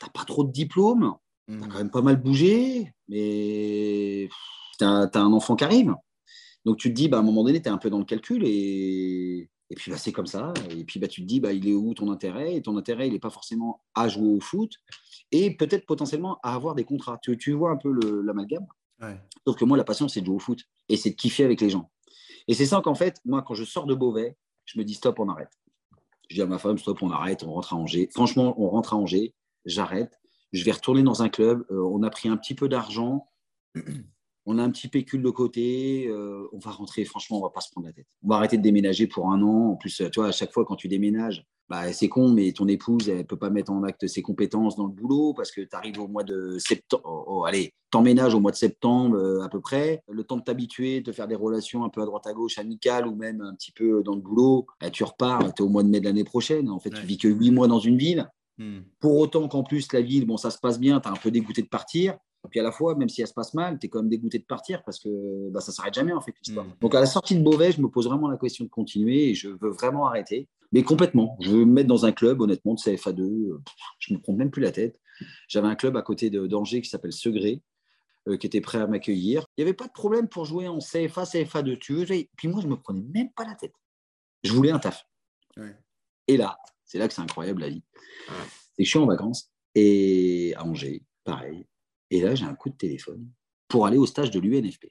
t'as 0.00 0.08
pas 0.08 0.24
trop 0.24 0.42
de 0.42 0.50
diplômes, 0.50 1.14
tu 1.46 1.54
as 1.54 1.56
hmm. 1.56 1.68
quand 1.68 1.78
même 1.78 1.90
pas 1.90 2.02
mal 2.02 2.20
bougé, 2.20 2.92
mais 3.08 4.28
tu 4.78 4.84
as, 4.84 5.08
un 5.14 5.32
enfant 5.32 5.54
qui 5.54 5.64
arrive. 5.64 5.94
Donc 6.64 6.78
tu 6.78 6.88
te 6.88 6.94
dis, 6.94 7.08
bah, 7.08 7.18
à 7.18 7.20
un 7.20 7.22
moment 7.22 7.44
donné, 7.44 7.62
tu 7.62 7.68
es 7.68 7.72
un 7.72 7.78
peu 7.78 7.90
dans 7.90 7.98
le 7.98 8.04
calcul 8.04 8.42
et, 8.44 9.48
et 9.70 9.74
puis 9.76 9.90
bah, 9.90 9.98
c'est 9.98 10.12
comme 10.12 10.26
ça. 10.26 10.52
Et 10.70 10.84
puis 10.84 10.98
bah, 10.98 11.06
tu 11.06 11.22
te 11.22 11.26
dis, 11.26 11.38
bah, 11.38 11.52
il 11.52 11.68
est 11.68 11.74
où 11.74 11.94
ton 11.94 12.10
intérêt? 12.10 12.56
Et 12.56 12.62
ton 12.62 12.76
intérêt, 12.76 13.06
il 13.06 13.12
n'est 13.12 13.20
pas 13.20 13.30
forcément 13.30 13.80
à 13.94 14.08
jouer 14.08 14.28
au 14.28 14.40
foot 14.40 14.72
et 15.32 15.56
peut-être 15.56 15.86
potentiellement 15.86 16.38
à 16.42 16.54
avoir 16.54 16.74
des 16.74 16.84
contrats. 16.84 17.18
Tu, 17.22 17.36
tu 17.38 17.52
vois 17.52 17.70
un 17.70 17.76
peu 17.76 17.92
l'amalgame? 18.24 18.66
Sauf 19.46 19.56
que 19.56 19.64
moi, 19.64 19.78
la 19.78 19.84
passion, 19.84 20.08
c'est 20.08 20.20
de 20.20 20.26
jouer 20.26 20.36
au 20.36 20.40
foot 20.40 20.60
et 20.88 20.96
c'est 20.96 21.10
de 21.10 21.14
kiffer 21.14 21.44
avec 21.44 21.60
les 21.60 21.70
gens. 21.70 21.90
Et 22.48 22.54
c'est 22.54 22.66
ça 22.66 22.80
qu'en 22.82 22.94
fait, 22.94 23.20
moi, 23.24 23.42
quand 23.42 23.54
je 23.54 23.64
sors 23.64 23.86
de 23.86 23.94
Beauvais, 23.94 24.36
je 24.66 24.78
me 24.78 24.84
dis 24.84 24.94
stop, 24.94 25.18
on 25.18 25.28
arrête. 25.28 25.50
Je 26.28 26.36
dis 26.36 26.42
à 26.42 26.46
ma 26.46 26.58
femme, 26.58 26.78
stop, 26.78 27.02
on 27.02 27.10
arrête, 27.10 27.42
on 27.42 27.52
rentre 27.52 27.72
à 27.72 27.76
Angers. 27.76 28.08
Franchement, 28.12 28.54
on 28.58 28.68
rentre 28.68 28.94
à 28.94 28.96
Angers 28.96 29.34
j'arrête, 29.64 30.18
je 30.52 30.64
vais 30.64 30.72
retourner 30.72 31.02
dans 31.02 31.22
un 31.22 31.28
club, 31.28 31.64
euh, 31.70 31.82
on 31.82 32.02
a 32.02 32.10
pris 32.10 32.28
un 32.28 32.36
petit 32.36 32.54
peu 32.54 32.68
d'argent, 32.68 33.28
on 34.46 34.58
a 34.58 34.62
un 34.62 34.70
petit 34.70 34.88
pécule 34.88 35.22
de 35.22 35.30
côté, 35.30 36.06
euh, 36.08 36.48
on 36.52 36.58
va 36.58 36.70
rentrer, 36.70 37.04
franchement, 37.04 37.38
on 37.38 37.42
va 37.42 37.50
pas 37.50 37.60
se 37.60 37.70
prendre 37.70 37.86
la 37.86 37.92
tête. 37.92 38.06
On 38.22 38.28
va 38.28 38.36
arrêter 38.36 38.56
de 38.56 38.62
déménager 38.62 39.06
pour 39.06 39.30
un 39.30 39.42
an. 39.42 39.72
En 39.72 39.76
plus, 39.76 39.96
tu 39.96 40.20
vois, 40.20 40.28
à 40.28 40.32
chaque 40.32 40.52
fois, 40.52 40.64
quand 40.64 40.76
tu 40.76 40.88
déménages, 40.88 41.44
bah, 41.70 41.92
c'est 41.92 42.08
con, 42.08 42.32
mais 42.32 42.50
ton 42.50 42.66
épouse, 42.66 43.08
elle 43.08 43.24
peut 43.24 43.36
pas 43.36 43.48
mettre 43.48 43.70
en 43.70 43.84
acte 43.84 44.08
ses 44.08 44.22
compétences 44.22 44.74
dans 44.74 44.86
le 44.86 44.92
boulot 44.92 45.34
parce 45.34 45.52
que 45.52 45.60
tu 45.60 45.76
arrives 45.76 46.00
au 46.00 46.08
mois 46.08 46.24
de 46.24 46.58
septembre. 46.58 47.04
Oh, 47.06 47.24
oh, 47.28 47.44
allez, 47.44 47.74
t'emménages 47.92 48.34
au 48.34 48.40
mois 48.40 48.50
de 48.50 48.56
septembre 48.56 49.16
euh, 49.16 49.42
à 49.42 49.48
peu 49.48 49.60
près. 49.60 50.02
Le 50.08 50.24
temps 50.24 50.36
de 50.36 50.42
t'habituer, 50.42 51.00
de 51.00 51.12
faire 51.12 51.28
des 51.28 51.36
relations 51.36 51.84
un 51.84 51.88
peu 51.88 52.02
à 52.02 52.06
droite 52.06 52.26
à 52.26 52.32
gauche, 52.32 52.58
amicales 52.58 53.06
ou 53.06 53.14
même 53.14 53.40
un 53.40 53.54
petit 53.54 53.70
peu 53.70 54.02
dans 54.02 54.16
le 54.16 54.20
boulot, 54.20 54.66
bah, 54.80 54.90
tu 54.90 55.04
repars, 55.04 55.54
tu 55.54 55.62
es 55.62 55.64
au 55.64 55.68
mois 55.68 55.84
de 55.84 55.88
mai 55.88 56.00
de 56.00 56.06
l'année 56.06 56.24
prochaine. 56.24 56.68
En 56.68 56.80
fait, 56.80 56.90
tu 56.90 57.06
vis 57.06 57.18
que 57.18 57.28
huit 57.28 57.52
mois 57.52 57.68
dans 57.68 57.78
une 57.78 57.96
ville. 57.96 58.28
Hmm. 58.60 58.82
Pour 58.98 59.16
autant 59.16 59.48
qu'en 59.48 59.62
plus, 59.62 59.90
la 59.94 60.02
ville, 60.02 60.26
bon, 60.26 60.36
ça 60.36 60.50
se 60.50 60.58
passe 60.58 60.78
bien, 60.78 61.00
tu 61.00 61.08
as 61.08 61.12
un 61.12 61.16
peu 61.16 61.30
dégoûté 61.30 61.62
de 61.62 61.68
partir. 61.68 62.18
puis 62.50 62.60
à 62.60 62.62
la 62.62 62.70
fois, 62.70 62.94
même 62.94 63.08
si 63.08 63.22
elle 63.22 63.26
se 63.26 63.32
passe 63.32 63.54
mal, 63.54 63.78
tu 63.78 63.86
es 63.86 63.88
quand 63.88 64.00
même 64.00 64.10
dégoûté 64.10 64.38
de 64.38 64.44
partir 64.44 64.82
parce 64.84 64.98
que 64.98 65.48
bah, 65.48 65.62
ça 65.62 65.72
s'arrête 65.72 65.94
jamais 65.94 66.12
en 66.12 66.20
fait 66.20 66.34
l'histoire. 66.44 66.66
Mm. 66.66 66.74
Donc 66.82 66.94
à 66.94 67.00
la 67.00 67.06
sortie 67.06 67.34
de 67.34 67.42
Beauvais, 67.42 67.72
je 67.72 67.80
me 67.80 67.88
pose 67.88 68.06
vraiment 68.06 68.28
la 68.28 68.36
question 68.36 68.66
de 68.66 68.68
continuer 68.68 69.30
et 69.30 69.34
je 69.34 69.48
veux 69.48 69.70
vraiment 69.70 70.06
arrêter. 70.06 70.46
Mais 70.72 70.82
complètement. 70.82 71.38
Je 71.40 71.50
veux 71.50 71.64
me 71.64 71.72
mettre 71.72 71.88
dans 71.88 72.04
un 72.04 72.12
club, 72.12 72.42
honnêtement, 72.42 72.74
de 72.74 72.80
CFA2. 72.80 73.58
Je 73.98 74.12
ne 74.12 74.18
me 74.18 74.22
prends 74.22 74.34
même 74.34 74.50
plus 74.50 74.62
la 74.62 74.72
tête. 74.72 75.00
J'avais 75.48 75.66
un 75.66 75.74
club 75.74 75.96
à 75.96 76.02
côté 76.02 76.28
d'Angers 76.28 76.82
qui 76.82 76.88
s'appelle 76.90 77.12
Segré, 77.14 77.62
euh, 78.28 78.36
qui 78.36 78.46
était 78.46 78.60
prêt 78.60 78.78
à 78.78 78.86
m'accueillir. 78.86 79.46
Il 79.56 79.64
n'y 79.64 79.68
avait 79.68 79.76
pas 79.76 79.86
de 79.86 79.92
problème 79.92 80.28
pour 80.28 80.44
jouer 80.44 80.68
en 80.68 80.80
CFA, 80.80 81.24
CFA2. 81.24 81.78
Tu 81.78 81.94
veux, 81.94 82.04
puis 82.36 82.48
moi, 82.48 82.60
je 82.60 82.66
ne 82.66 82.72
me 82.72 82.76
prenais 82.76 83.02
même 83.14 83.30
pas 83.32 83.44
la 83.44 83.54
tête. 83.54 83.72
Je 84.44 84.52
voulais 84.52 84.70
un 84.70 84.78
taf. 84.78 85.06
Et 86.28 86.36
là, 86.36 86.58
c'est 86.90 86.98
là 86.98 87.06
que 87.06 87.14
c'est 87.14 87.22
incroyable 87.22 87.60
la 87.60 87.68
vie. 87.68 87.84
C'est 88.26 88.78
que 88.78 88.84
je 88.84 88.88
suis 88.88 88.98
en 88.98 89.06
vacances 89.06 89.52
et 89.76 90.54
à 90.56 90.64
Angers, 90.64 91.04
pareil. 91.22 91.64
Et 92.10 92.20
là, 92.20 92.34
j'ai 92.34 92.44
un 92.44 92.54
coup 92.56 92.68
de 92.68 92.74
téléphone 92.74 93.30
pour 93.68 93.86
aller 93.86 93.96
au 93.96 94.06
stage 94.06 94.32
de 94.32 94.40
l'UNFP. 94.40 94.86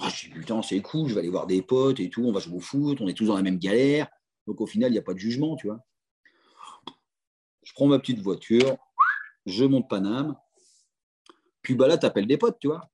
Oh, 0.00 0.04
je 0.14 0.28
dis, 0.28 0.30
putain, 0.32 0.62
c'est 0.62 0.80
cool, 0.80 1.08
je 1.08 1.14
vais 1.14 1.20
aller 1.20 1.28
voir 1.28 1.48
des 1.48 1.60
potes 1.60 1.98
et 1.98 2.08
tout, 2.08 2.22
on 2.22 2.30
va 2.30 2.38
jouer 2.38 2.58
au 2.58 2.60
foot, 2.60 3.00
on 3.00 3.08
est 3.08 3.14
tous 3.14 3.26
dans 3.26 3.34
la 3.34 3.42
même 3.42 3.58
galère. 3.58 4.06
Donc 4.46 4.60
au 4.60 4.66
final, 4.66 4.90
il 4.90 4.92
n'y 4.92 4.98
a 4.98 5.02
pas 5.02 5.12
de 5.12 5.18
jugement, 5.18 5.56
tu 5.56 5.66
vois. 5.66 5.84
Je 7.64 7.72
prends 7.72 7.86
ma 7.86 7.98
petite 7.98 8.20
voiture, 8.20 8.76
je 9.44 9.64
monte 9.64 9.88
Paname. 9.88 10.36
Puis 11.62 11.74
bah 11.74 11.88
là, 11.88 11.98
tu 11.98 12.06
appelles 12.06 12.28
des 12.28 12.38
potes, 12.38 12.60
tu 12.60 12.68
vois. 12.68 12.88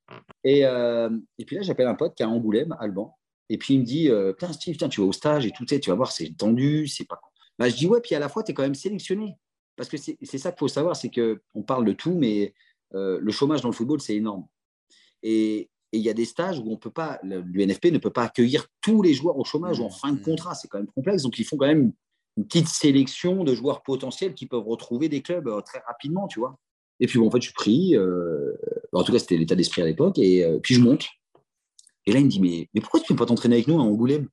Et, 0.45 0.65
euh, 0.65 1.11
et 1.37 1.45
puis 1.45 1.57
là, 1.57 1.63
j'appelle 1.63 1.89
un 1.89 1.95
pote 1.95 2.15
qui 2.15 2.23
est 2.23 2.27
à 2.27 2.31
Angoulême, 2.31 2.75
Alban. 2.81 3.19
Et 3.51 3.59
puis 3.59 3.75
il 3.75 3.81
me 3.81 3.85
dit, 3.85 4.09
euh, 4.09 4.33
putain, 4.33 4.55
Steve, 4.55 4.79
tu 4.89 5.03
vas 5.03 5.07
au 5.07 5.13
stage 5.13 5.45
et 5.45 5.51
tout, 5.51 5.67
tu, 5.67 5.75
sais, 5.75 5.81
tu 5.81 5.91
vas 5.91 5.97
voir, 5.97 6.11
c'est 6.11 6.35
tendu, 6.35 6.87
c'est 6.87 7.05
pas. 7.05 7.21
Bah, 7.59 7.69
je 7.69 7.77
dis, 7.77 7.87
ouais, 7.87 8.01
puis 8.01 8.14
à 8.14 8.19
la 8.19 8.29
fois, 8.29 8.43
tu 8.43 8.51
es 8.51 8.55
quand 8.55 8.62
même 8.62 8.75
sélectionné. 8.75 9.37
Parce 9.77 9.88
que 9.88 9.97
c'est 9.97 10.38
ça 10.38 10.53
qu'il 10.53 10.59
faut 10.59 10.69
savoir, 10.69 10.97
c'est 10.97 11.11
qu'on 11.11 11.62
parle 11.62 11.85
de 11.85 11.93
tout, 11.93 12.14
mais 12.14 12.55
euh, 12.95 13.19
le 13.21 13.33
chômage 13.33 13.61
dans 13.61 13.69
le 13.69 13.75
football, 13.75 14.01
c'est 14.01 14.14
énorme. 14.14 14.47
Et 15.23 15.71
il 15.93 16.01
y 16.01 16.09
a 16.09 16.14
des 16.14 16.25
stages 16.25 16.59
où 16.59 16.71
on 16.71 16.77
peut 16.77 16.90
pas, 16.90 17.19
l'UNFP 17.23 17.87
ne 17.87 17.99
peut 17.99 18.11
pas 18.11 18.25
accueillir 18.25 18.67
tous 18.81 19.03
les 19.03 19.14
joueurs 19.14 19.37
au 19.37 19.45
chômage 19.45 19.81
ou 19.81 19.85
en 19.85 19.90
fin 19.90 20.12
de 20.12 20.19
mmh. 20.19 20.23
contrat. 20.23 20.55
C'est 20.55 20.69
quand 20.69 20.79
même 20.79 20.90
complexe. 20.95 21.23
Donc, 21.23 21.38
ils 21.38 21.45
font 21.45 21.57
quand 21.57 21.67
même 21.67 21.93
une 22.37 22.47
petite 22.47 22.69
sélection 22.69 23.45
de 23.45 23.55
joueurs 23.55 23.83
potentiels 23.83 24.35
qui 24.35 24.47
peuvent 24.47 24.67
retrouver 24.67 25.09
des 25.09 25.23
clubs 25.23 25.49
euh, 25.49 25.61
très 25.61 25.81
rapidement, 25.87 26.29
tu 26.29 26.40
vois. 26.40 26.59
Et 27.01 27.07
puis, 27.07 27.19
bon, 27.19 27.27
en 27.27 27.31
fait, 27.31 27.40
je 27.40 27.47
suis 27.47 27.55
pris. 27.55 27.97
Euh, 27.97 28.53
en 28.93 29.03
tout 29.03 29.12
cas, 29.12 29.19
c'était 29.19 29.37
l'état 29.37 29.57
d'esprit 29.57 29.83
à 29.83 29.87
l'époque. 29.87 30.19
Et 30.19 30.47
puis, 30.62 30.75
je 30.77 30.81
monte. 30.81 31.09
Et 32.07 32.12
là, 32.12 32.21
il 32.21 32.27
me 32.27 32.31
dit 32.31 32.40
Mais, 32.40 32.69
mais 32.75 32.81
pourquoi 32.81 33.01
tu 33.01 33.12
ne 33.12 33.17
peux 33.17 33.25
pas 33.25 33.27
t'entraîner 33.27 33.57
avec 33.57 33.67
nous 33.67 33.81
à 33.81 33.83
Angoulême? 33.83 34.29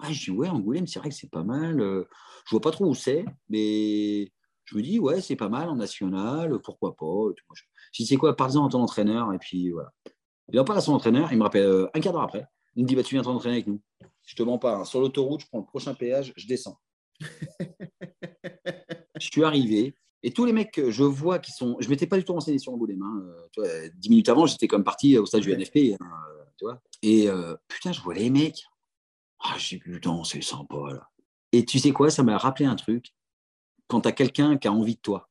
Ah, 0.00 0.12
Je 0.12 0.24
dis 0.24 0.30
Ouais, 0.30 0.48
Angoulême, 0.48 0.86
c'est 0.86 0.98
vrai 0.98 1.08
que 1.08 1.14
c'est 1.14 1.30
pas 1.30 1.44
mal. 1.44 1.78
Je 1.78 2.50
vois 2.50 2.60
pas 2.60 2.70
trop 2.70 2.86
où 2.86 2.94
c'est, 2.94 3.24
mais 3.48 4.30
je 4.64 4.76
me 4.76 4.82
dis, 4.82 4.98
ouais, 4.98 5.20
c'est 5.20 5.36
pas 5.36 5.48
mal 5.48 5.68
en 5.68 5.76
national, 5.76 6.58
pourquoi 6.62 6.96
pas. 6.96 7.28
Je 7.92 8.02
dis, 8.02 8.06
c'est 8.06 8.16
quoi, 8.16 8.36
parle-en 8.36 8.66
à 8.66 8.70
ton 8.70 8.80
entraîneur. 8.80 9.32
Et 9.32 9.38
puis 9.38 9.70
voilà. 9.70 9.92
Il 10.52 10.60
en 10.60 10.64
parle 10.64 10.78
à 10.78 10.82
son 10.82 10.92
entraîneur, 10.92 11.32
il 11.32 11.38
me 11.38 11.42
rappelle 11.42 11.66
euh, 11.66 11.88
un 11.94 12.00
quart 12.00 12.12
d'heure 12.12 12.22
après. 12.22 12.46
Il 12.76 12.84
me 12.84 12.88
dit, 12.88 12.94
bah, 12.94 13.02
tu 13.02 13.14
viens 13.14 13.22
t'entraîner 13.22 13.56
avec 13.56 13.66
nous. 13.66 13.80
Je 14.24 14.36
te 14.36 14.42
mens 14.42 14.58
pas, 14.58 14.76
hein. 14.76 14.84
sur 14.84 15.00
l'autoroute, 15.00 15.40
je 15.40 15.46
prends 15.48 15.58
le 15.58 15.64
prochain 15.64 15.94
péage, 15.94 16.32
je 16.36 16.46
descends. 16.46 16.78
je 17.20 17.26
suis 19.18 19.44
arrivé. 19.44 19.94
Et 20.22 20.32
tous 20.32 20.44
les 20.44 20.52
mecs 20.52 20.72
que 20.72 20.90
je 20.90 21.04
vois 21.04 21.38
qui 21.38 21.52
sont. 21.52 21.76
Je 21.78 21.86
ne 21.86 21.90
m'étais 21.90 22.06
pas 22.06 22.16
du 22.16 22.24
tout 22.24 22.32
renseigné 22.32 22.58
sur 22.58 22.72
Angoulême. 22.72 23.02
Hein. 23.02 23.22
Euh, 23.58 23.88
dix 23.94 24.10
minutes 24.10 24.28
avant, 24.28 24.46
j'étais 24.46 24.66
comme 24.66 24.82
parti 24.82 25.16
au 25.16 25.26
stade 25.26 25.42
du 25.42 25.56
NFP. 25.56 25.94
Hein, 26.00 26.06
tu 26.58 26.64
vois 26.64 26.80
et 27.02 27.28
euh, 27.28 27.54
putain, 27.68 27.92
je 27.92 28.00
vois 28.00 28.14
les 28.14 28.30
mecs. 28.30 28.64
Ah, 29.40 29.56
j'ai 29.58 29.78
putain, 29.78 30.22
c'est 30.24 30.42
sympa 30.42 30.76
là. 30.92 31.10
Et 31.52 31.64
tu 31.64 31.78
sais 31.78 31.92
quoi, 31.92 32.10
ça 32.10 32.22
m'a 32.22 32.36
rappelé 32.38 32.66
un 32.66 32.76
truc 32.76 33.12
quand 33.86 34.02
tu 34.02 34.08
as 34.08 34.12
quelqu'un 34.12 34.56
qui 34.56 34.68
a 34.68 34.72
envie 34.72 34.96
de 34.96 35.00
toi, 35.00 35.28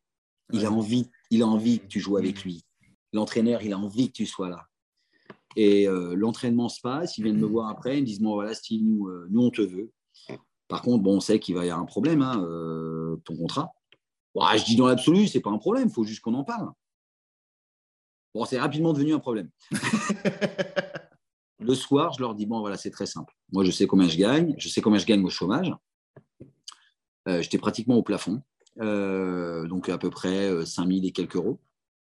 il 0.51 0.65
a 0.65 0.71
envie, 0.71 1.09
il 1.29 1.41
a 1.41 1.47
envie 1.47 1.79
que 1.79 1.87
tu 1.87 1.99
joues 1.99 2.17
avec 2.17 2.43
lui. 2.43 2.63
L'entraîneur, 3.13 3.63
il 3.63 3.73
a 3.73 3.77
envie 3.77 4.07
que 4.07 4.13
tu 4.13 4.25
sois 4.25 4.49
là. 4.49 4.67
Et 5.55 5.87
euh, 5.87 6.15
l'entraînement 6.15 6.69
se 6.69 6.81
passe, 6.81 7.17
ils 7.17 7.23
viennent 7.23 7.39
me 7.39 7.45
voir 7.45 7.69
après, 7.69 7.97
ils 7.97 8.01
me 8.01 8.05
disent 8.05 8.21
bon 8.21 8.33
voilà 8.33 8.53
Steve, 8.53 8.83
nous, 8.83 9.07
euh, 9.07 9.27
nous 9.29 9.41
on 9.41 9.49
te 9.49 9.61
veut. 9.61 9.91
Par 10.67 10.81
contre, 10.81 11.03
bon, 11.03 11.17
on 11.17 11.19
sait 11.19 11.39
qu'il 11.39 11.55
va 11.55 11.65
y 11.65 11.69
avoir 11.69 11.81
un 11.81 11.85
problème, 11.85 12.21
hein, 12.21 12.41
euh, 12.43 13.17
ton 13.23 13.37
contrat. 13.37 13.71
je 14.35 14.65
dis 14.65 14.75
dans 14.75 14.87
l'absolu, 14.87 15.27
c'est 15.27 15.39
pas 15.39 15.51
un 15.51 15.57
problème, 15.57 15.87
il 15.87 15.93
faut 15.93 16.03
juste 16.03 16.21
qu'on 16.21 16.33
en 16.33 16.43
parle. 16.43 16.71
Bon, 18.33 18.43
c'est 18.45 18.59
rapidement 18.59 18.91
devenu 18.91 19.13
un 19.13 19.19
problème. 19.19 19.49
Le 21.59 21.73
soir, 21.73 22.13
je 22.13 22.21
leur 22.21 22.35
dis 22.35 22.45
bon 22.45 22.59
voilà, 22.59 22.77
c'est 22.77 22.91
très 22.91 23.05
simple. 23.05 23.33
Moi, 23.51 23.63
je 23.63 23.71
sais 23.71 23.87
combien 23.87 24.07
je 24.07 24.17
gagne, 24.17 24.55
je 24.57 24.67
sais 24.67 24.81
combien 24.81 24.99
je 24.99 25.05
gagne 25.05 25.23
au 25.23 25.29
chômage. 25.29 25.73
Euh, 27.27 27.41
j'étais 27.41 27.57
pratiquement 27.57 27.95
au 27.95 28.03
plafond, 28.03 28.41
euh, 28.81 29.67
donc 29.67 29.89
à 29.89 29.97
peu 29.97 30.09
près 30.09 30.65
5000 30.65 31.03
euh, 31.03 31.07
et 31.07 31.11
quelques 31.11 31.35
euros, 31.35 31.59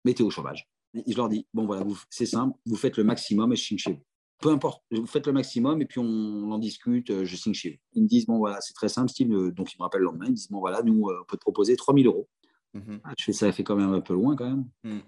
mais 0.05 0.15
tu 0.15 0.23
au 0.23 0.31
chômage. 0.31 0.69
Et 0.95 1.13
je 1.13 1.17
leur 1.17 1.29
dis, 1.29 1.47
bon 1.55 1.67
voilà, 1.67 1.85
c'est 2.11 2.27
simple, 2.27 2.59
vous 2.65 2.77
faites 2.77 2.97
le 2.97 3.05
maximum 3.05 3.53
et 3.53 3.57
je 3.57 3.65
signe 3.65 3.79
chez 3.79 3.93
vous. 3.93 4.03
Peu 4.41 4.51
importe, 4.51 4.83
vous 4.91 5.07
faites 5.07 5.27
le 5.27 5.33
maximum 5.33 5.81
et 5.81 5.87
puis 5.87 6.01
on, 6.01 6.51
en 6.51 6.59
discute, 6.59 7.25
je 7.25 7.37
signe 7.37 7.55
chez 7.55 7.71
vous. 7.71 7.77
Ils 7.93 8.03
me 8.03 8.09
disent, 8.09 8.27
bon 8.27 8.39
voilà, 8.39 8.61
c'est 8.61 8.75
très 8.75 8.89
simple, 8.89 9.11
Steve, 9.11 9.53
donc 9.53 9.73
ils 9.73 9.77
me 9.79 9.85
rappellent 9.85 10.01
le 10.01 10.07
lendemain, 10.07 10.27
ils 10.27 10.35
disent, 10.35 10.51
bon 10.51 10.61
voilà, 10.61 10.83
nous, 10.83 11.09
on 11.09 11.25
peut 11.25 11.37
te 11.37 11.43
proposer 11.43 11.77
3000 11.77 12.07
euros. 12.07 12.29
Mhm. 12.75 13.01
Ah, 13.05 13.13
je 13.17 13.25
fais 13.25 13.33
ça 13.33 13.51
fait 13.53 13.65
quand 13.65 13.77
même 13.77 13.93
un 13.93 14.01
peu 14.01 14.15
loin 14.15 14.35
quand 14.35 14.47
même. 14.47 14.69
Mhm. 14.83 15.03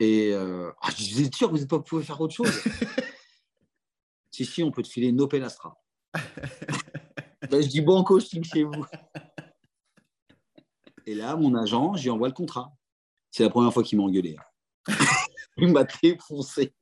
Et 0.00 0.30
je 0.88 0.96
dis, 0.96 1.14
vous 1.14 1.22
êtes 1.22 1.34
sûr 1.34 1.48
que 1.48 1.54
vous 1.54 1.62
ne 1.62 1.66
pas 1.66 1.78
pouvez 1.78 2.02
faire 2.02 2.20
autre 2.20 2.34
chose 2.34 2.50
Si, 4.34 4.44
si, 4.44 4.64
on 4.64 4.72
peut 4.72 4.82
te 4.82 4.88
filer 4.88 5.14
Opel 5.20 5.44
Astra. 5.44 5.80
Ben, 7.50 7.62
je 7.62 7.68
dis 7.68 7.82
bon 7.82 8.02
coaching 8.02 8.42
chez 8.42 8.64
vous. 8.64 8.84
Et 11.06 11.14
là, 11.14 11.36
mon 11.36 11.54
agent, 11.54 11.94
j'y 11.94 12.08
envoie 12.08 12.26
le 12.26 12.34
contrat. 12.34 12.74
C'est 13.30 13.44
la 13.44 13.50
première 13.50 13.72
fois 13.72 13.84
qu'il 13.84 13.98
m'a 13.98 14.04
engueulé. 14.04 14.34
il 15.58 15.70
m'a 15.70 15.84
défoncé. 15.84 16.74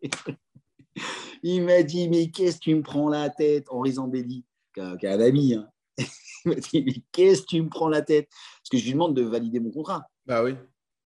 il 1.42 1.64
m'a 1.64 1.82
dit 1.82 2.08
Mais 2.08 2.30
qu'est-ce 2.30 2.58
que 2.58 2.62
tu 2.62 2.74
me 2.76 2.82
prends 2.82 3.08
la 3.08 3.28
tête? 3.28 3.66
Henri 3.68 3.94
Zambelli, 3.94 4.46
qui 4.72 4.80
est 4.80 5.08
un 5.08 5.20
ami. 5.20 5.54
Hein. 5.54 5.68
il 5.98 6.52
m'a 6.52 6.54
dit 6.54 6.82
Mais 6.84 6.94
qu'est-ce 7.10 7.42
que 7.42 7.46
tu 7.48 7.60
me 7.60 7.68
prends 7.68 7.88
la 7.88 8.00
tête? 8.00 8.30
Parce 8.30 8.70
que 8.70 8.78
je 8.78 8.84
lui 8.84 8.92
demande 8.92 9.14
de 9.14 9.22
valider 9.22 9.60
mon 9.60 9.72
contrat. 9.72 10.06
Bah 10.24 10.42
oui. 10.42 10.54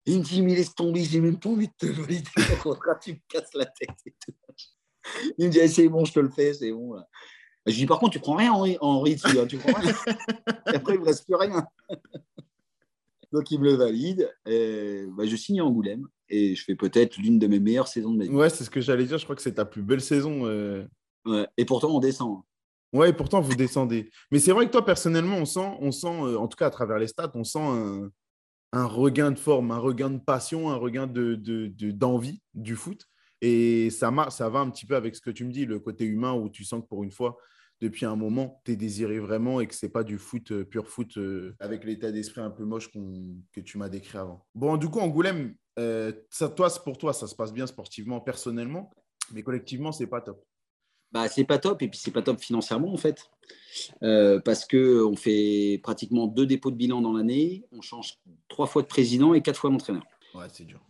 Il 0.04 0.18
me 0.18 0.22
dit 0.22 0.42
Mais 0.42 0.54
laisse 0.54 0.74
tomber, 0.74 1.02
j'ai 1.02 1.20
même 1.20 1.40
pas 1.40 1.48
envie 1.48 1.68
de 1.68 1.74
te 1.76 1.86
valider 1.86 2.30
mon 2.36 2.56
contrat, 2.62 2.94
tu 2.96 3.14
me 3.14 3.18
casses 3.26 3.54
la 3.54 3.66
tête. 3.66 3.96
Il 5.38 5.46
me 5.46 5.52
dit 5.52 5.58
eh, 5.60 5.68
C'est 5.68 5.88
bon, 5.88 6.04
je 6.04 6.12
te 6.12 6.20
le 6.20 6.30
fais, 6.30 6.54
c'est 6.54 6.72
bon. 6.72 6.94
Là. 6.94 7.08
Je 7.66 7.74
dis, 7.74 7.86
par 7.86 7.98
contre, 7.98 8.12
tu 8.12 8.20
prends 8.20 8.36
rien, 8.36 8.52
Henri, 8.52 8.76
Henri 8.80 9.16
hein, 9.24 9.46
tu 9.46 9.56
prends 9.58 9.78
rien. 9.80 9.92
et 10.72 10.76
après, 10.76 10.94
il 10.94 10.96
ne 10.96 11.00
me 11.00 11.06
reste 11.06 11.24
plus 11.24 11.34
rien. 11.34 11.66
Donc, 13.32 13.50
il 13.50 13.58
me 13.58 13.64
le 13.64 13.74
valide. 13.74 14.32
Et, 14.46 15.04
bah, 15.16 15.26
je 15.26 15.34
signe 15.34 15.60
à 15.60 15.64
Angoulême 15.64 16.06
et 16.28 16.54
je 16.54 16.64
fais 16.64 16.76
peut-être 16.76 17.16
l'une 17.16 17.38
de 17.38 17.46
mes 17.48 17.58
meilleures 17.58 17.88
saisons 17.88 18.12
de 18.12 18.18
ma 18.18 18.24
vie. 18.24 18.30
Ouais, 18.30 18.50
c'est 18.50 18.62
ce 18.62 18.70
que 18.70 18.80
j'allais 18.80 19.04
dire. 19.04 19.18
Je 19.18 19.24
crois 19.24 19.34
que 19.34 19.42
c'est 19.42 19.54
ta 19.54 19.64
plus 19.64 19.82
belle 19.82 20.00
saison. 20.00 20.46
Euh. 20.46 20.84
Ouais. 21.24 21.46
Et 21.56 21.64
pourtant, 21.64 21.90
on 21.90 21.98
descend. 21.98 22.42
Ouais, 22.92 23.10
et 23.10 23.12
pourtant, 23.12 23.40
vous 23.40 23.56
descendez. 23.56 24.10
Mais 24.30 24.38
c'est 24.38 24.52
vrai 24.52 24.66
que 24.66 24.70
toi, 24.70 24.84
personnellement, 24.84 25.38
on 25.38 25.44
sent, 25.44 25.76
on 25.80 25.90
sent 25.90 26.06
euh, 26.06 26.38
en 26.38 26.46
tout 26.46 26.56
cas 26.56 26.66
à 26.66 26.70
travers 26.70 26.98
les 26.98 27.08
stats, 27.08 27.32
on 27.34 27.42
sent 27.42 27.58
un, 27.60 28.10
un 28.72 28.86
regain 28.86 29.32
de 29.32 29.38
forme, 29.38 29.72
un 29.72 29.78
regain 29.78 30.10
de 30.10 30.18
passion, 30.18 30.70
un 30.70 30.76
regain 30.76 31.06
d'envie 31.06 31.38
de, 31.38 31.66
de, 31.66 31.90
d'envie 31.90 32.42
du 32.54 32.76
foot. 32.76 33.06
Et 33.42 33.90
ça, 33.90 34.12
ça 34.30 34.48
va 34.48 34.60
un 34.60 34.70
petit 34.70 34.86
peu 34.86 34.96
avec 34.96 35.14
ce 35.14 35.20
que 35.20 35.30
tu 35.30 35.44
me 35.44 35.52
dis, 35.52 35.66
le 35.66 35.78
côté 35.78 36.04
humain 36.04 36.32
où 36.32 36.48
tu 36.48 36.64
sens 36.64 36.82
que 36.82 36.86
pour 36.86 37.04
une 37.04 37.10
fois, 37.10 37.36
depuis 37.80 38.06
un 38.06 38.16
moment, 38.16 38.62
tu 38.64 38.72
es 38.72 38.76
désiré 38.76 39.18
vraiment 39.18 39.60
et 39.60 39.66
que 39.66 39.74
c'est 39.74 39.90
pas 39.90 40.02
du 40.02 40.18
foot, 40.18 40.50
euh, 40.52 40.64
pur 40.64 40.88
foot, 40.88 41.18
euh, 41.18 41.54
avec 41.60 41.84
l'état 41.84 42.10
d'esprit 42.10 42.40
un 42.40 42.50
peu 42.50 42.64
moche 42.64 42.90
que 42.90 43.60
tu 43.60 43.78
m'as 43.78 43.88
décrit 43.88 44.18
avant. 44.18 44.46
Bon, 44.54 44.76
du 44.76 44.88
coup, 44.88 45.00
Angoulême, 45.00 45.54
euh, 45.78 46.12
ça, 46.30 46.48
toi, 46.48 46.68
pour 46.84 46.96
toi, 46.96 47.12
ça 47.12 47.26
se 47.26 47.34
passe 47.34 47.52
bien 47.52 47.66
sportivement, 47.66 48.20
personnellement, 48.20 48.90
mais 49.32 49.42
collectivement, 49.42 49.92
c'est 49.92 50.06
pas 50.06 50.22
top. 50.22 50.42
Bah, 51.12 51.28
c'est 51.28 51.44
pas 51.44 51.58
top 51.58 51.82
et 51.82 51.88
puis 51.88 52.00
c'est 52.02 52.10
pas 52.10 52.20
top 52.20 52.40
financièrement 52.40 52.92
en 52.92 52.96
fait 52.96 53.30
parce 54.00 54.66
que 54.66 55.04
on 55.04 55.14
fait 55.14 55.78
pratiquement 55.80 56.26
deux 56.26 56.46
dépôts 56.46 56.72
de 56.72 56.76
bilan 56.76 57.00
dans 57.00 57.12
l'année, 57.12 57.64
on 57.70 57.80
change 57.80 58.18
trois 58.48 58.66
fois 58.66 58.82
de 58.82 58.88
président 58.88 59.32
et 59.32 59.40
quatre 59.40 59.58
fois 59.58 59.70
d'entraîneur. 59.70 60.02
Ouais, 60.34 60.46
c'est 60.52 60.64
dur. 60.64 60.80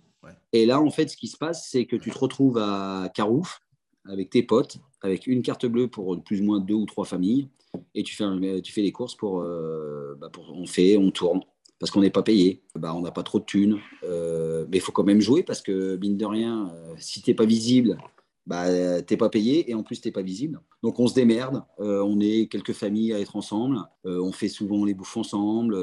Et 0.53 0.67
là, 0.67 0.81
en 0.81 0.91
fait, 0.91 1.09
ce 1.09 1.17
qui 1.17 1.29
se 1.29 1.37
passe, 1.37 1.69
c'est 1.71 1.87
que 1.87 1.97
tu 1.97 2.11
te 2.11 2.19
retrouves 2.19 2.59
à 2.59 3.11
Carouf 3.15 3.61
avec 4.05 4.31
tes 4.31 4.43
potes, 4.43 4.79
avec 5.03 5.27
une 5.27 5.43
carte 5.43 5.67
bleue 5.67 5.89
pour 5.89 6.23
plus 6.23 6.41
ou 6.41 6.45
moins 6.45 6.61
deux 6.61 6.75
ou 6.75 6.87
trois 6.87 7.05
familles, 7.05 7.49
et 7.95 8.03
tu 8.03 8.15
fais, 8.15 8.62
tu 8.62 8.73
fais 8.73 8.93
courses 8.93 9.15
pour, 9.15 9.41
euh, 9.41 10.15
bah, 10.19 10.31
on 10.53 10.67
fait, 10.67 10.97
on 10.97 11.11
tourne, 11.11 11.41
parce 11.79 11.91
qu'on 11.91 12.01
n'est 12.01 12.11
pas 12.11 12.23
payé, 12.23 12.62
bah, 12.75 12.95
on 12.95 13.03
n'a 13.03 13.11
pas 13.11 13.23
trop 13.23 13.39
de 13.39 13.45
thunes, 13.45 13.79
euh, 14.05 14.67
mais 14.71 14.79
il 14.79 14.81
faut 14.81 14.93
quand 14.93 15.05
même 15.05 15.21
jouer, 15.21 15.43
parce 15.43 15.61
que 15.61 15.97
mine 15.97 16.17
de 16.17 16.27
rien, 16.27 16.71
euh, 16.73 16.95
si 16.99 17.23
tu 17.23 17.31
n'es 17.31 17.35
pas 17.35 17.47
visible, 17.47 17.99
bah, 18.47 19.03
t'es 19.03 19.17
pas 19.17 19.29
payé 19.29 19.69
et 19.69 19.75
en 19.75 19.83
plus 19.83 20.01
t'es 20.01 20.12
pas 20.12 20.23
visible. 20.23 20.61
Donc 20.85 21.01
on 21.01 21.09
se 21.09 21.15
démerde. 21.15 21.65
on 21.79 22.21
est 22.21 22.47
quelques 22.47 22.75
familles 22.75 23.12
à 23.12 23.19
être 23.19 23.35
ensemble. 23.35 23.81
on 24.05 24.31
fait 24.31 24.47
souvent 24.47 24.85
les 24.85 24.95
bouffes 24.95 25.17
ensemble. 25.17 25.77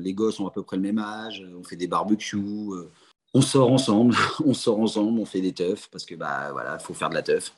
les 0.00 0.12
gosses 0.12 0.40
ont 0.40 0.48
à 0.48 0.50
peu 0.50 0.64
près 0.64 0.76
le 0.76 0.82
même 0.82 0.98
âge. 0.98 1.46
On 1.56 1.62
fait 1.62 1.76
des 1.76 1.86
barbecues 1.86 2.42
on 3.34 3.40
sort 3.40 3.70
ensemble, 3.70 4.14
on 4.44 4.54
sort 4.54 4.80
ensemble, 4.80 5.18
on 5.18 5.24
fait 5.24 5.40
des 5.40 5.52
teufs 5.52 5.88
parce 5.90 6.04
que 6.04 6.14
bah 6.14 6.52
voilà, 6.52 6.78
faut 6.78 6.94
faire 6.94 7.10
de 7.10 7.14
la 7.14 7.22
teuf. 7.22 7.54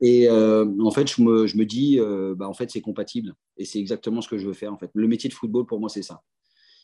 Et 0.00 0.28
euh, 0.28 0.66
en 0.80 0.90
fait, 0.90 1.08
je 1.08 1.22
me, 1.22 1.46
je 1.46 1.56
me 1.56 1.64
dis, 1.64 1.98
euh, 2.00 2.34
bah, 2.36 2.48
en 2.48 2.54
fait, 2.54 2.70
c'est 2.70 2.80
compatible. 2.80 3.34
Et 3.56 3.64
c'est 3.64 3.78
exactement 3.78 4.20
ce 4.20 4.28
que 4.28 4.36
je 4.36 4.46
veux 4.46 4.52
faire. 4.52 4.72
En 4.72 4.78
fait, 4.78 4.90
le 4.94 5.06
métier 5.06 5.28
de 5.28 5.34
football 5.34 5.66
pour 5.66 5.80
moi, 5.80 5.88
c'est 5.88 6.02
ça. 6.02 6.22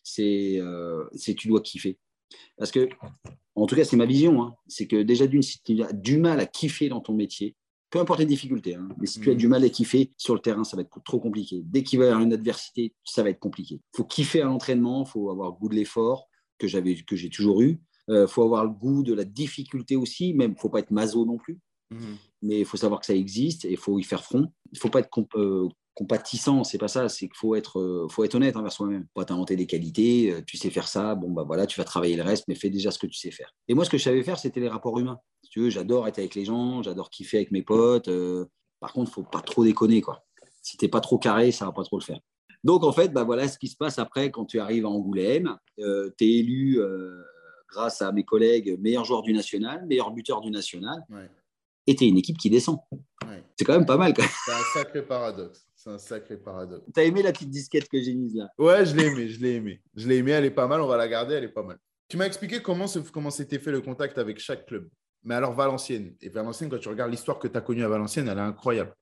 C'est, 0.04 0.58
euh, 0.60 1.04
c'est 1.14 1.34
tu 1.34 1.48
dois 1.48 1.60
kiffer. 1.60 1.98
Parce 2.56 2.70
que, 2.70 2.88
en 3.56 3.66
tout 3.66 3.74
cas, 3.74 3.84
c'est 3.84 3.96
ma 3.96 4.06
vision. 4.06 4.42
Hein. 4.42 4.54
C'est 4.68 4.86
que 4.86 5.02
déjà, 5.02 5.26
d'une, 5.26 5.42
si 5.42 5.60
tu 5.62 5.82
as 5.82 5.92
du 5.92 6.18
mal 6.18 6.38
à 6.40 6.46
kiffer 6.46 6.88
dans 6.88 7.00
ton 7.00 7.12
métier, 7.12 7.56
peu 7.90 7.98
importe 7.98 8.20
les 8.20 8.26
difficultés, 8.26 8.76
hein, 8.76 8.88
mais 8.98 9.06
si 9.06 9.20
tu 9.20 9.32
as 9.32 9.34
du 9.34 9.48
mal 9.48 9.64
à 9.64 9.68
kiffer 9.68 10.12
sur 10.16 10.34
le 10.34 10.40
terrain, 10.40 10.62
ça 10.62 10.76
va 10.76 10.82
être 10.82 11.02
trop 11.02 11.18
compliqué. 11.18 11.60
Dès 11.64 11.82
qu'il 11.82 11.98
va 11.98 12.04
y 12.04 12.08
avoir 12.08 12.22
une 12.22 12.32
adversité, 12.32 12.94
ça 13.04 13.24
va 13.24 13.30
être 13.30 13.40
compliqué. 13.40 13.80
Il 13.82 13.96
faut 13.96 14.04
kiffer 14.04 14.42
à 14.42 14.44
l'entraînement, 14.44 15.04
il 15.04 15.10
faut 15.10 15.28
avoir 15.28 15.50
le 15.50 15.56
goût 15.56 15.68
de 15.68 15.74
l'effort 15.74 16.28
que 16.56 16.68
j'avais, 16.68 16.94
que 16.94 17.16
j'ai 17.16 17.30
toujours 17.30 17.62
eu. 17.62 17.80
Il 18.10 18.16
euh, 18.16 18.26
faut 18.26 18.42
avoir 18.42 18.64
le 18.64 18.70
goût 18.70 19.04
de 19.04 19.14
la 19.14 19.24
difficulté 19.24 19.94
aussi, 19.94 20.34
même 20.34 20.50
il 20.50 20.54
ne 20.54 20.58
faut 20.58 20.68
pas 20.68 20.80
être 20.80 20.90
maso 20.90 21.24
non 21.24 21.38
plus. 21.38 21.60
Mhm. 21.90 22.16
Mais 22.42 22.58
il 22.58 22.64
faut 22.64 22.76
savoir 22.76 22.98
que 22.98 23.06
ça 23.06 23.14
existe 23.14 23.64
et 23.64 23.70
il 23.70 23.76
faut 23.76 24.00
y 24.00 24.02
faire 24.02 24.24
front. 24.24 24.52
Il 24.72 24.76
ne 24.76 24.78
faut 24.80 24.88
pas 24.88 24.98
être 24.98 25.10
euh, 25.36 25.68
compatissant, 25.94 26.64
c'est 26.64 26.78
pas 26.78 26.88
ça, 26.88 27.08
c'est 27.08 27.28
qu'il 27.28 27.36
faut 27.36 27.54
être, 27.54 27.78
euh, 27.78 28.08
faut 28.08 28.24
être 28.24 28.34
honnête 28.34 28.56
envers 28.56 28.72
soi-même. 28.72 29.06
Pas 29.14 29.24
t'inventer 29.24 29.54
des 29.54 29.66
qualités, 29.66 30.42
tu 30.44 30.56
sais 30.56 30.70
faire 30.70 30.88
ça, 30.88 31.14
bon 31.14 31.30
bah 31.30 31.44
voilà, 31.46 31.68
tu 31.68 31.78
vas 31.78 31.84
travailler 31.84 32.16
le 32.16 32.24
reste, 32.24 32.48
mais 32.48 32.56
fais 32.56 32.68
déjà 32.68 32.90
ce 32.90 32.98
que 32.98 33.06
tu 33.06 33.16
sais 33.16 33.30
faire. 33.30 33.54
Et 33.68 33.74
moi, 33.74 33.84
ce 33.84 33.90
que 33.90 33.98
je 33.98 34.02
savais 34.02 34.24
faire, 34.24 34.40
c'était 34.40 34.60
les 34.60 34.68
rapports 34.68 34.98
humains. 34.98 35.20
Si 35.44 35.50
tu 35.50 35.60
veux, 35.60 35.70
j'adore 35.70 36.08
être 36.08 36.18
avec 36.18 36.34
les 36.34 36.44
gens, 36.44 36.82
j'adore 36.82 37.10
kiffer 37.10 37.36
avec 37.36 37.52
mes 37.52 37.62
potes. 37.62 38.10
par 38.80 38.92
contre, 38.92 39.12
faut 39.12 39.22
pas 39.22 39.40
trop 39.40 39.62
déconner, 39.62 40.00
quoi. 40.00 40.24
Si 40.62 40.76
t'es 40.76 40.88
pas 40.88 41.00
trop 41.00 41.18
carré, 41.18 41.52
ça 41.52 41.64
va 41.66 41.72
pas 41.72 41.84
trop 41.84 41.98
le 41.98 42.04
faire. 42.04 42.18
Donc 42.64 42.82
en 42.82 42.92
fait, 42.92 43.12
bah 43.12 43.22
voilà 43.22 43.46
ce 43.46 43.56
qui 43.56 43.68
se 43.68 43.76
passe 43.76 43.98
après 44.00 44.30
quand 44.32 44.46
tu 44.46 44.58
arrives 44.58 44.84
à 44.84 44.88
Angoulême. 44.88 45.56
tu 45.78 45.84
es 46.24 46.38
élu 46.38 46.80
grâce 47.70 48.02
à 48.02 48.12
mes 48.12 48.24
collègues, 48.24 48.78
meilleur 48.80 49.04
joueur 49.04 49.22
du 49.22 49.32
national, 49.32 49.86
meilleur 49.86 50.10
buteur 50.10 50.40
du 50.40 50.50
national. 50.50 51.04
Et 51.86 51.94
tu 51.94 52.04
es 52.04 52.08
une 52.08 52.18
équipe 52.18 52.38
qui 52.38 52.50
descend. 52.50 52.78
C'est 53.56 53.64
quand 53.64 53.74
même 53.74 53.86
pas 53.86 53.96
mal. 53.96 54.14
C'est 54.16 54.52
un 54.52 54.64
sacré 54.74 55.02
paradoxe. 55.02 55.66
C'est 55.74 55.90
un 55.90 55.98
sacré 55.98 56.36
paradoxe. 56.36 56.84
T'as 56.92 57.04
aimé 57.04 57.22
la 57.22 57.32
petite 57.32 57.50
disquette 57.50 57.88
que 57.88 58.00
j'ai 58.02 58.14
mise 58.14 58.34
là? 58.34 58.50
Ouais, 58.58 58.84
je 58.84 58.94
l'ai 58.94 59.06
aimé, 59.06 59.28
je 59.28 59.40
l'ai 59.40 59.54
aimé. 59.54 59.80
Je 59.94 60.08
l'ai 60.08 60.16
aimé, 60.16 60.32
elle 60.32 60.44
est 60.44 60.50
pas 60.50 60.66
mal, 60.66 60.80
on 60.80 60.86
va 60.86 60.96
la 60.96 61.08
garder, 61.08 61.34
elle 61.34 61.44
est 61.44 61.48
pas 61.48 61.62
mal. 61.62 61.78
Tu 62.08 62.16
m'as 62.16 62.26
expliqué 62.26 62.60
comment, 62.60 62.86
comment 63.12 63.30
s'était 63.30 63.58
fait 63.58 63.70
le 63.70 63.80
contact 63.80 64.18
avec 64.18 64.38
chaque 64.38 64.66
club. 64.66 64.88
Mais 65.22 65.34
alors 65.34 65.52
Valenciennes, 65.52 66.14
et 66.20 66.28
Valenciennes, 66.28 66.70
quand 66.70 66.78
tu 66.78 66.88
regardes 66.88 67.10
l'histoire 67.10 67.38
que 67.38 67.48
tu 67.48 67.56
as 67.56 67.60
connue 67.60 67.84
à 67.84 67.88
Valenciennes, 67.88 68.28
elle 68.28 68.38
est 68.38 68.42
incroyable. 68.42 68.94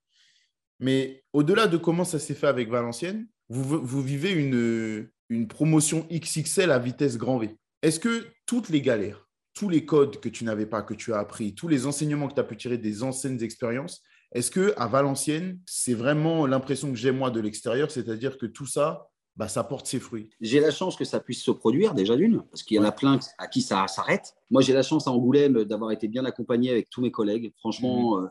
Mais 0.80 1.24
au-delà 1.32 1.66
de 1.66 1.76
comment 1.76 2.04
ça 2.04 2.18
s'est 2.18 2.34
fait 2.34 2.46
avec 2.46 2.68
Valenciennes, 2.68 3.26
vous, 3.48 3.80
vous 3.84 4.02
vivez 4.02 4.32
une, 4.32 5.08
une 5.28 5.48
promotion 5.48 6.06
XXL 6.12 6.70
à 6.70 6.78
vitesse 6.78 7.16
grand 7.16 7.38
V. 7.38 7.56
Est-ce 7.82 8.00
que 8.00 8.26
toutes 8.46 8.68
les 8.70 8.82
galères, 8.82 9.28
tous 9.54 9.68
les 9.68 9.84
codes 9.84 10.20
que 10.20 10.28
tu 10.28 10.44
n'avais 10.44 10.66
pas, 10.66 10.82
que 10.82 10.94
tu 10.94 11.12
as 11.12 11.18
appris, 11.18 11.54
tous 11.54 11.68
les 11.68 11.86
enseignements 11.86 12.28
que 12.28 12.34
tu 12.34 12.40
as 12.40 12.44
pu 12.44 12.56
tirer 12.56 12.78
des 12.78 13.02
anciennes 13.02 13.42
expériences, 13.42 14.02
est-ce 14.32 14.50
que 14.50 14.74
à 14.76 14.88
Valenciennes, 14.88 15.60
c'est 15.66 15.94
vraiment 15.94 16.46
l'impression 16.46 16.90
que 16.90 16.96
j'ai 16.96 17.12
moi 17.12 17.30
de 17.30 17.40
l'extérieur, 17.40 17.90
c'est-à-dire 17.90 18.36
que 18.36 18.46
tout 18.46 18.66
ça, 18.66 19.08
bah, 19.36 19.48
ça 19.48 19.64
porte 19.64 19.86
ses 19.86 20.00
fruits? 20.00 20.28
J'ai 20.40 20.60
la 20.60 20.70
chance 20.70 20.96
que 20.96 21.04
ça 21.04 21.20
puisse 21.20 21.42
se 21.42 21.50
produire 21.50 21.94
déjà 21.94 22.14
d'une, 22.16 22.42
parce 22.42 22.62
qu'il 22.62 22.76
y 22.76 22.80
en 22.80 22.84
a 22.84 22.92
plein 22.92 23.18
à 23.38 23.46
qui 23.46 23.62
ça 23.62 23.86
s'arrête. 23.88 24.34
Moi, 24.50 24.60
j'ai 24.60 24.74
la 24.74 24.82
chance 24.82 25.06
à 25.06 25.12
Angoulême 25.12 25.64
d'avoir 25.64 25.92
été 25.92 26.08
bien 26.08 26.24
accompagné 26.24 26.70
avec 26.70 26.90
tous 26.90 27.00
mes 27.00 27.10
collègues. 27.10 27.52
Franchement, 27.58 28.18
mhm. 28.18 28.24
euh, 28.24 28.28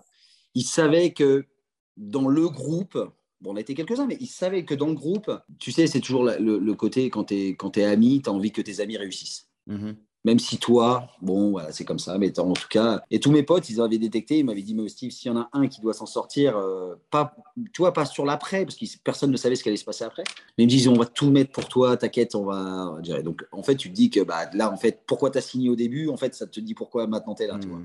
ils 0.54 0.66
savaient 0.66 1.14
que 1.14 1.46
dans 1.96 2.28
le 2.28 2.48
groupe, 2.48 2.98
Bon, 3.42 3.54
on 3.54 3.56
a 3.56 3.60
été 3.60 3.76
quelques-uns, 3.76 4.08
mais 4.08 4.18
ils 4.20 4.28
savaient 4.28 4.66
que 4.66 4.74
dans 4.74 4.88
le 4.88 4.94
groupe, 4.94 5.32
tu 5.60 5.72
sais, 5.72 5.88
c'est 5.88 6.00
toujours 6.00 6.24
le, 6.24 6.74
côté 6.74 7.10
quand 7.10 7.26
tu 7.26 7.36
es, 7.36 7.56
quand 7.56 7.78
es 7.78 7.84
ami, 7.84 8.22
tu 8.22 8.30
as 8.30 8.34
envie 8.34 8.52
que 8.52 8.62
tes 8.62 8.80
amis 8.80 8.98
réussissent. 8.98 9.48
Mhm. 9.68 9.96
Même 10.26 10.40
si 10.40 10.58
toi, 10.58 11.08
bon, 11.22 11.52
voilà, 11.52 11.72
c'est 11.72 11.86
comme 11.86 12.00
ça, 12.00 12.18
mais 12.18 12.38
en 12.40 12.52
tout 12.52 12.68
cas, 12.70 13.02
et 13.12 13.20
tous 13.20 13.32
mes 13.32 13.44
potes, 13.44 13.70
ils 13.70 13.80
avaient 13.80 14.00
détecté, 14.00 14.40
ils 14.40 14.44
m'avaient 14.44 14.64
dit, 14.64 14.76
mais 14.76 14.90
Steve, 14.90 15.12
s'il 15.12 15.32
y 15.32 15.34
en 15.34 15.40
a 15.40 15.50
un 15.54 15.68
qui 15.68 15.80
doit 15.80 15.94
s'en 15.94 16.08
sortir, 16.08 16.58
euh, 16.58 16.96
pas, 17.12 17.34
tu 17.72 17.82
vois, 17.82 17.94
pas 17.94 18.06
sur 18.06 18.26
l'après, 18.26 18.66
parce 18.66 18.76
que 18.76 18.86
personne 19.04 19.32
ne 19.32 19.38
savait 19.38 19.56
ce 19.56 19.64
qui 19.64 19.70
allait 19.70 19.78
se 19.78 19.86
passer 19.86 20.04
après, 20.04 20.24
mais 20.58 20.66
ils 20.66 20.68
me 20.68 20.70
disent, 20.70 20.88
on 20.90 20.96
va 20.96 21.06
tout 21.06 21.30
mettre 21.30 21.52
pour 21.52 21.70
toi, 21.70 21.96
t'inquiète, 21.96 22.36
on 22.36 22.44
va, 22.44 22.98
on 22.98 23.22
Donc, 23.22 23.46
en 23.54 23.64
fait, 23.64 23.76
tu 23.76 23.90
te 23.90 23.96
dis 23.96 24.10
que 24.10 24.20
bah, 24.20 24.50
là, 24.54 24.70
en 24.70 24.78
fait, 24.78 25.02
pourquoi 25.08 25.30
tu 25.30 25.38
as 25.38 25.42
signé 25.42 25.70
au 25.70 25.76
début, 25.76 26.10
en 26.10 26.18
fait, 26.18 26.34
ça 26.34 26.46
te 26.46 26.60
dit 26.60 26.74
pourquoi 26.74 27.08
maintenant 27.08 27.36
tu 27.36 27.44
es 27.44 27.48
là, 27.48 27.58
tu 27.62 27.70
vois. 27.70 27.80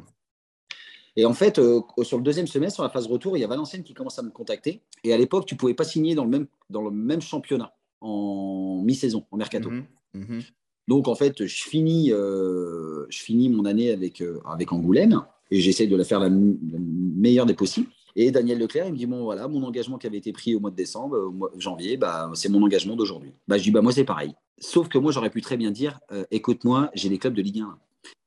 Et 1.16 1.24
en 1.26 1.34
fait, 1.34 1.58
euh, 1.58 1.80
sur 2.02 2.16
le 2.16 2.22
deuxième 2.22 2.46
semestre, 2.46 2.76
sur 2.76 2.82
la 2.82 2.90
phase 2.90 3.06
retour, 3.06 3.36
il 3.36 3.40
y 3.40 3.44
a 3.44 3.46
Valenciennes 3.46 3.82
qui 3.82 3.94
commence 3.94 4.18
à 4.18 4.22
me 4.22 4.30
contacter. 4.30 4.82
Et 5.04 5.12
à 5.12 5.18
l'époque, 5.18 5.46
tu 5.46 5.54
ne 5.54 5.58
pouvais 5.58 5.74
pas 5.74 5.84
signer 5.84 6.14
dans 6.14 6.24
le 6.24 6.30
même, 6.30 6.46
dans 6.70 6.82
le 6.82 6.90
même 6.90 7.20
championnat 7.20 7.74
en 8.00 8.82
mi-saison, 8.84 9.24
en 9.30 9.36
mercato. 9.36 9.70
Mhm, 9.70 9.84
mhm. 10.14 10.42
Donc, 10.88 11.08
en 11.08 11.14
fait, 11.14 11.46
je 11.46 11.62
finis, 11.64 12.12
euh, 12.12 13.06
je 13.08 13.18
finis 13.20 13.48
mon 13.48 13.64
année 13.66 13.90
avec, 13.90 14.20
euh, 14.20 14.40
avec 14.44 14.72
Angoulême 14.72 15.22
et 15.50 15.60
j'essaie 15.60 15.86
de 15.86 15.96
la 15.96 16.04
faire 16.04 16.18
la, 16.18 16.30
meilleure 16.30 17.46
des 17.46 17.54
possibles. 17.54 17.88
Et 18.16 18.30
Daniel 18.30 18.58
Leclerc, 18.58 18.86
il 18.86 18.92
me 18.92 18.98
dit 18.98 19.06
Bon, 19.06 19.22
voilà, 19.22 19.48
mon 19.48 19.62
engagement 19.62 19.96
qui 19.96 20.06
avait 20.06 20.18
été 20.18 20.32
pris 20.32 20.54
au 20.54 20.60
mois 20.60 20.70
de 20.70 20.76
décembre, 20.76 21.18
au 21.18 21.30
mois 21.30 21.50
de 21.54 21.60
janvier, 21.60 21.96
bah, 21.96 22.30
c'est 22.34 22.48
mon 22.48 22.62
engagement 22.62 22.96
d'aujourd'hui. 22.96 23.32
Bah, 23.46 23.58
je 23.58 23.62
dis 23.62 23.70
bah, 23.70 23.80
Moi, 23.80 23.92
c'est 23.92 24.04
pareil. 24.04 24.34
Sauf 24.62 24.88
que 24.88 24.96
moi, 24.96 25.12
j'aurais 25.12 25.30
pu 25.30 25.42
très 25.42 25.56
bien 25.56 25.70
dire 25.72 26.00
Écoute-moi, 26.30 26.90
j'ai 26.94 27.08
des 27.08 27.18
clubs 27.18 27.34
de 27.34 27.42
Ligue 27.42 27.60
1 27.60 27.78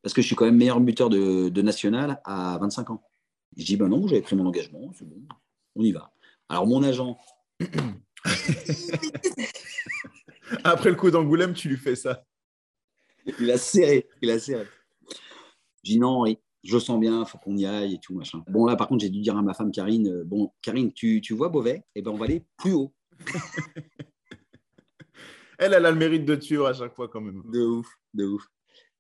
parce 0.06 0.14
que 0.14 0.22
je 0.22 0.28
suis 0.28 0.36
quand 0.36 0.46
même 0.46 0.58
meilleur 0.58 0.80
buteur 0.80 1.10
de, 1.10 1.62
national 1.62 2.22
à 2.26 2.60
25 2.60 2.92
ans. 2.92 3.02
Je 3.58 3.66
dis, 3.66 3.76
ben 3.76 3.88
non, 3.88 4.08
j'avais 4.08 4.22
pris 4.22 4.36
mon 4.36 4.46
engagement, 4.46 4.92
c'est 4.94 5.04
bon, 5.04 5.20
on 5.76 5.84
y 5.84 5.92
va. 5.92 6.14
Alors, 6.48 6.68
mon 6.68 6.84
agent. 6.84 7.18
Après 10.64 10.92
le 10.92 10.96
coup 10.96 11.10
d'Angoulême, 11.10 11.54
tu 11.54 11.70
lui 11.70 11.78
fais 11.78 11.96
ça. 11.96 12.24
Il 13.40 13.50
a 13.50 13.58
serré, 13.58 14.08
il 14.22 14.30
a 14.30 14.38
serré. 14.38 14.68
Je 15.84 15.94
dis 15.94 16.00
non, 16.00 16.26
je 16.64 16.78
sens 16.78 17.00
bien, 17.00 17.22
il 17.22 17.26
faut 17.26 17.40
qu'on 17.40 17.58
y 17.58 17.66
aille 17.66 17.96
et 17.96 18.00
tout, 18.00 18.14
machin. 18.14 18.44
Bon, 18.48 18.68
là, 18.68 18.76
par 18.76 18.88
contre, 18.88 19.02
j'ai 19.02 19.10
dû 19.10 19.22
dire 19.22 19.36
à 19.36 19.42
ma 19.42 19.56
femme 19.56 19.72
Karine, 19.72 20.08
euh, 20.08 20.24
bon, 20.24 20.52
Karine, 20.62 20.94
tu, 20.94 21.20
tu 21.20 21.34
vois 21.34 21.50
Beauvais? 21.50 21.84
Eh 21.96 22.04
ben, 22.04 22.12
on 22.12 22.18
va 22.18 22.26
aller 22.26 22.46
plus 22.58 22.74
haut. 22.74 22.94
elle, 25.60 25.74
elle 25.74 25.86
a 25.86 25.92
le 25.92 25.98
mérite 25.98 26.26
de 26.26 26.36
tuer 26.36 26.66
à 26.66 26.74
chaque 26.74 26.94
fois, 26.96 27.08
quand 27.08 27.22
même. 27.22 27.44
De 27.52 27.62
ouf, 27.62 27.88
de 28.14 28.26
ouf. 28.26 28.44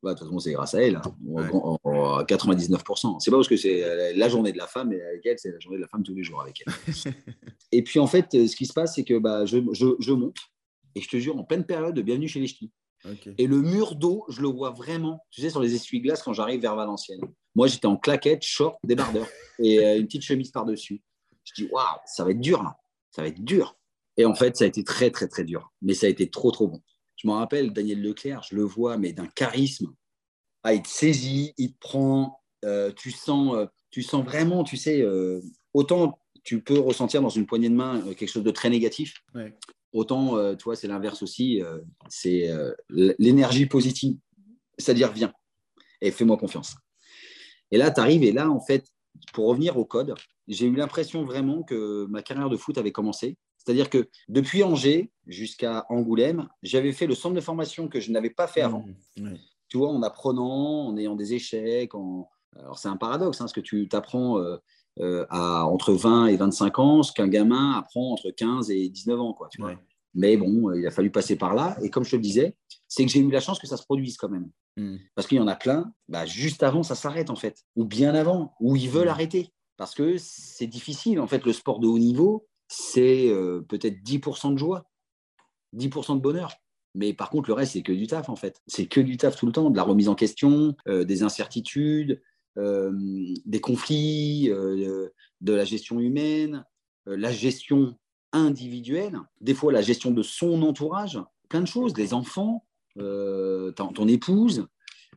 Bah, 0.03 0.13
de 0.13 0.19
toute 0.19 0.27
façon, 0.27 0.39
c'est 0.39 0.51
grâce 0.51 0.75
à 0.75 0.81
elle, 0.83 1.01
99%. 1.27 3.19
C'est 3.19 3.31
pas 3.31 3.37
parce 3.37 3.47
que 3.47 3.57
c'est 3.57 4.13
la 4.13 4.29
journée 4.29 4.51
de 4.51 4.57
la 4.57 4.67
femme, 4.67 4.89
mais 4.89 5.01
avec 5.01 5.25
elle, 5.25 5.39
c'est 5.39 5.51
la 5.51 5.59
journée 5.59 5.77
de 5.77 5.81
la 5.81 5.87
femme 5.87 6.03
tous 6.03 6.13
les 6.13 6.23
jours 6.23 6.41
avec 6.41 6.61
elle. 6.65 6.73
et 7.71 7.83
puis, 7.83 7.99
en 7.99 8.05
fait, 8.05 8.31
ce 8.31 8.55
qui 8.55 8.67
se 8.67 8.73
passe, 8.73 8.95
c'est 8.95 9.03
que 9.03 9.17
bah, 9.17 9.45
je, 9.45 9.57
je, 9.73 10.11
monte, 10.11 10.37
et 10.93 11.01
je 11.01 11.09
te 11.09 11.17
jure, 11.17 11.37
en 11.37 11.43
pleine 11.43 11.63
période 11.63 11.95
de 11.95 12.03
bienvenue 12.03 12.27
chez 12.27 12.39
les 12.39 12.47
ch'tis. 12.47 12.71
Et 13.37 13.47
le 13.47 13.61
mur 13.61 13.95
d'eau, 13.95 14.25
je 14.29 14.41
le 14.41 14.47
vois 14.47 14.71
vraiment, 14.71 15.25
tu 15.31 15.41
sais, 15.41 15.49
sur 15.49 15.61
les 15.61 15.75
essuie-glaces 15.75 16.23
quand 16.23 16.33
j'arrive 16.33 16.61
vers 16.61 16.75
Valenciennes. 16.75 17.21
Moi, 17.55 17.67
j'étais 17.67 17.85
en 17.85 17.97
claquette, 17.97 18.43
short, 18.43 18.77
débardeur 18.83 19.27
et 19.59 19.79
euh, 19.79 19.97
une 19.97 20.05
petite 20.05 20.23
chemise 20.23 20.51
par-dessus. 20.51 21.01
Je 21.43 21.63
dis, 21.63 21.69
waouh, 21.71 21.85
ça 22.05 22.23
va 22.23 22.31
être 22.31 22.41
dur 22.41 22.63
là. 22.63 22.75
Ça 23.11 23.21
va 23.21 23.27
être 23.27 23.43
dur. 23.43 23.77
Et 24.17 24.25
en 24.25 24.35
fait, 24.35 24.55
ça 24.55 24.65
a 24.65 24.67
été 24.67 24.83
très, 24.83 25.11
très, 25.11 25.27
très 25.27 25.43
dur. 25.43 25.71
Mais 25.81 25.93
ça 25.93 26.07
a 26.07 26.09
été 26.09 26.29
trop, 26.29 26.51
trop 26.51 26.67
bon. 26.67 26.81
Je 27.17 27.27
me 27.27 27.33
rappelle, 27.33 27.73
Daniel 27.73 28.01
Leclerc, 28.01 28.43
je 28.49 28.55
le 28.55 28.63
vois, 28.63 28.97
mais 28.97 29.13
d'un 29.13 29.27
charisme. 29.27 29.93
Ah, 30.63 30.73
il 30.73 30.81
te 30.81 30.87
saisit, 30.87 31.53
il 31.57 31.73
te 31.73 31.79
prend. 31.79 32.41
Euh, 32.63 32.91
tu, 32.91 33.11
sens, 33.11 33.55
euh, 33.55 33.65
tu 33.91 34.01
sens 34.01 34.25
vraiment, 34.25 34.63
tu 34.63 34.77
sais, 34.77 35.01
euh, 35.01 35.41
autant 35.73 36.19
tu 36.43 36.61
peux 36.61 36.79
ressentir 36.79 37.21
dans 37.21 37.29
une 37.29 37.47
poignée 37.47 37.69
de 37.69 37.75
main 37.75 38.01
quelque 38.13 38.29
chose 38.29 38.43
de 38.43 38.51
très 38.51 38.69
négatif, 38.69 39.15
autant, 39.93 40.55
tu 40.55 40.63
vois, 40.63 40.75
c'est 40.75 40.87
l'inverse 40.87 41.23
aussi. 41.23 41.59
c'est 42.07 42.51
l'énergie 42.89 43.65
positive, 43.65 44.15
c'est-à-dire 44.77 45.11
viens 45.11 45.33
et 46.01 46.11
fais-moi 46.11 46.37
confiance. 46.37 46.75
Et 47.71 47.77
là, 47.77 47.89
tu 47.89 47.99
arrives, 47.99 48.23
et 48.23 48.31
là, 48.31 48.47
en 48.51 48.59
fait, 48.59 48.85
pour 49.33 49.47
revenir 49.47 49.75
au 49.77 49.85
code, 49.85 50.13
j'ai 50.47 50.67
eu 50.67 50.75
l'impression 50.75 51.23
vraiment 51.23 51.63
que 51.63 52.05
ma 52.09 52.21
carrière 52.21 52.49
de 52.49 52.57
foot 52.57 52.77
avait 52.77 52.91
commencé. 52.91 53.37
C'est-à-dire 53.65 53.89
que 53.89 54.09
depuis 54.29 54.63
Angers 54.63 55.11
jusqu'à 55.25 55.85
Angoulême, 55.89 56.47
j'avais 56.61 56.91
fait 56.91 57.07
le 57.07 57.15
centre 57.15 57.35
de 57.35 57.41
formation 57.41 57.87
que 57.87 57.99
je 57.99 58.11
n'avais 58.11 58.29
pas 58.29 58.47
fait 58.47 58.61
avant. 58.61 58.85
Mmh, 59.17 59.33
tu 59.67 59.77
vois, 59.77 59.89
en 59.89 60.03
apprenant, 60.03 60.87
en 60.87 60.97
ayant 60.97 61.15
des 61.15 61.33
échecs. 61.33 61.91
Alors, 62.55 62.77
c'est 62.77 62.87
un 62.87 62.97
paradoxe, 62.97 63.41
hein, 63.41 63.45
parce 63.45 63.53
que 63.53 63.61
tu 63.61 63.87
t'apprends 63.87 64.37
euh, 64.39 64.57
euh, 64.99 65.25
à 65.29 65.65
entre 65.65 65.93
20 65.93 66.27
et 66.27 66.37
25 66.37 66.79
ans, 66.79 67.03
ce 67.03 67.11
qu'un 67.11 67.27
gamin 67.27 67.71
apprend 67.71 68.11
entre 68.11 68.29
15 68.29 68.69
et 68.69 68.87
19 68.87 69.19
ans. 69.19 69.33
Quoi, 69.33 69.49
Mais 70.13 70.37
bon, 70.37 70.69
euh, 70.69 70.79
il 70.79 70.85
a 70.85 70.91
fallu 70.91 71.09
passer 71.09 71.35
par 71.35 71.55
là. 71.55 71.75
Et 71.81 71.89
comme 71.89 72.03
je 72.03 72.11
te 72.11 72.15
le 72.15 72.21
disais, 72.21 72.55
c'est 72.87 73.03
que 73.03 73.11
j'ai 73.11 73.19
eu 73.19 73.31
la 73.31 73.41
chance 73.41 73.59
que 73.59 73.67
ça 73.67 73.77
se 73.77 73.83
produise 73.83 74.15
quand 74.17 74.29
même. 74.29 74.49
Mmh. 74.77 74.97
Parce 75.15 75.27
qu'il 75.27 75.37
y 75.37 75.41
en 75.41 75.47
a 75.47 75.55
plein, 75.55 75.91
bah, 76.07 76.25
juste 76.27 76.61
avant, 76.61 76.83
ça 76.83 76.93
s'arrête 76.93 77.31
en 77.31 77.35
fait. 77.35 77.63
Ou 77.75 77.83
bien 77.83 78.13
avant, 78.13 78.53
ou 78.59 78.75
ils 78.75 78.89
veulent 78.89 79.07
mmh. 79.07 79.09
arrêter. 79.09 79.53
Parce 79.77 79.95
que 79.95 80.15
c'est 80.17 80.67
difficile. 80.67 81.19
En 81.19 81.27
fait, 81.27 81.43
le 81.45 81.51
sport 81.51 81.79
de 81.79 81.87
haut 81.87 81.99
niveau, 81.99 82.47
c'est 82.67 83.29
euh, 83.29 83.61
peut-être 83.61 84.01
10% 84.03 84.53
de 84.53 84.57
joie, 84.57 84.89
10% 85.75 86.15
de 86.15 86.21
bonheur. 86.21 86.53
Mais 86.93 87.13
par 87.13 87.29
contre, 87.29 87.49
le 87.49 87.53
reste, 87.53 87.73
c'est 87.73 87.81
que 87.81 87.91
du 87.91 88.07
taf, 88.07 88.29
en 88.29 88.35
fait. 88.35 88.61
C'est 88.67 88.85
que 88.85 89.01
du 89.01 89.17
taf 89.17 89.35
tout 89.35 89.45
le 89.45 89.51
temps, 89.51 89.69
de 89.69 89.75
la 89.75 89.83
remise 89.83 90.07
en 90.07 90.15
question, 90.15 90.75
euh, 90.87 91.03
des 91.03 91.23
incertitudes, 91.23 92.21
euh, 92.57 92.91
des 93.45 93.59
conflits, 93.59 94.47
de 94.47 95.53
la 95.53 95.65
gestion 95.65 95.99
humaine, 95.99 96.63
la 97.05 97.31
gestion 97.31 97.97
individuelle, 98.31 99.19
des 99.41 99.53
fois 99.53 99.71
la 99.71 99.81
gestion 99.81 100.11
de 100.11 100.23
son 100.23 100.61
entourage, 100.61 101.19
plein 101.49 101.61
de 101.61 101.67
choses, 101.67 101.93
des 101.93 102.13
enfants, 102.13 102.65
ton, 102.95 104.07
épouse, 104.07 104.67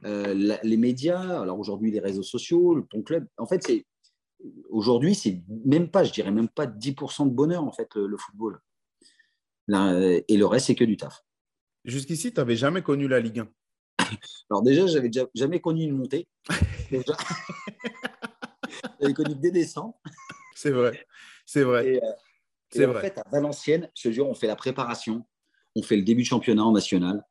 les 0.02 0.76
médias, 0.76 1.40
alors 1.40 1.60
aujourd'hui 1.60 1.92
les 1.92 2.00
réseaux 2.00 2.24
sociaux, 2.24 2.84
ton 2.90 3.02
club. 3.02 3.26
En 3.38 3.46
fait, 3.46 3.62
c'est 3.64 3.86
aujourd'hui, 4.70 5.14
c'est 5.14 5.42
même 5.64 5.90
pas, 5.90 6.04
je 6.04 6.12
dirais 6.12 6.30
même 6.30 6.48
pas 6.48 6.66
10% 6.66 7.26
de 7.26 7.34
bonheur, 7.34 7.64
en 7.64 7.72
fait, 7.72 7.94
le, 7.94 8.16
football. 8.16 8.60
et 9.68 10.36
le 10.36 10.46
reste, 10.46 10.66
c'est 10.66 10.74
que 10.74 10.84
du 10.84 10.96
taf. 10.96 11.24
Jusqu'ici, 11.84 12.32
tu 12.32 12.38
n'avais 12.38 12.56
jamais 12.56 12.82
connu 12.82 13.08
la 13.08 13.20
Ligue 13.20 13.40
1 13.40 13.48
Alors 14.50 14.62
déjà, 14.62 14.86
j'avais 14.86 15.10
jamais 15.34 15.60
connu 15.60 15.84
une 15.84 15.96
montée. 15.96 16.28
j'avais 19.00 19.14
connu 19.14 19.34
des 19.36 19.50
descentes. 19.50 19.96
C'est 20.54 20.70
vrai, 20.70 21.06
c'est 21.46 21.62
vrai. 21.62 21.94
Et, 21.94 22.02
euh, 22.82 22.90
en 22.90 23.00
fait, 23.00 23.16
à 23.18 23.24
Valenciennes, 23.30 23.90
ce 23.94 24.12
jour, 24.12 24.28
on 24.28 24.34
fait 24.34 24.46
la 24.46 24.56
préparation, 24.56 25.24
on 25.74 25.82
fait 25.82 25.96
le 25.96 26.02
début 26.02 26.22
de 26.22 26.26
championnat 26.26 26.64
en 26.64 26.72
national. 26.72 27.24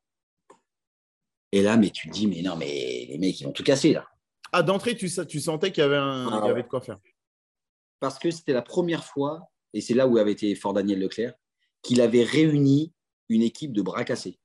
Et 1.52 1.62
là, 1.62 1.76
mais 1.76 1.90
tu 1.90 2.08
te 2.08 2.12
dis, 2.12 2.26
mais 2.26 2.42
non, 2.42 2.56
mais 2.56 3.06
les 3.08 3.18
mecs, 3.18 3.40
ils 3.40 3.44
vont 3.44 3.52
tout 3.52 3.62
casser 3.62 3.92
là. 3.92 4.08
Ah, 4.52 4.62
d'entrée, 4.62 4.96
tu, 4.96 5.10
tu 5.26 5.40
sentais 5.40 5.72
qu'il 5.72 5.82
y 5.82 5.84
avait, 5.84 5.96
un, 5.96 6.28
ah, 6.28 6.44
avait 6.44 6.62
de 6.62 6.68
quoi 6.68 6.80
faire. 6.80 6.98
Parce 8.00 8.18
que 8.18 8.30
c'était 8.30 8.52
la 8.52 8.62
première 8.62 9.04
fois, 9.04 9.50
et 9.74 9.80
c'est 9.80 9.94
là 9.94 10.06
où 10.06 10.18
avait 10.18 10.32
été 10.32 10.54
fort 10.54 10.72
Daniel 10.72 11.00
Leclerc, 11.00 11.34
qu'il 11.82 12.00
avait 12.00 12.24
réuni 12.24 12.92
une 13.28 13.42
équipe 13.42 13.72
de 13.72 13.82
bras 13.82 14.04
cassés. 14.04 14.38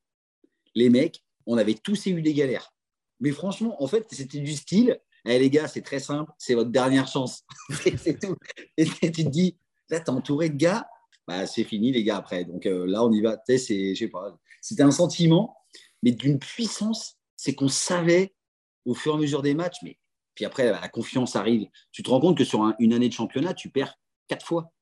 Les 0.76 0.90
mecs, 0.90 1.24
on 1.46 1.58
avait 1.58 1.76
tous 1.76 2.06
eu 2.08 2.22
des 2.22 2.34
galères. 2.34 2.74
Mais 3.20 3.32
franchement, 3.32 3.82
en 3.82 3.88
fait, 3.88 4.06
c'était 4.12 4.40
du 4.40 4.54
style. 4.54 5.00
Eh, 5.26 5.40
les 5.40 5.50
gars, 5.50 5.68
c'est 5.68 5.82
très 5.82 6.00
simple, 6.00 6.32
c'est 6.38 6.54
votre 6.54 6.72
dernière 6.72 7.08
chance. 7.08 7.46
c'est 7.98 8.20
tout. 8.20 8.36
Et 8.78 8.86
tu 8.86 9.12
te 9.12 9.22
dis, 9.22 9.58
là, 9.90 10.00
tu 10.00 10.06
es 10.06 10.10
entouré 10.10 10.50
de 10.50 10.58
gars, 10.58 10.88
bah, 11.28 11.48
c'est 11.48 11.64
fini, 11.64 11.92
les 11.92 12.04
gars, 12.04 12.18
après. 12.18 12.44
Donc 12.44 12.66
euh, 12.66 12.86
là, 12.86 13.04
on 13.04 13.12
y 13.12 13.22
va. 13.22 13.38
C'est, 13.46 13.96
je 13.96 14.00
sais 14.00 14.10
pas, 14.10 14.38
c'était 14.62 14.84
un 14.84 14.92
sentiment, 14.92 15.56
mais 16.02 16.12
d'une 16.12 16.40
puissance, 16.40 17.18
c'est 17.38 17.56
qu'on 17.56 17.70
savait 17.70 18.34
au 18.86 18.94
fur 18.94 19.14
et 19.14 19.16
à 19.16 19.20
mesure 19.20 19.42
des 19.42 19.54
matchs, 19.54 19.78
mais 19.84 19.98
puis 20.36 20.46
après, 20.46 20.72
la 20.72 20.88
confiance 20.90 21.36
arrive. 21.36 21.68
Tu 21.92 22.04
te 22.04 22.10
rends 22.10 22.20
compte 22.20 22.38
que 22.38 22.44
sur 22.44 22.74
une 22.80 22.94
année 22.94 23.10
de 23.10 23.14
championnat, 23.14 23.54
tu 23.54 23.70
perds 23.70 24.00
quatre 24.28 24.46
fois. 24.46 24.74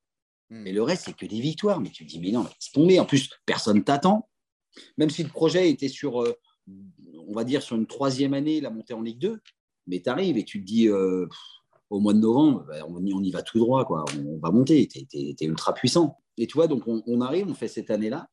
Hmm. 0.49 0.63
Mais 0.63 0.71
le 0.71 0.81
reste, 0.81 1.05
c'est 1.05 1.15
que 1.15 1.25
des 1.25 1.39
victoires. 1.39 1.79
Mais 1.81 1.89
tu 1.89 2.05
te 2.05 2.09
dis, 2.09 2.19
mais 2.19 2.31
non, 2.31 2.47
c'est 2.59 2.71
tombé. 2.71 2.99
En 2.99 3.05
plus, 3.05 3.29
personne 3.45 3.83
t'attend. 3.83 4.29
Même 4.97 5.09
si 5.09 5.23
le 5.23 5.29
projet 5.29 5.69
était 5.69 5.89
sur, 5.89 6.21
euh, 6.21 6.33
on 7.27 7.33
va 7.33 7.43
dire, 7.43 7.61
sur 7.61 7.75
une 7.75 7.87
troisième 7.87 8.33
année, 8.33 8.61
la 8.61 8.69
montée 8.69 8.93
en 8.93 9.01
Ligue 9.01 9.19
2, 9.19 9.41
mais 9.87 10.01
tu 10.01 10.09
arrives 10.09 10.37
et 10.37 10.45
tu 10.45 10.61
te 10.61 10.65
dis, 10.65 10.87
euh, 10.87 11.27
au 11.89 11.99
mois 11.99 12.13
de 12.13 12.19
novembre, 12.19 12.65
bah, 12.67 12.85
on, 12.87 13.03
y 13.03 13.31
va 13.31 13.41
tout 13.41 13.59
droit, 13.59 13.83
quoi. 13.83 14.05
On, 14.17 14.39
va 14.39 14.51
monter. 14.51 14.87
Tu 14.87 15.05
es, 15.13 15.45
ultra 15.45 15.73
puissant. 15.73 16.17
Et 16.37 16.47
tu 16.47 16.53
vois, 16.53 16.67
donc 16.67 16.83
on, 16.87 17.21
arrive, 17.21 17.47
on 17.49 17.53
fait 17.53 17.67
cette 17.67 17.91
année-là. 17.91 18.29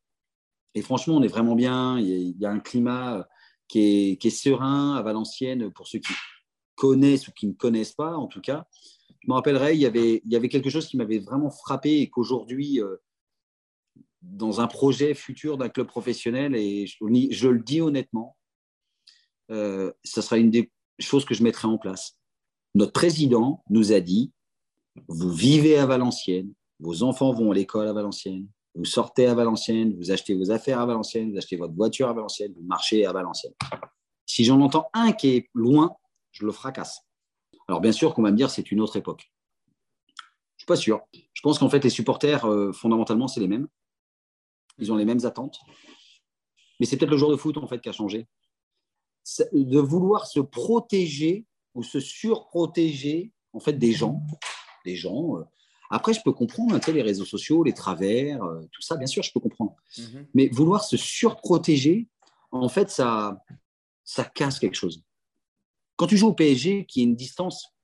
Et 0.74 0.82
franchement, 0.82 1.16
on 1.16 1.22
est 1.22 1.28
vraiment 1.28 1.56
bien. 1.56 1.98
Il 1.98 2.38
y 2.38 2.46
a, 2.46 2.50
un 2.50 2.60
climat 2.60 3.26
qui 3.68 4.18
est, 4.20 4.30
serein 4.30 4.96
à 4.96 5.02
Valenciennes 5.02 5.70
pour 5.70 5.86
ceux 5.86 5.98
qui 5.98 6.12
connaissent 6.74 7.28
ou 7.28 7.32
qui 7.32 7.46
ne 7.46 7.52
connaissent 7.52 7.92
pas, 7.92 8.16
en 8.16 8.26
tout 8.26 8.40
cas 8.40 8.66
je 9.20 9.28
me 9.28 9.34
rappellerai, 9.34 9.74
il 9.74 9.80
y 9.80 9.86
avait, 10.36 10.48
quelque 10.48 10.70
chose 10.70 10.86
qui 10.86 10.96
m'avait 10.96 11.18
vraiment 11.18 11.50
frappé 11.50 12.00
et 12.00 12.08
qu'aujourd'hui, 12.08 12.80
euh, 12.80 12.96
dans 14.22 14.60
un 14.60 14.66
projet 14.66 15.14
futur 15.14 15.58
d'un 15.58 15.68
club 15.68 15.86
professionnel, 15.86 16.54
et 16.54 16.86
je, 16.86 17.48
le 17.48 17.58
dis 17.58 17.80
honnêtement, 17.80 18.36
euh, 19.50 19.92
ce 20.04 20.20
sera 20.20 20.38
une 20.38 20.50
des 20.50 20.70
choses 20.98 21.24
que 21.24 21.34
je 21.34 21.42
mettrai 21.42 21.68
en 21.68 21.78
place. 21.78 22.18
Notre 22.74 22.92
président 22.92 23.62
nous 23.70 23.92
a 23.92 24.00
dit, 24.00 24.32
vous 25.08 25.30
vivez 25.30 25.76
à 25.76 25.86
Valenciennes, 25.86 26.52
vos 26.80 27.02
enfants 27.02 27.32
vont 27.32 27.50
à 27.50 27.54
l'école 27.54 27.88
à 27.88 27.92
Valenciennes, 27.92 28.48
vous 28.78 28.84
sortez 28.84 29.26
à 29.26 29.34
Valenciennes, 29.34 29.96
vous 29.96 30.12
achetez 30.12 30.34
vos 30.34 30.52
affaires 30.52 30.78
à 30.78 30.86
Valenciennes, 30.86 31.32
vous 31.32 31.36
achetez 31.36 31.56
votre 31.56 31.74
voiture 31.74 32.08
à 32.08 32.12
Valenciennes, 32.12 32.52
vous 32.56 32.64
marchez 32.64 33.04
à 33.04 33.12
Valenciennes. 33.12 33.54
Si 34.24 34.44
j'en 34.44 34.60
entends 34.60 34.88
un 34.94 35.10
qui 35.10 35.30
est 35.30 35.50
loin, 35.52 35.96
je 36.30 36.46
le 36.46 36.52
fracasse. 36.52 37.00
Alors 37.66 37.80
bien 37.80 37.90
sûr 37.90 38.14
qu'on 38.14 38.22
va 38.22 38.30
me 38.30 38.36
dire 38.36 38.50
c'est 38.50 38.70
une 38.70 38.80
autre 38.80 38.96
époque. 38.96 39.32
Je 40.56 40.62
suis 40.62 40.66
pas 40.66 40.76
sûr. 40.76 41.00
Je 41.12 41.42
pense 41.42 41.58
qu'en 41.58 41.68
fait 41.68 41.82
les 41.82 41.90
supporters 41.90 42.44
euh, 42.44 42.72
fondamentalement 42.72 43.26
c'est 43.26 43.40
les 43.40 43.48
mêmes. 43.48 43.66
Ils 44.78 44.92
ont 44.92 44.96
les 44.96 45.04
mêmes 45.04 45.24
attentes. 45.24 45.58
Mais 46.78 46.86
c'est 46.86 46.96
peut-être 46.96 47.10
le 47.10 47.16
joueur 47.16 47.32
de 47.32 47.36
foot 47.36 47.56
en 47.56 47.66
fait 47.66 47.80
qui 47.80 47.88
a 47.88 47.92
changé. 47.92 48.28
De 49.52 49.80
vouloir 49.80 50.28
se 50.28 50.38
protéger 50.38 51.46
ou 51.74 51.82
se 51.82 51.98
surprotéger 51.98 53.32
en 53.52 53.58
fait 53.58 53.72
des 53.72 53.92
gens, 53.92 54.22
des 54.84 54.94
gens. 54.94 55.36
Euh. 55.38 55.44
Après, 55.90 56.12
je 56.12 56.20
peux 56.22 56.32
comprendre 56.32 56.74
hein, 56.74 56.92
les 56.92 57.02
réseaux 57.02 57.24
sociaux, 57.24 57.64
les 57.64 57.72
travers, 57.72 58.42
euh, 58.42 58.60
tout 58.72 58.82
ça, 58.82 58.96
bien 58.96 59.06
sûr, 59.06 59.22
je 59.22 59.32
peux 59.32 59.40
comprendre. 59.40 59.74
Mhm. 59.98 60.26
Mais 60.34 60.48
vouloir 60.48 60.84
se 60.84 60.96
surprotéger, 60.96 62.08
en 62.50 62.68
fait, 62.68 62.90
ça, 62.90 63.42
ça 64.04 64.24
casse 64.24 64.58
quelque 64.58 64.76
chose. 64.76 65.02
Quand 65.96 66.06
tu 66.06 66.16
joues 66.16 66.28
au 66.28 66.34
PSG, 66.34 66.84
qui 66.86 67.00
est 67.00 67.04
une 67.04 67.16
distance, 67.16 67.74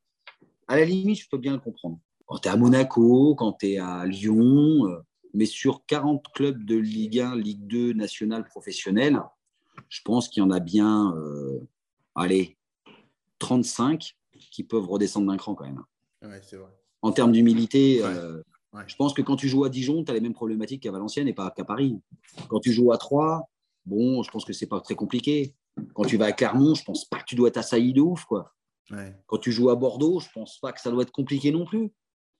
à 0.68 0.76
la 0.76 0.84
limite, 0.84 1.20
je 1.20 1.28
peux 1.28 1.38
bien 1.38 1.52
le 1.52 1.60
comprendre. 1.60 1.98
Quand 2.26 2.38
tu 2.38 2.48
es 2.48 2.50
à 2.50 2.56
Monaco, 2.56 3.34
quand 3.34 3.54
tu 3.54 3.72
es 3.72 3.78
à 3.78 4.06
Lyon, 4.06 4.86
euh, 4.86 5.00
mais 5.32 5.46
sur 5.46 5.84
40 5.86 6.32
clubs 6.32 6.64
de 6.64 6.76
Ligue 6.76 7.20
1, 7.20 7.36
Ligue 7.36 7.66
2, 7.66 7.92
nationale, 7.92 8.44
professionnelle, 8.44 9.20
je 9.88 10.00
pense 10.02 10.28
qu'il 10.28 10.42
y 10.42 10.46
en 10.46 10.50
a 10.50 10.60
bien, 10.60 11.14
euh, 11.16 11.60
allez, 12.14 12.56
35 13.38 14.16
qui 14.50 14.62
peuvent 14.62 14.88
redescendre 14.88 15.26
d'un 15.30 15.36
cran 15.36 15.54
quand 15.54 15.64
même. 15.64 15.82
Ouais, 16.22 16.40
c'est 16.42 16.56
vrai. 16.56 16.70
En 17.04 17.12
termes 17.12 17.32
d'humilité, 17.32 18.02
euh, 18.02 18.40
je 18.86 18.96
pense 18.96 19.12
que 19.12 19.20
quand 19.20 19.36
tu 19.36 19.46
joues 19.46 19.64
à 19.64 19.68
Dijon, 19.68 20.02
tu 20.04 20.10
as 20.10 20.14
les 20.14 20.22
mêmes 20.22 20.32
problématiques 20.32 20.84
qu'à 20.84 20.90
Valenciennes 20.90 21.28
et 21.28 21.34
pas 21.34 21.50
qu'à 21.50 21.62
Paris. 21.62 22.00
Quand 22.48 22.60
tu 22.60 22.72
joues 22.72 22.92
à 22.92 22.96
Troyes, 22.96 23.42
bon, 23.84 24.22
je 24.22 24.30
pense 24.30 24.46
que 24.46 24.54
c'est 24.54 24.66
pas 24.66 24.80
très 24.80 24.94
compliqué. 24.94 25.54
Quand 25.92 26.04
tu 26.04 26.16
vas 26.16 26.24
à 26.24 26.32
Clermont, 26.32 26.74
je 26.74 26.82
pense 26.82 27.04
pas 27.04 27.18
que 27.18 27.24
tu 27.26 27.34
dois 27.34 27.48
être 27.48 27.58
assailli 27.58 27.92
de 27.92 28.00
ouf. 28.00 28.24
Quoi. 28.24 28.54
Quand 29.26 29.36
tu 29.36 29.52
joues 29.52 29.68
à 29.68 29.74
Bordeaux, 29.74 30.18
je 30.18 30.28
pense 30.32 30.58
pas 30.60 30.72
que 30.72 30.80
ça 30.80 30.90
doit 30.90 31.02
être 31.02 31.12
compliqué 31.12 31.52
non 31.52 31.66
plus. 31.66 31.92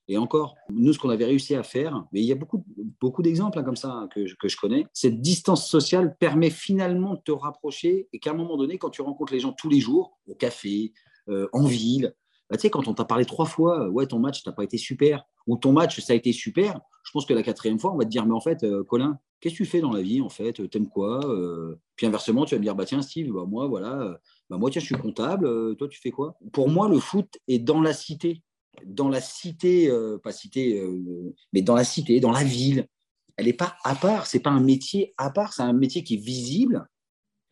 Et 0.08 0.16
encore, 0.16 0.54
nous, 0.70 0.94
ce 0.94 0.98
qu'on 0.98 1.10
avait 1.10 1.26
réussi 1.26 1.54
à 1.54 1.62
faire, 1.62 2.06
mais 2.10 2.22
il 2.22 2.26
y 2.26 2.32
a 2.32 2.34
beaucoup, 2.34 2.64
beaucoup 3.02 3.20
d'exemples 3.20 3.58
hein, 3.58 3.64
comme 3.64 3.76
ça 3.76 3.92
hein, 3.92 4.08
que, 4.14 4.20
que, 4.36 4.48
je 4.48 4.56
connais, 4.56 4.86
cette 4.94 5.20
distance 5.20 5.68
sociale 5.68 6.16
permet 6.18 6.50
finalement 6.50 7.16
de 7.16 7.20
te 7.20 7.32
rapprocher 7.32 8.08
et 8.14 8.18
qu'à 8.18 8.30
un 8.30 8.34
moment 8.34 8.56
donné, 8.56 8.78
quand 8.78 8.90
tu 8.90 9.02
rencontres 9.02 9.34
les 9.34 9.40
gens 9.40 9.52
tous 9.52 9.68
les 9.68 9.80
jours, 9.80 10.18
au 10.26 10.34
café, 10.34 10.94
euh, 11.28 11.48
en 11.52 11.64
ville, 11.64 12.14
bah, 12.50 12.56
tu 12.56 12.62
sais, 12.62 12.70
quand 12.70 12.88
on 12.88 12.94
t'a 12.94 13.04
parlé 13.04 13.24
trois 13.24 13.46
fois, 13.46 13.88
ouais, 13.88 14.06
ton 14.06 14.18
match 14.18 14.44
n'a 14.46 14.52
pas 14.52 14.64
été 14.64 14.76
super, 14.78 15.24
ou 15.46 15.56
ton 15.56 15.72
match, 15.72 16.00
ça 16.00 16.12
a 16.12 16.16
été 16.16 16.32
super, 16.32 16.80
je 17.04 17.10
pense 17.12 17.26
que 17.26 17.34
la 17.34 17.42
quatrième 17.42 17.78
fois, 17.78 17.92
on 17.92 17.96
va 17.96 18.04
te 18.04 18.10
dire, 18.10 18.26
mais 18.26 18.34
en 18.34 18.40
fait, 18.40 18.64
euh, 18.64 18.82
Colin, 18.84 19.18
qu'est-ce 19.40 19.54
que 19.54 19.58
tu 19.58 19.66
fais 19.66 19.80
dans 19.80 19.92
la 19.92 20.02
vie, 20.02 20.20
en 20.20 20.28
fait? 20.28 20.68
T'aimes 20.70 20.88
quoi 20.88 21.20
euh? 21.26 21.78
Puis 21.96 22.06
inversement, 22.06 22.44
tu 22.44 22.54
vas 22.54 22.58
me 22.58 22.64
dire, 22.64 22.74
bah 22.74 22.84
tiens, 22.86 23.02
Steve, 23.02 23.32
bah, 23.32 23.44
moi, 23.46 23.66
voilà, 23.66 24.00
euh, 24.00 24.14
bah, 24.50 24.56
moi, 24.56 24.70
tiens, 24.70 24.80
je 24.80 24.86
suis 24.86 24.94
comptable, 24.94 25.76
toi, 25.76 25.88
tu 25.88 26.00
fais 26.00 26.10
quoi? 26.10 26.36
Pour 26.52 26.68
moi, 26.68 26.88
le 26.88 26.98
foot 26.98 27.38
est 27.48 27.58
dans 27.58 27.80
la 27.80 27.92
cité, 27.92 28.42
dans 28.84 29.08
la 29.08 29.20
cité, 29.20 29.90
pas 30.22 30.32
cité, 30.32 30.82
mais 31.52 31.62
dans 31.62 31.74
la 31.74 31.84
cité, 31.84 32.20
dans 32.20 32.32
la 32.32 32.42
ville. 32.42 32.88
Elle 33.36 33.46
n'est 33.46 33.52
pas 33.52 33.76
à 33.84 33.94
part, 33.94 34.26
c'est 34.26 34.40
pas 34.40 34.50
un 34.50 34.60
métier 34.60 35.12
à 35.18 35.30
part, 35.30 35.52
c'est 35.52 35.62
un 35.62 35.72
métier 35.72 36.04
qui 36.04 36.14
est 36.14 36.24
visible, 36.24 36.86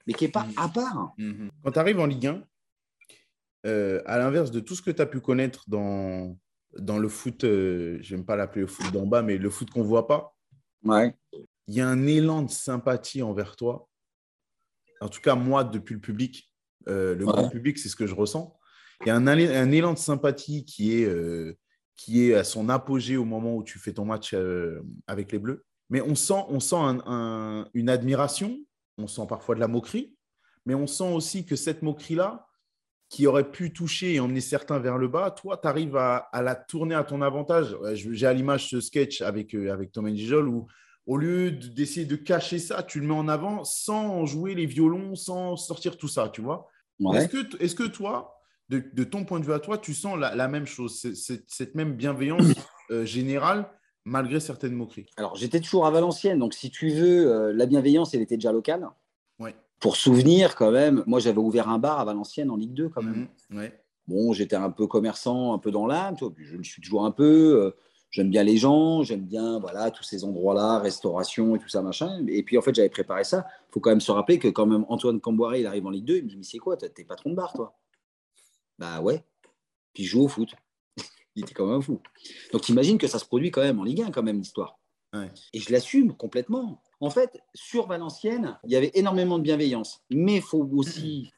mais 0.07 0.13
qui 0.13 0.25
n'est 0.25 0.31
pas 0.31 0.45
mmh. 0.45 0.53
à 0.57 0.69
part. 0.69 1.13
Mmh 1.19 1.49
quand 1.65 1.73
tu 1.73 1.79
arrives 1.79 1.99
en 1.99 2.07
Ligue 2.07 2.27
1, 2.27 2.43
à 3.65 4.19
l'inverse 4.19 4.51
de 4.51 4.61
tout 4.61 4.75
ce 4.75 4.83
que 4.83 4.91
tu 4.91 5.03
as 5.03 5.07
pu 5.07 5.21
connaître 5.21 5.65
dans, 5.69 6.37
dans 6.79 6.99
le 6.99 7.09
foot, 7.09 7.45
euh, 7.45 7.99
je 8.01 8.15
n'aime 8.15 8.25
pas 8.25 8.37
l'appeler 8.37 8.63
le 8.63 8.67
foot 8.67 8.91
d'en 8.93 9.07
bas, 9.07 9.23
mais 9.23 9.39
le 9.39 9.51
foot 9.51 9.71
qu'on 9.71 9.83
ne 9.83 9.89
voit 9.89 10.07
pas, 10.07 10.35
ouais. 10.85 11.15
il 11.67 11.75
y 11.75 11.81
a 11.81 11.89
un 11.89 12.07
élan 12.07 12.43
de 12.43 12.51
sympathie 12.51 13.23
envers 13.23 13.57
toi. 13.57 13.89
En 15.01 15.09
tout 15.09 15.21
cas, 15.21 15.35
moi, 15.35 15.65
depuis 15.65 15.95
le 15.95 16.01
public, 16.01 16.51
euh, 16.89 17.15
le 17.15 17.27
grand 17.27 17.49
public, 17.49 17.79
c'est 17.79 17.89
ce 17.89 17.97
que 17.97 18.07
je 18.07 18.15
ressens. 18.15 18.57
Il 19.03 19.09
y 19.09 19.11
a 19.11 19.17
un, 19.17 19.27
un 19.27 19.71
élan 19.73 19.95
de 19.95 19.99
sympathie 19.99 20.65
qui 20.65 20.97
est, 20.97 21.05
euh, 21.05 21.59
qui 21.97 22.25
est 22.25 22.35
à 22.35 22.45
son 22.45 22.69
apogée 22.69 23.17
au 23.17 23.25
moment 23.25 23.57
où 23.57 23.65
tu 23.65 23.79
fais 23.79 23.93
ton 23.93 24.05
match 24.05 24.35
avec 25.07 25.33
les 25.33 25.39
Bleus. 25.39 25.65
Mais 25.91 26.01
on 26.01 26.15
sent, 26.15 26.45
on 26.49 26.61
sent 26.61 26.77
une 27.75 27.89
admiration, 27.89 28.59
on 28.97 29.07
sent 29.07 29.27
parfois 29.29 29.57
de 29.57 29.61
la 29.61 29.69
moquerie, 29.69 30.17
mais 30.65 30.75
on 30.75 30.87
sent 30.87 31.13
aussi 31.13 31.45
que 31.45 31.57
cette 31.57 31.83
moquerie-là, 31.83 32.47
qui 33.13 33.27
aurait 33.27 33.51
pu 33.51 33.75
toucher 33.75 34.15
et 34.15 34.21
emmener 34.21 34.41
certains 34.41 34.79
vers 34.79 34.97
le 34.97 35.07
bas, 35.07 35.31
toi, 35.31 35.59
tu 35.61 35.69
arrives 35.69 35.97
à, 35.97 36.31
la 36.33 36.55
tourner 36.55 36.95
à 36.95 37.05
ton 37.05 37.21
avantage. 37.21 37.77
J'ai 37.93 38.27
à 38.27 38.33
l'image 38.33 38.71
ce 38.71 38.81
sketch 38.81 39.21
avec, 39.21 39.55
euh, 39.55 39.71
avec 39.71 39.93
Tom 39.93 40.09
Gijol 40.09 40.49
où, 40.49 40.67
au 41.07 41.19
lieu 41.19 41.51
d'essayer 41.51 42.07
de, 42.07 42.17
cacher 42.17 42.59
ça, 42.59 42.83
tu 42.83 43.01
le 43.01 43.07
mets 43.07 43.13
en 43.13 43.29
avant 43.29 43.65
sans 43.65 44.25
jouer 44.25 44.55
les 44.55 44.65
violons, 44.65 45.15
sans 45.15 45.57
sortir 45.57 45.99
tout 45.99 46.09
ça, 46.09 46.31
tu 46.31 46.41
vois. 46.41 46.69
Est-ce 47.13 47.29
que, 47.29 47.63
est 47.63 47.77
que 47.77 47.87
toi, 47.87 48.41
de, 48.71 49.05
ton 49.05 49.27
point 49.27 49.41
de 49.41 49.45
vue 49.45 49.53
à 49.53 49.59
toi, 49.59 49.77
tu 49.77 49.93
sens 49.93 50.19
la, 50.19 50.49
même 50.49 50.67
chose, 50.67 51.07
cette 51.49 51.75
même 51.75 51.93
bienveillance 51.93 52.47
euh, 52.91 53.05
générale 53.05 53.69
malgré 54.07 54.41
certaines 54.41 54.73
moqueries? 54.73 55.11
Alors, 55.19 55.37
j'étais 55.37 55.61
toujours 55.61 55.85
à 55.85 55.91
Valenciennes, 55.91 56.39
donc 56.39 56.55
si 56.55 56.71
tu 56.71 56.89
veux, 56.89 57.31
euh, 57.31 57.53
la 57.53 57.67
bienveillance, 57.67 58.15
elle 58.15 58.23
était 58.23 58.37
déjà 58.37 58.53
locale. 58.53 58.89
Ouais 59.39 59.55
pour 59.83 59.97
souvenir 59.97 60.55
quand 60.55 60.71
même, 60.71 61.03
moi 61.07 61.19
j'avais 61.19 61.39
ouvert 61.39 61.69
un 61.69 61.79
bar 61.79 61.99
à 61.99 62.05
Valenciennes 62.05 62.51
en 62.51 62.57
Ligue 62.57 62.73
2 62.73 62.89
quand 62.89 63.03
même. 63.03 63.27
Mhm, 63.51 63.69
bon, 64.07 64.33
j'étais 64.33 64.55
un 64.55 64.71
peu 64.71 64.87
commerçant, 64.87 65.53
un 65.53 65.59
peu 65.59 65.73
dans 65.73 65.87
l'âme, 65.87 66.15
je 66.39 66.57
le 66.57 66.63
suis 66.63 66.81
toujours 66.81 67.05
un 67.05 67.11
peu. 67.11 67.65
Euh, 67.65 67.77
j'aime 68.11 68.31
bien 68.31 68.45
les 68.45 68.59
gens, 68.59 69.03
j'aime 69.03 69.27
bien 69.27 69.59
voilà 69.59 69.91
tous 69.91 70.05
ces 70.05 70.23
endroits-là, 70.23 70.79
restauration 70.79 71.57
et 71.57 71.59
tout 71.59 71.69
ça 71.69 71.83
machin. 71.83 72.25
Et 72.29 72.45
puis 72.45 72.57
en 72.57 72.63
fait 72.63 72.73
j'avais 72.73 72.91
préparé 72.91 73.25
ça. 73.25 73.45
Il 73.71 73.73
faut 73.73 73.81
quand 73.81 73.91
même 73.91 74.01
se 74.01 74.13
rappeler 74.13 74.39
que 74.39 74.47
quand 74.47 74.67
même 74.67 74.87
Antoine 74.89 75.21
Camboiré 75.21 75.61
il 75.61 75.67
arrive 75.67 75.85
en 75.85 75.91
Ligue 75.91 76.05
2, 76.05 76.17
il 76.19 76.25
me 76.25 76.29
dit 76.29 76.37
mais 76.37 76.45
c'est 76.45 76.59
quoi, 76.59 76.77
t'es 76.77 77.05
patron 77.05 77.31
de 77.31 77.35
bar 77.35 77.53
toi? 77.53 77.77
Bah 78.79 79.01
ouais. 79.01 79.25
Puis 79.95 80.05
il 80.05 80.07
joue 80.07 80.23
au 80.23 80.29
foot. 80.29 80.55
il 81.35 81.43
était 81.43 81.55
quand 81.55 81.67
même 81.67 81.83
fou. 81.83 82.01
Donc 82.53 82.63
t'imagines 82.63 82.99
que 82.99 83.09
ça 83.09 83.19
se 83.19 83.25
produit 83.25 83.51
quand 83.51 83.63
même 83.63 83.81
en 83.81 83.85
Ligue 83.85 84.03
1 84.03 84.13
quand 84.13 84.23
même 84.23 84.39
l'histoire. 84.39 84.79
Et 85.53 85.59
je 85.59 85.71
l'assume 85.73 86.17
complètement. 86.17 86.83
En 87.03 87.11
fait, 87.11 87.43
sur 87.53 87.89
Valenciennes, 87.89 88.57
il 88.65 88.71
y 88.71 88.77
avait 88.77 88.93
énormément 88.95 89.37
de 89.37 89.43
bienveillance. 89.43 90.03
Mais 90.09 90.37
il 90.37 90.41
faut 90.43 90.69
aussi 90.73 91.33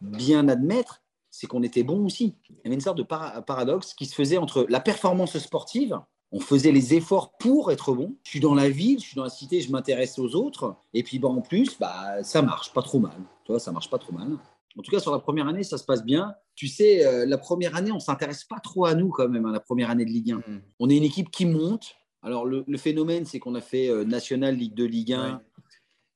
bien 0.00 0.48
admettre, 0.48 1.02
c'est 1.28 1.48
qu'on 1.48 1.64
était 1.64 1.82
bon 1.82 2.06
aussi. 2.06 2.36
Il 2.48 2.54
y 2.54 2.66
avait 2.66 2.76
une 2.76 2.80
sorte 2.80 2.98
de 2.98 3.02
paradoxe 3.02 3.94
qui 3.94 4.06
se 4.06 4.14
faisait 4.14 4.38
entre 4.38 4.64
la 4.68 4.78
performance 4.78 5.36
sportive, 5.38 6.00
on 6.30 6.38
faisait 6.38 6.70
les 6.70 6.94
efforts 6.94 7.36
pour 7.36 7.72
être 7.72 7.92
bon. 7.94 8.14
Je 8.22 8.30
suis 8.30 8.40
dans 8.40 8.54
la 8.54 8.68
ville, 8.68 9.00
je 9.00 9.06
suis 9.06 9.16
dans 9.16 9.24
la 9.24 9.30
cité, 9.30 9.60
je 9.60 9.72
m'intéresse 9.72 10.20
aux 10.20 10.36
autres. 10.36 10.76
Et 10.94 11.02
puis 11.02 11.18
bah, 11.18 11.28
en 11.28 11.40
plus, 11.40 11.76
bah, 11.80 12.22
ça 12.22 12.40
marche 12.40 12.72
pas 12.72 12.82
trop 12.82 13.00
mal. 13.00 13.16
Tu 13.44 13.50
vois, 13.50 13.58
ça 13.58 13.72
marche 13.72 13.90
pas 13.90 13.98
trop 13.98 14.12
mal. 14.12 14.38
En 14.78 14.82
tout 14.82 14.92
cas, 14.92 15.00
sur 15.00 15.10
la 15.10 15.18
première 15.18 15.48
année, 15.48 15.64
ça 15.64 15.78
se 15.78 15.84
passe 15.84 16.04
bien. 16.04 16.32
Tu 16.54 16.68
sais, 16.68 17.04
euh, 17.04 17.26
la 17.26 17.38
première 17.38 17.74
année, 17.74 17.90
on 17.90 17.98
s'intéresse 17.98 18.44
pas 18.44 18.60
trop 18.60 18.84
à 18.84 18.94
nous 18.94 19.08
quand 19.08 19.28
même, 19.28 19.46
hein, 19.46 19.52
la 19.52 19.58
première 19.58 19.90
année 19.90 20.04
de 20.04 20.10
Ligue 20.10 20.32
1. 20.32 20.36
Mm. 20.36 20.62
On 20.78 20.88
est 20.88 20.96
une 20.96 21.02
équipe 21.02 21.30
qui 21.32 21.46
monte. 21.46 21.96
Alors, 22.22 22.46
le, 22.46 22.64
phénomène, 22.76 23.24
c'est 23.24 23.38
qu'on 23.38 23.54
a 23.54 23.60
fait 23.60 23.88
euh, 23.88 24.04
National, 24.04 24.56
Ligue 24.56 24.74
2, 24.74 24.84
Ligue 24.84 25.12
1. 25.12 25.40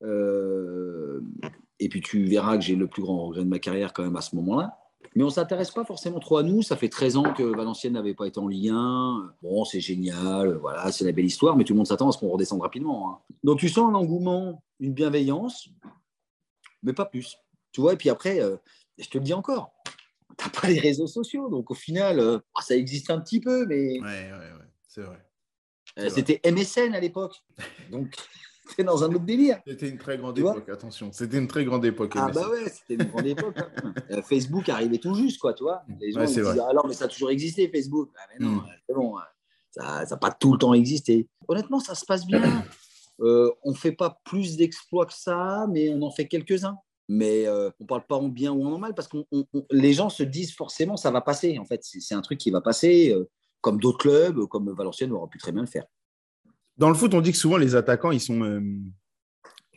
Euh, 0.02 1.20
et 1.78 1.88
puis, 1.88 2.00
tu 2.00 2.24
verras 2.24 2.56
que 2.56 2.64
j'ai 2.64 2.74
le 2.74 2.86
plus 2.86 3.02
grand 3.02 3.26
regret 3.26 3.44
de 3.44 3.48
ma 3.48 3.58
carrière 3.58 3.92
quand 3.92 4.02
même 4.02 4.16
à 4.16 4.20
ce 4.20 4.34
moment-là. 4.36 4.78
Mais 5.14 5.22
on 5.22 5.26
ne 5.26 5.32
s'intéresse 5.32 5.70
pas 5.70 5.84
forcément 5.84 6.20
trop 6.20 6.38
à 6.38 6.42
nous. 6.42 6.62
Ça 6.62 6.76
fait 6.76 6.88
13 6.88 7.16
ans 7.18 7.34
que 7.34 7.42
Valenciennes 7.42 7.92
n'avait 7.92 8.14
pas 8.14 8.26
été 8.26 8.40
en 8.40 8.48
Ligue 8.48 8.70
1. 8.70 9.34
Bon, 9.42 9.64
c'est 9.64 9.80
génial, 9.80 10.56
voilà, 10.56 10.90
c'est 10.90 11.04
la 11.04 11.12
belle 11.12 11.26
histoire, 11.26 11.56
mais 11.56 11.64
tout 11.64 11.74
le 11.74 11.78
monde 11.78 11.86
s'attend 11.86 12.08
à 12.08 12.12
ce 12.12 12.18
qu'on 12.18 12.28
redescende 12.28 12.62
rapidement. 12.62 13.10
Hein. 13.10 13.18
Donc 13.44 13.58
tu 13.58 13.68
sens 13.68 13.90
un 13.90 13.94
engouement, 13.94 14.62
une 14.80 14.94
bienveillance, 14.94 15.68
mais 16.82 16.94
pas 16.94 17.04
plus. 17.04 17.36
Tu 17.72 17.80
vois, 17.80 17.92
et 17.92 17.96
puis 17.96 18.08
après, 18.08 18.40
euh, 18.40 18.56
je 18.98 19.08
te 19.08 19.18
le 19.18 19.24
dis 19.24 19.34
encore, 19.34 19.72
tu 20.38 20.44
n'as 20.44 20.50
pas 20.50 20.68
les 20.68 20.78
réseaux 20.78 21.06
sociaux. 21.06 21.50
Donc 21.50 21.70
au 21.70 21.74
final, 21.74 22.40
ça 22.60 22.74
existe 22.74 23.10
un 23.10 23.20
petit 23.20 23.40
peu, 23.40 23.66
mais. 23.66 24.00
Ouais, 24.00 24.30
ouais, 24.32 24.32
ouais, 24.32 24.68
c'est 24.88 25.02
vrai. 25.02 25.18
Euh, 25.98 26.08
c'était 26.08 26.40
MSN 26.50 26.94
à 26.94 27.00
l'époque. 27.00 27.42
Donc 27.90 28.14
c'était 28.68 28.84
dans 28.84 29.04
un 29.04 29.08
autre 29.08 29.24
délire. 29.24 29.60
C'était 29.66 29.88
une 29.88 29.98
très 29.98 30.16
grande 30.16 30.38
époque, 30.38 30.68
attention. 30.68 31.10
C'était 31.12 31.38
une 31.38 31.48
très 31.48 31.64
grande 31.64 31.84
époque. 31.84 32.12
Ah 32.16 32.30
bah 32.32 32.48
ouais, 32.48 32.68
c'était 32.68 33.02
une 33.02 33.10
grande 33.10 33.26
époque. 33.26 33.56
Hein. 33.58 33.94
Euh, 34.10 34.22
Facebook 34.22 34.68
arrivait 34.68 34.98
tout 34.98 35.14
juste, 35.14 35.38
quoi, 35.38 35.52
tu 35.52 35.64
vois. 35.64 35.82
Les 36.00 36.12
gens 36.12 36.20
ouais, 36.20 36.26
disaient, 36.26 36.60
alors, 36.60 36.86
mais 36.86 36.94
ça 36.94 37.04
a 37.04 37.08
toujours 37.08 37.30
existé, 37.30 37.68
Facebook. 37.68 38.10
Ah, 38.16 38.26
mais 38.32 38.44
non, 38.44 38.52
hmm. 38.52 38.66
c'est 38.88 38.94
bon, 38.94 39.18
hein. 39.18 39.24
ça 39.74 40.04
n'a 40.08 40.16
pas 40.16 40.30
tout 40.30 40.52
le 40.52 40.58
temps 40.58 40.74
existé. 40.74 41.28
Honnêtement, 41.48 41.80
ça 41.80 41.94
se 41.94 42.04
passe 42.04 42.26
bien. 42.26 42.64
Euh, 43.20 43.52
on 43.62 43.70
ne 43.70 43.76
fait 43.76 43.92
pas 43.92 44.20
plus 44.24 44.56
d'exploits 44.56 45.06
que 45.06 45.12
ça, 45.12 45.66
mais 45.70 45.90
on 45.90 46.02
en 46.02 46.10
fait 46.10 46.26
quelques-uns. 46.26 46.78
Mais 47.08 47.46
euh, 47.46 47.70
on 47.78 47.84
ne 47.84 47.86
parle 47.86 48.04
pas 48.04 48.16
en 48.16 48.28
bien 48.28 48.52
ou 48.52 48.66
en 48.66 48.78
mal 48.78 48.94
parce 48.94 49.06
que 49.06 49.18
les 49.70 49.92
gens 49.92 50.08
se 50.08 50.24
disent 50.24 50.54
forcément 50.54 50.96
ça 50.96 51.12
va 51.12 51.20
passer. 51.20 51.56
En 51.58 51.64
fait, 51.64 51.82
c'est 51.84 52.14
un 52.14 52.22
truc 52.22 52.40
qui 52.40 52.50
va 52.50 52.60
passer, 52.60 53.14
comme 53.62 53.80
d'autres 53.80 53.98
clubs, 53.98 54.46
comme 54.48 54.70
Valenciennes 54.72 55.12
aura 55.12 55.28
pu 55.28 55.38
très 55.38 55.52
bien 55.52 55.62
le 55.62 55.68
faire. 55.68 55.86
Dans 56.76 56.88
le 56.88 56.94
foot, 56.94 57.14
on 57.14 57.20
dit 57.20 57.32
que 57.32 57.38
souvent 57.38 57.56
les 57.56 57.74
attaquants, 57.74 58.10
ils 58.10 58.20
sont 58.20 58.42
euh, 58.42 58.60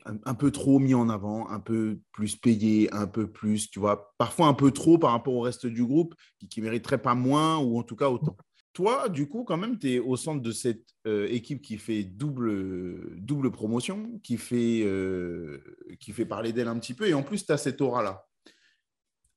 un, 0.06 0.34
peu 0.34 0.52
trop 0.52 0.80
mis 0.80 0.94
en 0.94 1.08
avant, 1.08 1.48
un 1.50 1.60
peu 1.60 2.00
plus 2.12 2.36
payés, 2.36 2.94
un 2.94 3.08
peu 3.08 3.28
plus, 3.28 3.70
tu 3.70 3.80
vois, 3.80 4.14
parfois 4.18 4.48
un 4.48 4.54
peu 4.54 4.72
trop 4.72 4.98
par 4.98 5.12
rapport 5.12 5.36
au 5.36 5.42
reste 5.42 5.68
du 5.68 5.86
groupe, 5.86 6.16
qui 6.50 6.60
ne 6.60 6.66
mériterait 6.66 7.02
pas 7.02 7.16
moins 7.16 7.58
ou 7.60 7.78
en 7.78 7.84
tout 7.84 7.96
cas 7.96 8.10
autant. 8.10 8.36
Toi, 8.74 9.08
du 9.08 9.30
coup, 9.30 9.44
quand 9.44 9.56
même, 9.56 9.78
tu 9.78 9.94
es 9.94 10.00
au 10.00 10.18
centre 10.18 10.42
de 10.42 10.52
cette 10.52 10.84
euh, 11.08 11.28
équipe 11.30 11.62
qui 11.62 11.78
fait 11.78 12.04
double, 12.04 13.16
double 13.22 13.52
promotion, 13.52 14.20
qui 14.22 14.38
fait, 14.38 14.82
euh, 14.84 15.60
qui 16.00 16.12
fait 16.12 16.26
parler 16.26 16.52
d'elle 16.52 16.68
un 16.68 16.78
petit 16.80 16.94
peu, 16.94 17.08
et 17.08 17.14
en 17.14 17.24
plus, 17.24 17.46
tu 17.46 17.52
as 17.52 17.58
cette 17.58 17.80
aura-là. 17.82 18.26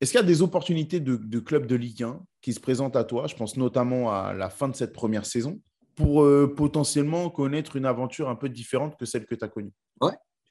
Est-ce 0.01 0.13
qu'il 0.13 0.21
y 0.21 0.23
a 0.23 0.27
des 0.27 0.43
opportunités 0.43 1.01
de, 1.01 1.17
de 1.17 1.39
clubs 1.41 1.67
de 1.67 1.75
Ligue 1.75 2.05
1 2.05 2.21
qui 2.41 2.53
se 2.53 2.61
présentent 2.61 2.97
à 2.97 3.05
toi 3.05 3.27
Je 3.27 3.35
pense 3.35 3.57
notamment 3.57 4.13
à 4.13 4.33
la 4.33 4.49
fin 4.49 4.69
de 4.69 4.77
cette 4.77 4.93
première 4.93 5.27
saison 5.27 5.61
pour 5.97 6.23
euh, 6.23 6.55
potentiellement 6.55 7.29
connaître 7.29 7.75
une 7.75 7.85
aventure 7.85 8.29
un 8.29 8.37
peu 8.37 8.49
différente 8.49 8.97
que 8.97 9.05
celle 9.05 9.27
que 9.27 9.35
tu 9.35 9.45
as 9.45 9.49
connue? 9.49 9.73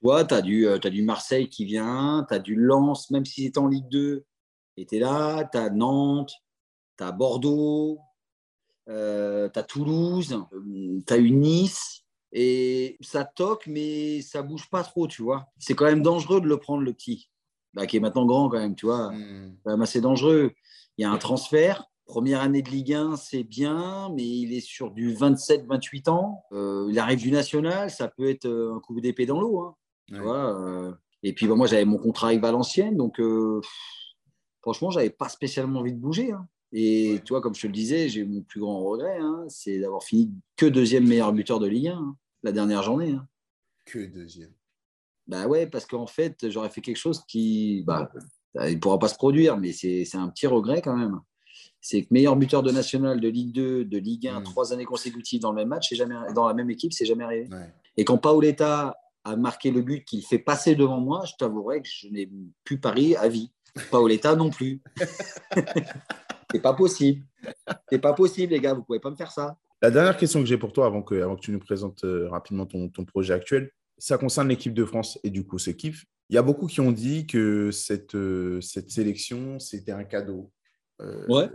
Ouais, 0.04 0.28
tu 0.28 0.34
as, 0.34 0.46
euh, 0.46 0.80
as, 0.84 0.90
du 0.90 1.02
Marseille 1.02 1.48
qui 1.48 1.64
vient, 1.64 2.26
tu 2.28 2.36
as 2.36 2.40
du 2.40 2.56
Lens, 2.56 3.10
même 3.10 3.26
s'il 3.26 3.46
est 3.46 3.58
en 3.58 3.68
Ligue 3.68 3.88
2, 3.90 4.26
et 4.76 4.86
tu 4.86 4.98
es 4.98 5.00
là, 5.00 5.46
tu 5.50 5.58
as 5.58 5.70
Nantes, 5.70 6.34
tu 6.98 7.04
as 7.04 7.14
Bordeaux, 7.14 8.00
euh, 8.90 9.50
tu 9.50 9.58
as 9.58 9.64
Toulouse, 9.64 10.38
tu 11.08 11.14
as 11.14 11.18
eu 11.18 11.32
Nice, 11.32 12.04
et 12.34 12.98
ça 13.00 13.24
toque, 13.24 13.68
mais 13.68 14.22
ça 14.22 14.42
bouge 14.42 14.70
pas 14.70 14.84
trop, 14.84 15.08
tu 15.08 15.22
vois. 15.22 15.48
C'est 15.58 15.74
quand 15.74 15.86
même 15.86 16.04
dangereux 16.04 16.42
de 16.42 16.48
le 16.48 16.58
prendre, 16.58 16.84
le 16.84 16.92
petit, 16.92 17.30
bah, 17.78 17.88
qui 17.88 17.98
est 17.98 18.02
maintenant 18.02 18.26
grand 18.26 18.50
quand 18.50 18.60
même, 18.60 18.76
tu 18.76 18.88
vois. 18.88 19.12
Même 19.66 19.82
assez 19.82 20.02
dangereux. 20.02 20.52
Il 20.98 21.04
y 21.04 21.06
a 21.06 21.12
un 21.12 21.18
transfert, 21.18 21.88
Première 22.08 22.40
année 22.40 22.62
de 22.62 22.70
Ligue 22.70 22.94
1, 22.94 23.18
c'est 23.18 23.44
bien, 23.44 24.10
mais 24.16 24.24
il 24.24 24.54
est 24.54 24.62
sur 24.62 24.92
du 24.92 25.14
27-28 25.14 26.10
ans. 26.10 26.46
Euh, 26.54 26.88
il 26.90 26.98
arrive 27.00 27.20
du 27.20 27.32
national, 27.32 27.92
ça 27.92 28.08
peut 28.08 28.30
être 28.30 28.46
euh, 28.46 28.74
un 28.74 28.80
coup 28.80 29.00
d'épée 29.02 29.26
dans 29.26 29.42
l'eau. 29.42 29.60
Hein, 29.60 29.76
euh. 30.14 30.94
et 31.22 31.34
puis, 31.34 31.48
bah, 31.48 31.56
moi, 31.56 31.68
j'avais 31.68 31.84
mon 31.84 31.98
contrat 31.98 32.30
avec 32.30 32.40
Valenciennes, 32.40 32.96
donc 32.96 33.22
franchement, 34.62 34.90
j'avais 34.90 35.10
pas 35.10 35.28
spécialement 35.28 35.82
envie 35.82 35.92
de 35.92 36.00
bouger. 36.00 36.32
Hein. 36.32 36.48
Et 36.72 37.20
tu 37.26 37.34
vois, 37.34 37.42
comme 37.42 37.56
je 37.56 37.64
te 37.64 37.68
le 37.68 37.74
disais, 37.74 38.08
j'ai 38.08 38.24
mon 38.24 38.42
plus 38.42 38.62
grand 38.62 38.80
regret, 38.80 39.18
hein, 39.20 39.44
c'est 39.50 39.78
d'avoir 39.78 40.02
fini 40.02 40.32
que 40.56 40.66
deuxième 40.66 41.06
meilleur 41.06 41.34
buteur 41.34 41.60
de 41.60 41.68
Ligue 41.68 41.90
1 41.90 42.16
la 42.44 42.52
dernière 42.54 42.84
journée. 42.84 43.18
Que 43.86 44.06
deuxième. 44.06 44.54
Bah 45.28 45.48
ouais, 45.48 45.68
parce 45.68 45.86
qu'en 45.86 46.08
fait, 46.08 46.50
j'aurais 46.50 46.70
fait 46.70 46.82
quelque 46.82 46.98
chose 46.98 47.24
qui, 47.28 47.84
bah, 47.86 48.10
il 48.56 48.76
ne 48.76 48.80
pourra 48.80 48.98
pas 48.98 49.10
se 49.10 49.16
produire, 49.16 49.58
mais 49.58 49.72
c'est 49.74 50.16
un 50.16 50.30
petit 50.30 50.48
regret 50.48 50.82
quand 50.82 50.96
même 50.96 51.20
c'est 51.88 52.02
que 52.04 52.08
meilleur 52.12 52.36
buteur 52.36 52.64
de 52.64 52.72
national, 52.72 53.22
de 53.22 53.30
Ligue 53.30 53.54
2, 53.54 53.86
de 53.86 53.98
Ligue 53.98 54.28
1, 54.28 54.42
mm. 54.42 54.44
trois 54.44 54.74
années 54.74 54.86
consécutives 54.86 55.42
dans 55.42 55.52
le 55.52 55.58
même 55.58 55.70
match, 55.70 55.94
jamais, 55.94 56.16
dans 56.34 56.48
la 56.48 56.54
même 56.54 56.70
équipe, 56.70 56.92
c'est 56.92 57.06
jamais 57.06 57.24
arrivé. 57.24 57.48
Et 57.96 58.04
quand 58.04 58.18
Paoletta 58.18 58.98
a 59.24 59.36
marqué 59.36 59.72
le 59.72 59.82
but 59.82 60.04
qu'il 60.04 60.24
fait 60.24 60.40
passer 60.40 60.76
devant 60.76 61.00
moi, 61.00 61.24
je 61.26 61.34
t'avouerai 61.38 61.82
que 61.82 61.88
je 61.90 62.08
n'ai 62.10 62.30
plus 62.64 62.80
pari 62.80 63.16
à 63.16 63.28
vie. 63.28 63.52
Paoletta 63.92 64.36
non 64.36 64.50
plus. 64.50 64.82
c'est 66.52 66.62
pas 66.62 66.74
possible. 66.74 67.26
C'est 67.90 68.00
pas 68.00 68.14
possible, 68.14 68.54
les 68.54 68.60
gars. 68.60 68.74
Vous 68.74 68.84
pouvez 68.84 69.00
pas 69.00 69.12
me 69.12 69.16
faire 69.16 69.32
ça. 69.32 69.58
La 69.82 69.92
dernière 69.92 70.18
question 70.18 70.40
que 70.40 70.46
j'ai 70.46 70.58
pour 70.58 70.74
toi, 70.74 70.88
avant 70.88 71.04
que, 71.04 71.16
avant 71.16 71.36
que 71.36 71.42
tu 71.42 71.52
nous 71.52 71.60
présentes 71.60 72.04
euh, 72.04 72.28
rapidement 72.30 72.66
ton, 72.66 72.90
ton, 72.90 73.06
projet 73.06 73.34
actuel, 73.34 73.72
ça 73.98 74.18
concerne 74.18 74.50
l'équipe 74.50 74.74
de 74.74 74.86
France 74.86 75.20
et 75.24 75.30
du 75.30 75.46
coup 75.46 75.60
ce 75.60 75.72
kiff. 75.72 76.06
Il 76.30 76.36
y 76.36 76.38
a 76.38 76.42
beaucoup 76.42 76.68
qui 76.68 76.82
ont 76.82 76.92
dit 76.92 77.26
que 77.26 77.72
cette, 77.72 78.16
euh, 78.16 78.60
cette 78.62 78.92
sélection, 78.92 79.60
c'était 79.60 79.94
un 79.94 80.04
cadeau. 80.04 80.52
Euh, 81.02 81.26
ouais 81.28 81.50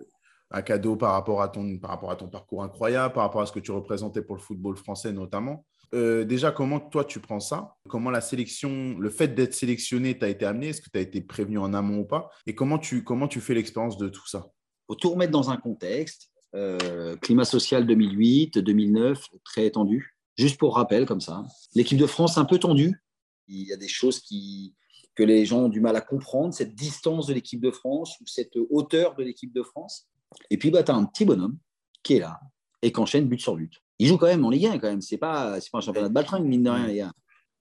un 0.52 0.62
cadeau 0.62 0.96
par 0.96 1.12
rapport, 1.12 1.42
à 1.42 1.48
ton, 1.48 1.78
par 1.78 1.90
rapport 1.90 2.10
à 2.10 2.16
ton 2.16 2.28
parcours 2.28 2.62
incroyable, 2.62 3.14
par 3.14 3.24
rapport 3.24 3.40
à 3.40 3.46
ce 3.46 3.52
que 3.52 3.58
tu 3.58 3.70
représentais 3.70 4.22
pour 4.22 4.36
le 4.36 4.40
football 4.40 4.76
français 4.76 5.12
notamment. 5.12 5.64
Euh, 5.94 6.24
déjà, 6.24 6.52
comment 6.52 6.80
toi 6.80 7.04
tu 7.04 7.20
prends 7.20 7.40
ça? 7.40 7.74
Comment 7.88 8.10
la 8.10 8.20
sélection, 8.20 8.96
le 8.98 9.10
fait 9.10 9.28
d'être 9.28 9.54
sélectionné 9.54 10.18
t'a 10.18 10.28
été 10.28 10.46
amené? 10.46 10.68
Est-ce 10.68 10.80
que 10.80 10.90
tu 10.90 10.98
as 10.98 11.02
été 11.02 11.20
prévenu 11.20 11.58
en 11.58 11.74
amont 11.74 12.00
ou 12.00 12.04
pas? 12.04 12.30
Et 12.46 12.54
comment 12.54 12.78
tu, 12.78 13.04
comment 13.04 13.28
tu 13.28 13.40
fais 13.40 13.54
l'expérience 13.54 13.98
de 13.98 14.08
tout 14.08 14.26
ça? 14.26 14.46
Faut 14.86 14.94
tout 14.94 15.10
remettre 15.10 15.32
dans 15.32 15.50
un 15.50 15.56
contexte. 15.56 16.30
Euh, 16.54 17.16
climat 17.16 17.44
social 17.44 17.86
2008, 17.86 18.58
2009, 18.58 19.26
très 19.44 19.70
tendu. 19.70 20.11
Juste 20.36 20.58
pour 20.58 20.76
rappel, 20.76 21.06
comme 21.06 21.20
ça. 21.20 21.44
L'équipe 21.74 21.98
de 21.98 22.06
France, 22.06 22.38
un 22.38 22.44
peu 22.44 22.58
tendue. 22.58 23.02
Il 23.48 23.66
y 23.66 23.72
a 23.72 23.76
des 23.76 23.88
choses 23.88 24.22
que 25.14 25.22
les 25.22 25.44
gens 25.44 25.64
ont 25.64 25.68
du 25.68 25.80
mal 25.80 25.96
à 25.96 26.00
comprendre, 26.00 26.54
cette 26.54 26.74
distance 26.74 27.26
de 27.26 27.34
l'équipe 27.34 27.60
de 27.60 27.70
France 27.70 28.18
ou 28.20 28.26
cette 28.26 28.56
hauteur 28.70 29.14
de 29.14 29.22
l'équipe 29.22 29.52
de 29.52 29.62
France. 29.62 30.08
Et 30.50 30.56
puis, 30.56 30.70
bah, 30.70 30.82
tu 30.82 30.90
as 30.90 30.94
un 30.94 31.04
petit 31.04 31.24
bonhomme 31.24 31.58
qui 32.02 32.14
est 32.14 32.20
là 32.20 32.40
et 32.80 32.92
qui 32.92 33.00
enchaîne 33.00 33.28
but 33.28 33.40
sur 33.40 33.56
but. 33.56 33.74
Il 33.98 34.08
joue 34.08 34.18
quand 34.18 34.26
même 34.26 34.44
en 34.44 34.50
Ligue 34.50 34.66
1, 34.66 34.78
quand 34.78 34.88
même. 34.88 35.02
Ce 35.02 35.14
n'est 35.14 35.18
pas, 35.18 35.58
pas 35.60 35.78
un 35.78 35.80
championnat 35.80 36.08
de 36.08 36.14
baltringue, 36.14 36.44
mine 36.44 36.62
de 36.62 36.70
rien, 36.70 37.12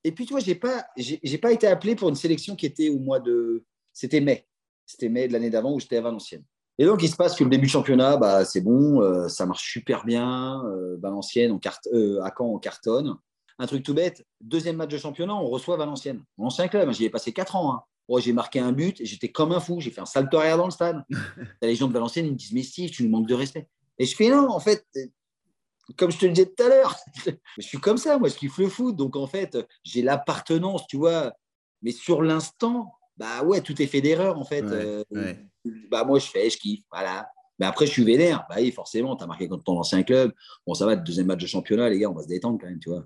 Et 0.04 0.12
puis, 0.12 0.26
tu 0.26 0.34
vois, 0.34 0.40
je 0.40 0.48
n'ai 0.48 0.56
pas, 0.56 0.86
j'ai, 0.98 1.38
pas 1.38 1.52
été 1.52 1.68
appelé 1.68 1.96
pour 1.96 2.10
une 2.10 2.16
sélection 2.16 2.56
qui 2.56 2.66
était 2.66 2.90
au 2.90 3.00
mois 3.00 3.20
de. 3.20 3.66
C'était 3.94 4.22
mai. 4.22 4.48
C'était 4.86 5.10
mai 5.10 5.28
de 5.28 5.34
l'année 5.34 5.50
d'avant 5.50 5.74
où 5.74 5.80
j'étais 5.80 5.98
à 5.98 6.02
Valenciennes. 6.02 6.46
Et 6.82 6.86
donc, 6.86 7.04
il 7.04 7.10
se 7.10 7.16
passe 7.16 7.36
que 7.36 7.44
le 7.44 7.50
début 7.52 7.68
de 7.68 7.72
championnat, 7.72 8.18
bah, 8.18 8.44
c'est 8.44 8.60
bon, 8.60 9.04
euh, 9.04 9.28
ça 9.28 9.46
marche 9.46 9.72
super 9.72 10.04
bien. 10.04 10.66
Euh, 10.66 10.98
Valenciennes, 11.00 11.60
euh, 11.94 12.24
à 12.24 12.34
Caen, 12.36 12.48
on 12.48 12.58
cartonne. 12.58 13.18
Un 13.60 13.68
truc 13.68 13.84
tout 13.84 13.94
bête, 13.94 14.26
deuxième 14.40 14.78
match 14.78 14.90
de 14.90 14.98
championnat, 14.98 15.36
on 15.36 15.46
reçoit 15.46 15.78
Valenciennes. 15.78 16.24
Mon 16.40 16.48
ancien 16.48 16.68
club, 16.68 16.92
j'y 16.92 17.06
ai 17.06 17.12
passé 17.12 17.34
4 17.34 17.56
ans. 17.56 17.72
Hein 17.76 17.84
j'ai 18.18 18.34
marqué 18.34 18.60
un 18.60 18.72
but 18.72 19.00
et 19.00 19.06
j'étais 19.06 19.30
comme 19.30 19.52
un 19.52 19.60
fou. 19.60 19.80
J'ai 19.80 19.92
fait 19.92 20.02
un 20.02 20.08
salto 20.08 20.38
arrière 20.38 20.58
dans 20.58 20.66
le 20.66 20.72
stade. 20.72 21.04
les 21.62 21.76
gens 21.76 21.88
de 21.88 21.94
Valenciennes, 21.94 22.26
ils 22.26 22.32
me 22.32 22.36
disent 22.36 22.52
Mais 22.52 22.64
Steve, 22.64 22.90
tu 22.90 23.04
nous 23.04 23.12
manques 23.12 23.28
de 23.28 23.36
respect. 23.36 23.68
Et 24.00 24.08
je 24.08 24.16
fais 24.16 24.30
Non, 24.30 24.50
en 24.50 24.60
fait, 24.60 24.84
comme 25.98 26.10
je 26.10 26.18
te 26.18 26.26
le 26.26 26.32
disais 26.32 26.48
tout 26.48 26.64
à 26.64 26.68
l'heure, 26.68 26.98
je 27.60 27.62
suis 27.62 27.78
comme 27.78 28.00
ça. 28.00 28.18
Moi, 28.18 28.30
je 28.30 28.38
kiffe 28.38 28.58
le 28.58 28.70
foot. 28.70 28.96
Donc, 28.96 29.16
en 29.18 29.28
fait, 29.28 29.56
j'ai 29.84 30.02
l'appartenance, 30.02 30.88
tu 30.88 30.98
vois. 30.98 31.32
Mais 31.84 31.92
sur 31.92 32.24
l'instant, 32.24 32.92
bah 33.18 33.44
ouais, 33.44 33.62
tout 33.62 33.80
est 33.80 33.88
fait 33.88 34.02
d'erreur, 34.02 34.40
en 34.40 34.46
fait. 34.46 34.66
Bah, 35.90 36.04
moi, 36.04 36.20
je 36.20 36.28
fais, 36.28 36.50
je 36.50 36.58
kiffe. 36.58 36.84
Voilà. 36.92 37.28
Mais 37.62 37.68
après, 37.68 37.86
je 37.86 37.92
suis 37.92 38.04
vénère. 38.04 38.44
Bah 38.50 38.56
oui, 38.58 38.72
forcément, 38.72 39.16
tu 39.16 39.24
as 39.24 39.28
marqué 39.28 39.48
contre 39.48 39.64
ton 39.64 39.78
ancien 39.78 40.02
club. 40.02 40.34
Bon, 40.66 40.74
ça 40.74 40.88
va, 40.88 40.96
deuxième 40.96 41.28
match 41.28 41.42
de 41.42 41.48
championnat, 41.48 41.90
les 41.90 42.00
gars, 42.00 42.10
on 42.10 42.14
va 42.14 42.24
se 42.24 42.28
détendre 42.28 42.58
quand 42.60 42.68
même, 42.68 42.80
tu 42.80 42.90
vois. 42.90 43.06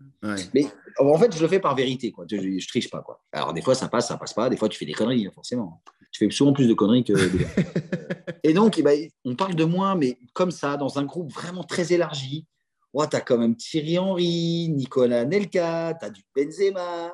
Mais 0.54 0.66
en 0.98 1.18
fait, 1.18 1.36
je 1.36 1.42
le 1.42 1.50
fais 1.50 1.60
par 1.60 1.76
vérité, 1.76 2.14
quoi. 2.14 2.26
Je, 2.30 2.38
je, 2.38 2.68
triche 2.70 2.90
pas, 2.90 3.02
quoi. 3.02 3.22
Alors, 3.34 3.52
des 3.52 3.62
fois, 3.62 3.76
ça 3.76 3.90
passe, 3.90 4.08
ça 4.08 4.18
passe 4.18 4.34
pas. 4.34 4.50
Des 4.50 4.56
fois, 4.56 4.70
tu 4.70 4.78
fais 4.80 4.86
des 4.86 4.94
conneries, 4.94 5.28
hein, 5.28 5.32
forcément. 5.36 5.82
Tu 6.12 6.24
fais 6.24 6.32
souvent 6.34 6.54
plus 6.54 6.70
de 6.70 6.74
conneries 6.74 7.04
que. 7.04 7.14
Et 8.44 8.54
donc, 8.54 8.78
eh 8.78 8.82
ben, 8.82 9.10
on 9.26 9.36
parle 9.36 9.56
de 9.56 9.66
moi, 9.66 9.96
mais 9.96 10.18
comme 10.34 10.52
ça, 10.52 10.78
dans 10.78 11.00
un 11.00 11.04
groupe 11.04 11.34
vraiment 11.34 11.66
très 11.66 11.92
élargi, 11.92 12.46
oh, 12.94 13.06
tu 13.06 13.18
as 13.18 13.22
quand 13.22 13.38
même 13.38 13.58
Thierry 13.58 14.00
Henry, 14.00 14.70
Nicolas 14.70 15.26
Nelka, 15.26 15.96
tu 16.00 16.06
as 16.06 16.10
du 16.10 16.22
Benzema, 16.34 17.14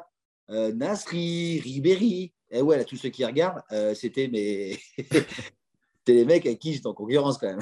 euh, 0.51 0.71
Nasri, 0.73 1.59
Ribéry. 1.59 2.33
Et 2.51 2.61
ouais, 2.61 2.77
là, 2.77 2.83
tous 2.83 2.97
ceux 2.97 3.09
qui 3.09 3.25
regardent, 3.25 3.61
euh, 3.71 3.93
c'était 3.93 4.27
mes... 4.27 4.77
les 6.07 6.25
mecs 6.25 6.45
avec 6.45 6.59
qui 6.59 6.73
j'étais 6.73 6.87
en 6.87 6.93
concurrence 6.93 7.37
quand 7.37 7.47
même. 7.47 7.61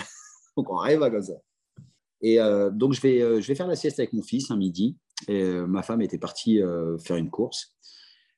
donc 0.58 0.70
on 0.72 0.78
rêve 0.78 1.00
comme 1.00 1.24
ça. 1.24 1.34
Et 2.22 2.40
euh, 2.40 2.70
donc 2.70 2.94
je 2.94 3.02
vais, 3.02 3.42
je 3.42 3.48
vais 3.48 3.56
faire 3.56 3.68
la 3.68 3.76
sieste 3.76 4.00
avec 4.00 4.14
mon 4.14 4.24
fils 4.24 4.50
un 4.52 4.58
midi. 4.58 4.98
Et, 5.28 5.44
ma 5.44 5.84
femme 5.84 6.02
était 6.02 6.18
partie 6.18 6.62
faire 7.04 7.18
une 7.18 7.30
course. 7.30 7.76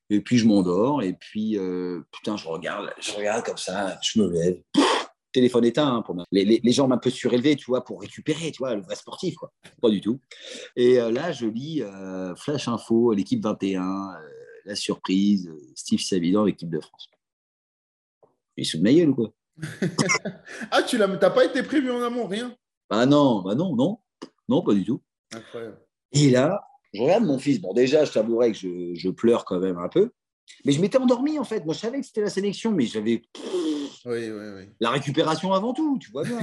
Et 0.10 0.20
puis 0.20 0.38
je 0.38 0.46
m'endors. 0.46 1.02
Et 1.02 1.14
puis, 1.14 1.58
putain, 2.12 2.36
je 2.36 2.48
regarde, 2.48 2.92
je 3.00 3.14
regarde 3.14 3.46
comme 3.46 3.58
ça, 3.58 3.98
je 4.02 4.22
me 4.22 4.30
lève 4.30 4.62
téléphone 5.32 5.66
éteint 5.66 5.96
hein, 5.96 6.02
pour 6.02 6.16
les, 6.32 6.46
les, 6.46 6.60
les, 6.64 6.72
jambes 6.72 6.92
un 6.92 6.98
peu 6.98 7.10
surélevées, 7.10 7.56
tu 7.56 7.66
vois, 7.66 7.84
pour 7.84 8.02
récupérer, 8.02 8.52
tu 8.52 8.60
vois, 8.60 8.76
le 8.76 8.82
vrai 8.82 8.96
sportif, 8.96 9.36
quoi. 9.36 9.52
Pas 9.82 9.90
du 9.90 10.02
tout. 10.02 10.20
Et 10.76 11.00
euh, 11.00 11.12
là, 11.12 11.32
je 11.32 11.46
lis 11.46 11.82
euh, 11.82 12.36
Flash 12.36 12.68
Info, 12.68 13.14
l'équipe 13.14 13.42
21, 13.42 13.82
euh, 13.82 14.18
la 14.66 14.76
surprise, 14.76 15.52
Steve 15.76 16.02
Savidan, 16.02 16.46
l'équipe 16.46 16.70
de 16.70 16.80
France. 16.80 17.10
Il 18.58 18.66
se 18.66 18.78
de 18.78 18.84
ma 18.84 18.94
gueule 18.94 19.10
ou 19.10 19.16
quoi 19.16 19.34
Ah, 20.72 20.84
tu 20.84 20.98
n'as 20.98 21.08
pas 21.08 21.46
été 21.46 21.64
prévu 21.64 21.92
en 21.92 22.02
amont, 22.02 22.28
rien? 22.28 22.56
Ah 22.90 23.06
non, 23.06 23.42
bah 23.42 23.56
non, 23.56 23.76
non, 23.76 24.00
non, 24.50 24.62
pas 24.62 24.74
du 24.74 24.84
tout. 24.84 25.02
Incroyable. 25.34 25.80
Et 26.12 26.30
là, 26.30 26.62
je 26.94 27.02
regarde 27.02 27.24
mon 27.24 27.40
fils. 27.40 27.62
Bon, 27.62 27.74
déjà, 27.74 28.04
je 28.06 28.12
t'avouerai 28.12 28.52
que 28.52 28.58
je, 28.58 28.94
je 28.96 29.10
pleure 29.10 29.46
quand 29.46 29.60
même 29.60 29.78
un 29.78 29.88
peu. 29.88 30.12
Mais 30.66 30.74
je 30.74 30.82
m'étais 30.82 30.98
endormi 30.98 31.40
en 31.40 31.44
fait. 31.44 31.64
Moi, 31.64 31.74
je 31.74 31.80
savais 31.80 32.02
que 32.02 32.06
c'était 32.06 32.22
la 32.22 32.30
sélection, 32.30 32.72
mais 32.72 32.86
j'avais. 32.86 33.22
Oui, 34.06 34.30
oui, 34.32 34.48
oui. 34.56 34.70
La 34.80 34.90
récupération 34.90 35.54
avant 35.54 35.74
tout, 35.74 35.98
tu 36.00 36.12
vois 36.12 36.24
bien. 36.24 36.40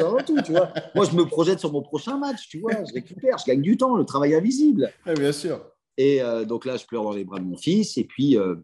avant 0.00 0.22
tout, 0.22 0.40
tu 0.42 0.52
vois. 0.52 0.72
Moi, 0.94 1.04
je 1.04 1.14
me 1.14 1.24
projette 1.24 1.60
sur 1.60 1.72
mon 1.72 1.82
prochain 1.82 2.18
match, 2.18 2.48
tu 2.48 2.58
vois. 2.58 2.72
Je 2.72 2.94
récupère, 2.94 3.38
je 3.38 3.44
gagne 3.44 3.62
du 3.62 3.76
temps, 3.76 3.96
le 3.96 4.04
travail 4.04 4.34
invisible. 4.34 4.90
Oui, 5.06 5.14
bien 5.14 5.32
sûr. 5.32 5.60
Et 5.98 6.22
euh, 6.22 6.46
donc 6.46 6.64
là, 6.64 6.78
je 6.78 6.86
pleure 6.86 7.02
dans 7.02 7.12
les 7.12 7.24
bras 7.24 7.38
de 7.38 7.44
mon 7.44 7.58
fils, 7.58 7.98
et 7.98 8.04
puis 8.04 8.38
euh, 8.38 8.56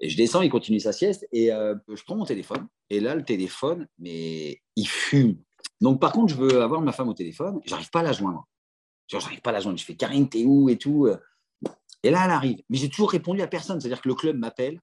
et 0.00 0.08
je 0.08 0.16
descends, 0.16 0.42
il 0.42 0.50
continue 0.50 0.78
sa 0.78 0.92
sieste, 0.92 1.26
et 1.32 1.52
euh, 1.52 1.74
je 1.92 2.02
prends 2.04 2.14
mon 2.14 2.24
téléphone. 2.24 2.68
Et 2.90 3.00
là, 3.00 3.16
le 3.16 3.24
téléphone, 3.24 3.88
mais 3.98 4.60
il 4.76 4.86
fume. 4.86 5.38
Donc, 5.80 6.00
par 6.00 6.12
contre, 6.12 6.32
je 6.32 6.38
veux 6.38 6.62
avoir 6.62 6.80
ma 6.80 6.92
femme 6.92 7.08
au 7.08 7.14
téléphone, 7.14 7.60
j'arrive 7.64 7.90
pas 7.90 8.00
à 8.00 8.04
la 8.04 8.12
joindre. 8.12 8.46
Genre, 9.08 9.20
j'arrive 9.20 9.40
pas 9.40 9.50
à 9.50 9.54
la 9.54 9.60
joindre. 9.60 9.78
Je 9.78 9.84
fais 9.84 9.96
Karine, 9.96 10.28
t'es 10.28 10.44
où 10.44 10.68
et 10.68 10.78
tout. 10.78 11.08
Et 12.02 12.10
là, 12.10 12.22
elle 12.24 12.30
arrive. 12.30 12.58
Mais 12.68 12.76
j'ai 12.76 12.88
toujours 12.88 13.10
répondu 13.10 13.42
à 13.42 13.46
personne. 13.46 13.80
C'est-à-dire 13.80 14.00
que 14.00 14.08
le 14.08 14.14
club 14.14 14.36
m'appelle. 14.36 14.80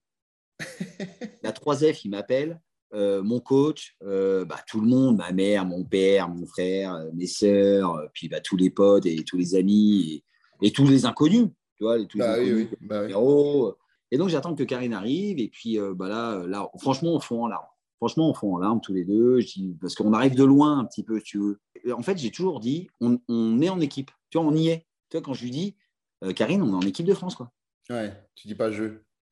la 1.42 1.52
3F, 1.52 2.02
il 2.04 2.10
m'appelle. 2.10 2.60
Euh, 2.94 3.22
mon 3.22 3.40
coach, 3.40 3.96
euh, 4.02 4.44
bah, 4.44 4.60
tout 4.66 4.80
le 4.80 4.86
monde, 4.86 5.16
ma 5.16 5.32
mère, 5.32 5.64
mon 5.64 5.82
père, 5.82 6.28
mon 6.28 6.44
frère, 6.44 6.94
euh, 6.94 7.10
mes 7.14 7.26
sœurs, 7.26 8.06
puis 8.12 8.28
bah, 8.28 8.40
tous 8.40 8.56
les 8.56 8.68
potes 8.68 9.06
et 9.06 9.24
tous 9.24 9.38
les 9.38 9.54
amis 9.54 10.22
et, 10.60 10.72
tous 10.72 10.86
les 10.86 11.06
inconnus. 11.06 11.48
Tu 11.82 11.86
vois, 11.86 12.04
tous 12.04 12.18
les 12.18 12.68
bah 12.80 13.06
bah 13.08 13.76
Et 14.10 14.18
donc, 14.18 14.28
j'attends 14.28 14.54
que 14.54 14.62
Karine 14.62 14.94
arrive. 14.94 15.38
Et 15.40 15.48
puis, 15.48 15.78
bah, 15.94 16.08
là, 16.08 16.46
là, 16.46 16.70
franchement, 16.78 17.14
on 17.14 17.20
fond 17.20 17.44
en 17.44 17.48
larmes. 17.48 17.66
Franchement, 17.96 18.30
on 18.30 18.34
fond 18.34 18.54
en 18.54 18.58
larmes 18.58 18.80
tous 18.80 18.92
les 18.92 19.04
deux. 19.04 19.40
parce 19.80 19.94
qu'on 19.94 20.12
arrive 20.12 20.34
de 20.34 20.44
loin 20.44 20.78
un 20.78 20.84
petit 20.84 21.02
peu, 21.02 21.20
tu 21.20 21.38
veux. 21.38 21.60
En 21.92 22.02
fait, 22.02 22.18
j'ai 22.18 22.30
toujours 22.30 22.60
dit, 22.60 22.88
on, 23.00 23.18
on, 23.28 23.60
est 23.60 23.68
en 23.68 23.80
équipe. 23.80 24.10
Tu 24.30 24.38
vois, 24.38 24.46
on 24.46 24.54
y 24.54 24.68
est. 24.68 24.86
Tu 25.10 25.16
vois, 25.16 25.22
quand 25.22 25.34
je 25.34 25.44
lui 25.44 25.50
dis, 25.50 25.76
euh, 26.22 26.32
Karine, 26.32 26.62
on 26.62 26.70
est 26.70 26.84
en 26.84 26.86
équipe 26.86 27.06
de 27.06 27.14
France. 27.14 27.34
Quoi. 27.34 27.50
Ouais, 27.90 28.12
tu 28.34 28.46
dis 28.46 28.54
pas 28.54 28.70
je. 28.70 28.84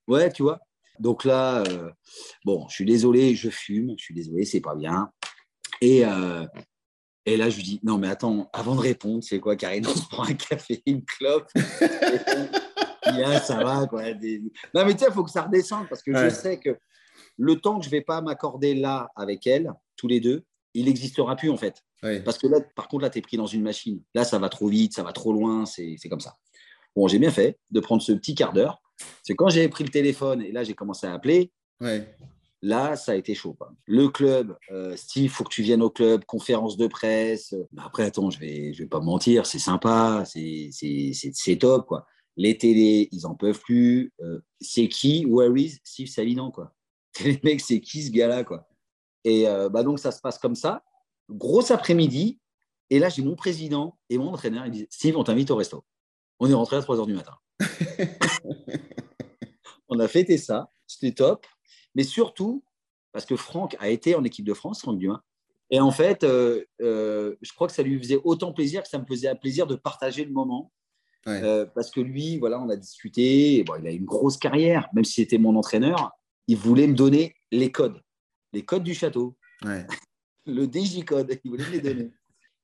Ouais, 0.08 0.32
tu 0.32 0.42
vois. 0.42 0.60
Donc 0.98 1.24
là, 1.24 1.62
euh, 1.62 1.90
bon, 2.44 2.66
je 2.68 2.74
suis 2.74 2.84
désolé, 2.84 3.34
je 3.34 3.48
fume, 3.48 3.94
je 3.96 4.04
suis 4.04 4.14
désolé, 4.14 4.44
c'est 4.44 4.60
pas 4.60 4.74
bien. 4.74 5.10
Et, 5.80 6.04
euh, 6.04 6.46
et 7.30 7.36
là, 7.36 7.48
je 7.50 7.56
lui 7.56 7.62
dis, 7.62 7.80
non, 7.82 7.98
mais 7.98 8.08
attends, 8.08 8.50
avant 8.52 8.74
de 8.74 8.80
répondre, 8.80 9.22
c'est 9.22 9.40
quoi, 9.40 9.56
Karine, 9.56 9.86
on 9.86 9.94
se 9.94 10.08
prend 10.08 10.24
un 10.24 10.34
café, 10.34 10.82
une 10.86 11.04
clope? 11.04 11.48
ça 13.40 13.62
va, 13.62 13.86
quoi. 13.86 14.02
Non, 14.02 14.84
mais 14.84 14.94
tu 14.94 15.00
sais, 15.00 15.06
il 15.08 15.12
faut 15.12 15.24
que 15.24 15.30
ça 15.30 15.42
redescende 15.42 15.88
parce 15.88 16.02
que 16.02 16.14
je 16.14 16.30
sais 16.30 16.58
que 16.58 16.78
le 17.36 17.56
temps 17.56 17.78
que 17.78 17.84
je 17.84 17.90
vais 17.90 18.00
pas 18.00 18.20
m'accorder 18.20 18.74
là 18.74 19.08
avec 19.16 19.46
elle, 19.46 19.72
tous 19.96 20.08
les 20.08 20.20
deux, 20.20 20.44
il 20.74 20.86
n'existera 20.86 21.36
plus 21.36 21.50
en 21.50 21.56
fait. 21.56 21.82
Parce 22.24 22.38
que 22.38 22.46
là, 22.46 22.60
par 22.74 22.88
contre, 22.88 23.02
là, 23.02 23.10
tu 23.10 23.18
es 23.18 23.22
pris 23.22 23.36
dans 23.36 23.46
une 23.46 23.62
machine. 23.62 24.02
Là, 24.14 24.24
ça 24.24 24.38
va 24.38 24.48
trop 24.48 24.68
vite, 24.68 24.94
ça 24.94 25.02
va 25.02 25.12
trop 25.12 25.32
loin, 25.32 25.66
c'est 25.66 25.96
comme 26.08 26.20
ça. 26.20 26.36
Bon, 26.96 27.08
j'ai 27.08 27.18
bien 27.18 27.30
fait 27.30 27.58
de 27.70 27.80
prendre 27.80 28.02
ce 28.02 28.12
petit 28.12 28.34
quart 28.34 28.52
d'heure. 28.52 28.82
C'est 29.22 29.34
quand 29.34 29.48
j'ai 29.48 29.68
pris 29.68 29.84
le 29.84 29.90
téléphone 29.90 30.42
et 30.42 30.52
là, 30.52 30.64
j'ai 30.64 30.74
commencé 30.74 31.06
à 31.06 31.14
appeler. 31.14 31.52
Là, 32.62 32.94
ça 32.94 33.12
a 33.12 33.14
été 33.14 33.34
chaud. 33.34 33.56
Le 33.86 34.08
club, 34.08 34.56
euh, 34.70 34.94
Steve, 34.94 35.24
il 35.24 35.28
faut 35.30 35.44
que 35.44 35.54
tu 35.54 35.62
viennes 35.62 35.82
au 35.82 35.88
club, 35.88 36.24
conférence 36.26 36.76
de 36.76 36.86
presse. 36.86 37.54
Bah, 37.72 37.84
après, 37.86 38.04
attends, 38.04 38.30
je 38.30 38.38
vais, 38.38 38.74
je 38.74 38.82
vais 38.82 38.88
pas 38.88 39.00
mentir, 39.00 39.46
c'est 39.46 39.58
sympa, 39.58 40.24
c'est 40.26 41.58
top. 41.58 41.86
Quoi. 41.86 42.06
Les 42.36 42.58
télés, 42.58 43.08
ils 43.12 43.26
en 43.26 43.34
peuvent 43.34 43.60
plus. 43.60 44.12
Euh, 44.20 44.40
c'est 44.60 44.88
qui 44.88 45.24
Where 45.24 45.56
is 45.56 45.78
Steve 45.84 46.08
Savidan 46.08 46.50
quoi. 46.50 46.74
Les 47.24 47.40
mecs, 47.42 47.60
c'est 47.60 47.80
qui 47.80 48.02
ce 48.02 48.10
gars-là 48.10 48.44
quoi? 48.44 48.68
Et 49.24 49.48
euh, 49.48 49.68
bah, 49.70 49.82
donc, 49.82 49.98
ça 49.98 50.12
se 50.12 50.20
passe 50.20 50.38
comme 50.38 50.54
ça. 50.54 50.84
Gros 51.30 51.72
après-midi. 51.72 52.40
Et 52.90 52.98
là, 52.98 53.08
j'ai 53.08 53.22
mon 53.22 53.36
président 53.36 53.98
et 54.10 54.18
mon 54.18 54.28
entraîneur. 54.28 54.66
Ils 54.66 54.72
disent 54.72 54.86
Steve, 54.90 55.16
on 55.16 55.24
t'invite 55.24 55.50
au 55.50 55.56
resto. 55.56 55.84
On 56.40 56.50
est 56.50 56.54
rentré 56.54 56.76
à 56.76 56.82
3 56.82 56.96
h 56.96 57.06
du 57.06 57.14
matin. 57.14 57.36
on 59.88 59.98
a 59.98 60.08
fêté 60.08 60.38
ça, 60.38 60.70
c'était 60.86 61.12
top. 61.12 61.46
Mais 61.94 62.04
surtout, 62.04 62.62
parce 63.12 63.26
que 63.26 63.36
Franck 63.36 63.76
a 63.80 63.88
été 63.88 64.14
en 64.14 64.24
équipe 64.24 64.44
de 64.44 64.54
France, 64.54 64.80
Franck 64.80 64.98
Dumas. 64.98 65.22
Et 65.70 65.80
en 65.80 65.90
fait, 65.90 66.24
euh, 66.24 66.64
euh, 66.80 67.36
je 67.42 67.52
crois 67.52 67.68
que 67.68 67.72
ça 67.72 67.82
lui 67.82 67.98
faisait 67.98 68.18
autant 68.24 68.52
plaisir 68.52 68.82
que 68.82 68.88
ça 68.88 68.98
me 68.98 69.06
faisait 69.06 69.32
plaisir 69.36 69.66
de 69.66 69.76
partager 69.76 70.24
le 70.24 70.32
moment. 70.32 70.72
Euh, 71.26 71.66
parce 71.74 71.90
que 71.90 72.00
lui, 72.00 72.38
voilà, 72.38 72.60
on 72.60 72.68
a 72.70 72.76
discuté. 72.76 73.62
Bon, 73.64 73.74
il 73.78 73.86
a 73.86 73.90
une 73.90 74.04
grosse 74.04 74.36
carrière, 74.36 74.88
même 74.94 75.04
si 75.04 75.14
c'était 75.14 75.38
mon 75.38 75.54
entraîneur. 75.54 76.10
Il 76.48 76.56
voulait 76.56 76.86
me 76.86 76.94
donner 76.94 77.36
les 77.52 77.70
codes, 77.70 78.00
les 78.52 78.64
codes 78.64 78.82
du 78.82 78.94
château, 78.94 79.36
le 80.46 80.64
DJ 80.64 81.04
code. 81.04 81.38
Il 81.44 81.50
voulait 81.50 81.66
me 81.66 81.72
les 81.72 81.80
donner. 81.80 82.10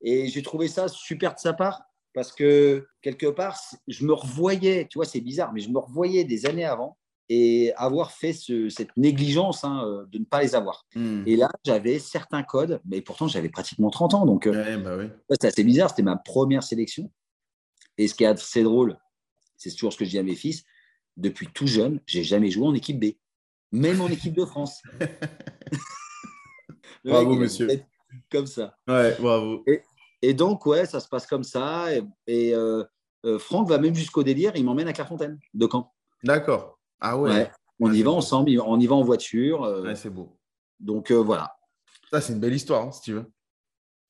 Et 0.00 0.28
j'ai 0.28 0.42
trouvé 0.42 0.68
ça 0.68 0.88
super 0.88 1.34
de 1.34 1.38
sa 1.38 1.52
part 1.52 1.82
parce 2.12 2.32
que 2.32 2.86
quelque 3.02 3.26
part, 3.26 3.60
je 3.86 4.04
me 4.04 4.14
revoyais, 4.14 4.88
tu 4.88 4.98
vois, 4.98 5.04
c'est 5.04 5.20
bizarre, 5.20 5.52
mais 5.52 5.60
je 5.60 5.68
me 5.68 5.78
revoyais 5.78 6.24
des 6.24 6.46
années 6.46 6.64
avant 6.64 6.96
et 7.28 7.72
avoir 7.76 8.12
fait 8.12 8.32
cette 8.32 8.96
négligence 8.96 9.64
hein, 9.64 9.84
euh, 9.84 10.06
de 10.06 10.18
ne 10.18 10.24
pas 10.24 10.42
les 10.42 10.54
avoir. 10.54 10.86
Hmm. 10.94 11.22
Et 11.26 11.36
là, 11.36 11.50
j'avais 11.64 11.98
certains 11.98 12.42
codes, 12.42 12.80
mais 12.84 13.00
pourtant, 13.00 13.26
j'avais 13.26 13.48
pratiquement 13.48 13.90
30 13.90 14.14
ans. 14.14 14.26
Donc, 14.26 14.46
euh, 14.46 14.78
bah 14.78 15.14
c'était 15.30 15.48
assez 15.48 15.64
bizarre. 15.64 15.90
C'était 15.90 16.02
ma 16.02 16.16
première 16.16 16.62
sélection. 16.62 17.10
Et 17.98 18.08
ce 18.08 18.14
qui 18.14 18.24
est 18.24 18.28
assez 18.28 18.62
drôle, 18.62 18.98
c'est 19.56 19.70
toujours 19.70 19.92
ce 19.92 19.98
que 19.98 20.04
je 20.04 20.10
dis 20.10 20.18
à 20.18 20.22
mes 20.22 20.34
fils, 20.34 20.64
depuis 21.16 21.48
tout 21.48 21.66
jeune, 21.66 22.00
j'ai 22.06 22.22
jamais 22.22 22.50
joué 22.50 22.66
en 22.66 22.74
équipe 22.74 23.00
B, 23.00 23.14
même 23.72 24.00
en 24.00 24.08
équipe 24.08 24.34
de 24.34 24.44
France. 24.44 24.82
bravo, 27.04 27.34
monsieur. 27.34 27.68
Comme 28.30 28.46
ça. 28.46 28.76
Ouais, 28.86 29.16
bravo. 29.18 29.64
Et 30.22 30.34
donc, 30.34 30.66
ouais, 30.66 30.86
ça 30.86 31.00
se 31.00 31.08
passe 31.08 31.26
comme 31.26 31.44
ça. 31.44 31.86
Et, 32.26 32.54
euh, 32.54 32.84
euh, 33.24 33.38
Franck 33.38 33.68
va 33.68 33.78
même 33.78 33.94
jusqu'au 33.94 34.22
délire, 34.22 34.52
il 34.54 34.64
m'emmène 34.64 34.88
à 34.88 34.92
Clairefontaine, 34.92 35.38
de 35.54 35.68
Caen. 35.70 35.92
D'accord. 36.22 36.75
Ah 37.00 37.18
ouais. 37.18 37.50
on 37.80 37.92
y 37.92 38.02
va 38.02 38.10
ensemble, 38.10 38.50
on 38.60 38.80
y 38.80 38.86
va 38.86 38.94
en 38.94 39.02
voiture. 39.02 39.64
Euh. 39.64 39.82
ouais, 39.82 39.96
c'est 39.96 40.10
beau. 40.10 40.38
Donc 40.80 41.10
voilà. 41.12 41.56
Ça, 42.10 42.20
c'est 42.20 42.32
une 42.32 42.40
belle 42.40 42.54
histoire, 42.54 42.86
hein, 42.86 42.92
si 42.92 43.00
tu 43.02 43.12
veux. 43.12 43.30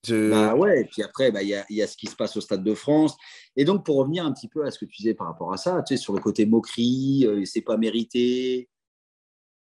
Bah 0.09 0.55
ouais, 0.55 0.83
et 0.83 0.85
puis 0.85 1.03
après, 1.03 1.33
bah, 1.33 1.43
il 1.43 1.49
y, 1.49 1.75
y, 1.75 1.83
a 1.83 1.87
ce 1.89 1.97
qui 1.97 2.07
se 2.07 2.15
passe 2.15 2.37
au 2.37 2.41
Stade 2.41 2.63
de 2.63 2.75
France. 2.75 3.17
Et 3.57 3.65
donc, 3.65 3.85
pour 3.85 3.97
revenir 3.97 4.25
un 4.25 4.33
petit 4.33 4.47
peu 4.47 4.65
à 4.65 4.71
ce 4.71 4.79
que 4.79 4.85
tu 4.85 4.99
disais 4.99 5.15
par 5.15 5.27
rapport 5.27 5.53
à 5.53 5.57
ça, 5.57 5.83
tu 5.83 5.97
sais, 5.97 6.01
sur 6.01 6.13
le 6.13 6.21
côté 6.21 6.47
moquerie, 6.47 7.27
c'est 7.45 7.63
pas 7.63 7.77
mérité. 7.77 8.69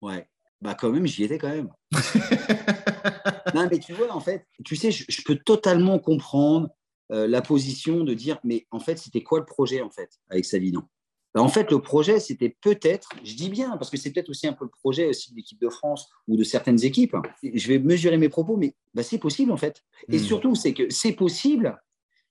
Ouais, 0.04 0.30
bah 0.62 0.76
quand 0.76 0.92
même, 0.92 1.08
j'y 1.08 1.24
étais 1.24 1.38
quand 1.38 1.50
même. 1.50 1.70
non, 3.56 3.68
mais 3.72 3.80
tu 3.80 3.94
vois, 3.94 4.12
en 4.14 4.20
fait, 4.20 4.48
tu 4.64 4.76
sais, 4.76 4.92
je, 4.92 5.22
peux 5.24 5.38
totalement 5.38 6.00
comprendre 6.00 6.70
euh, 7.12 7.28
la 7.28 7.42
position 7.42 8.04
de 8.04 8.14
dire, 8.14 8.40
mais 8.44 8.66
en 8.72 8.80
fait, 8.80 8.98
c'était 8.98 9.24
quoi 9.24 9.40
le 9.40 9.46
projet, 9.46 9.82
en 9.82 9.90
fait, 9.90 10.10
avec 10.30 10.46
Savidan 10.46 10.88
En 11.36 11.50
fait, 11.50 11.70
le 11.70 11.82
projet, 11.82 12.20
c'était 12.20 12.56
peut-être, 12.62 13.10
je 13.24 13.36
dis 13.36 13.50
bien, 13.50 13.78
parce 13.78 13.90
que 13.90 13.98
c'est 13.98 14.12
peut-être 14.12 14.30
aussi 14.30 14.48
un 14.48 14.54
peu 14.54 14.64
le 14.64 14.70
projet 14.70 15.08
aussi 15.08 15.32
de 15.32 15.36
l'équipe 15.36 15.60
de 15.60 15.70
France 15.70 16.10
ou 16.28 16.38
de 16.38 16.44
certaines 16.44 16.84
équipes. 16.84 17.16
Je 17.44 17.68
vais 17.68 17.80
mesurer 17.80 18.18
mes 18.18 18.30
propos, 18.30 18.56
mais 18.56 18.74
bah, 18.94 19.04
c'est 19.04 19.18
possible, 19.18 19.52
en 19.52 19.58
fait. 19.58 19.84
Et 20.10 20.18
hmm. 20.18 20.24
surtout, 20.24 20.56
c'est 20.56 20.74
que 20.74 20.90
c'est 20.90 21.12
possible, 21.12 21.78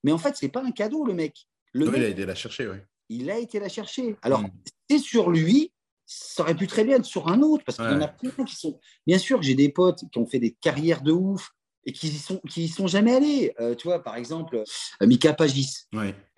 mais 0.03 0.13
en 0.13 0.19
fait, 0.19 0.37
c'est 0.37 0.49
pas 0.49 0.63
un 0.65 0.71
cadeau, 0.71 1.05
le 1.05 1.13
mec. 1.13 1.49
Le 1.73 1.87
il 1.97 2.05
a 2.05 2.09
été 2.09 2.25
la 2.25 2.35
chercher, 2.35 2.69
oui. 2.69 2.77
Il 3.11 3.31
a 3.31 3.39
été 3.39 3.61
la 3.61 3.69
chercher. 3.69 4.17
Alors, 4.23 4.41
hmm. 4.41 4.51
c'est 4.89 4.99
sur 4.99 5.31
lui 5.31 5.71
ça 6.07 6.43
aurait 6.43 6.55
pu 6.55 6.67
très 6.67 6.85
bien 6.85 6.97
être 6.97 7.05
sur 7.05 7.29
un 7.29 7.41
autre, 7.41 7.65
parce 7.65 7.79
qu'il 7.79 7.87
y 7.87 7.95
en 7.95 8.01
a 8.01 8.09
plein 8.09 8.45
qui 8.45 8.57
sont. 8.57 8.79
Bien 9.07 9.19
sûr 9.19 9.39
que 9.39 9.45
j'ai 9.45 9.55
des 9.55 9.71
potes 9.71 10.05
qui 10.11 10.19
ont 10.19 10.27
fait 10.27 10.39
des 10.39 10.53
carrières 10.53 11.03
de 11.03 11.13
ouf 11.13 11.51
et 11.87 11.93
qui 11.93 12.09
y 12.09 12.19
sont, 12.19 12.41
qui 12.49 12.69
sont 12.69 12.87
jamais 12.87 13.15
allés. 13.15 13.55
Euh, 13.61 13.75
tu 13.75 13.89
vois, 13.89 14.03
par 14.03 14.17
exemple, 14.17 14.57
euh, 14.57 15.07
Mika 15.07 15.33
Pagis. 15.33 15.87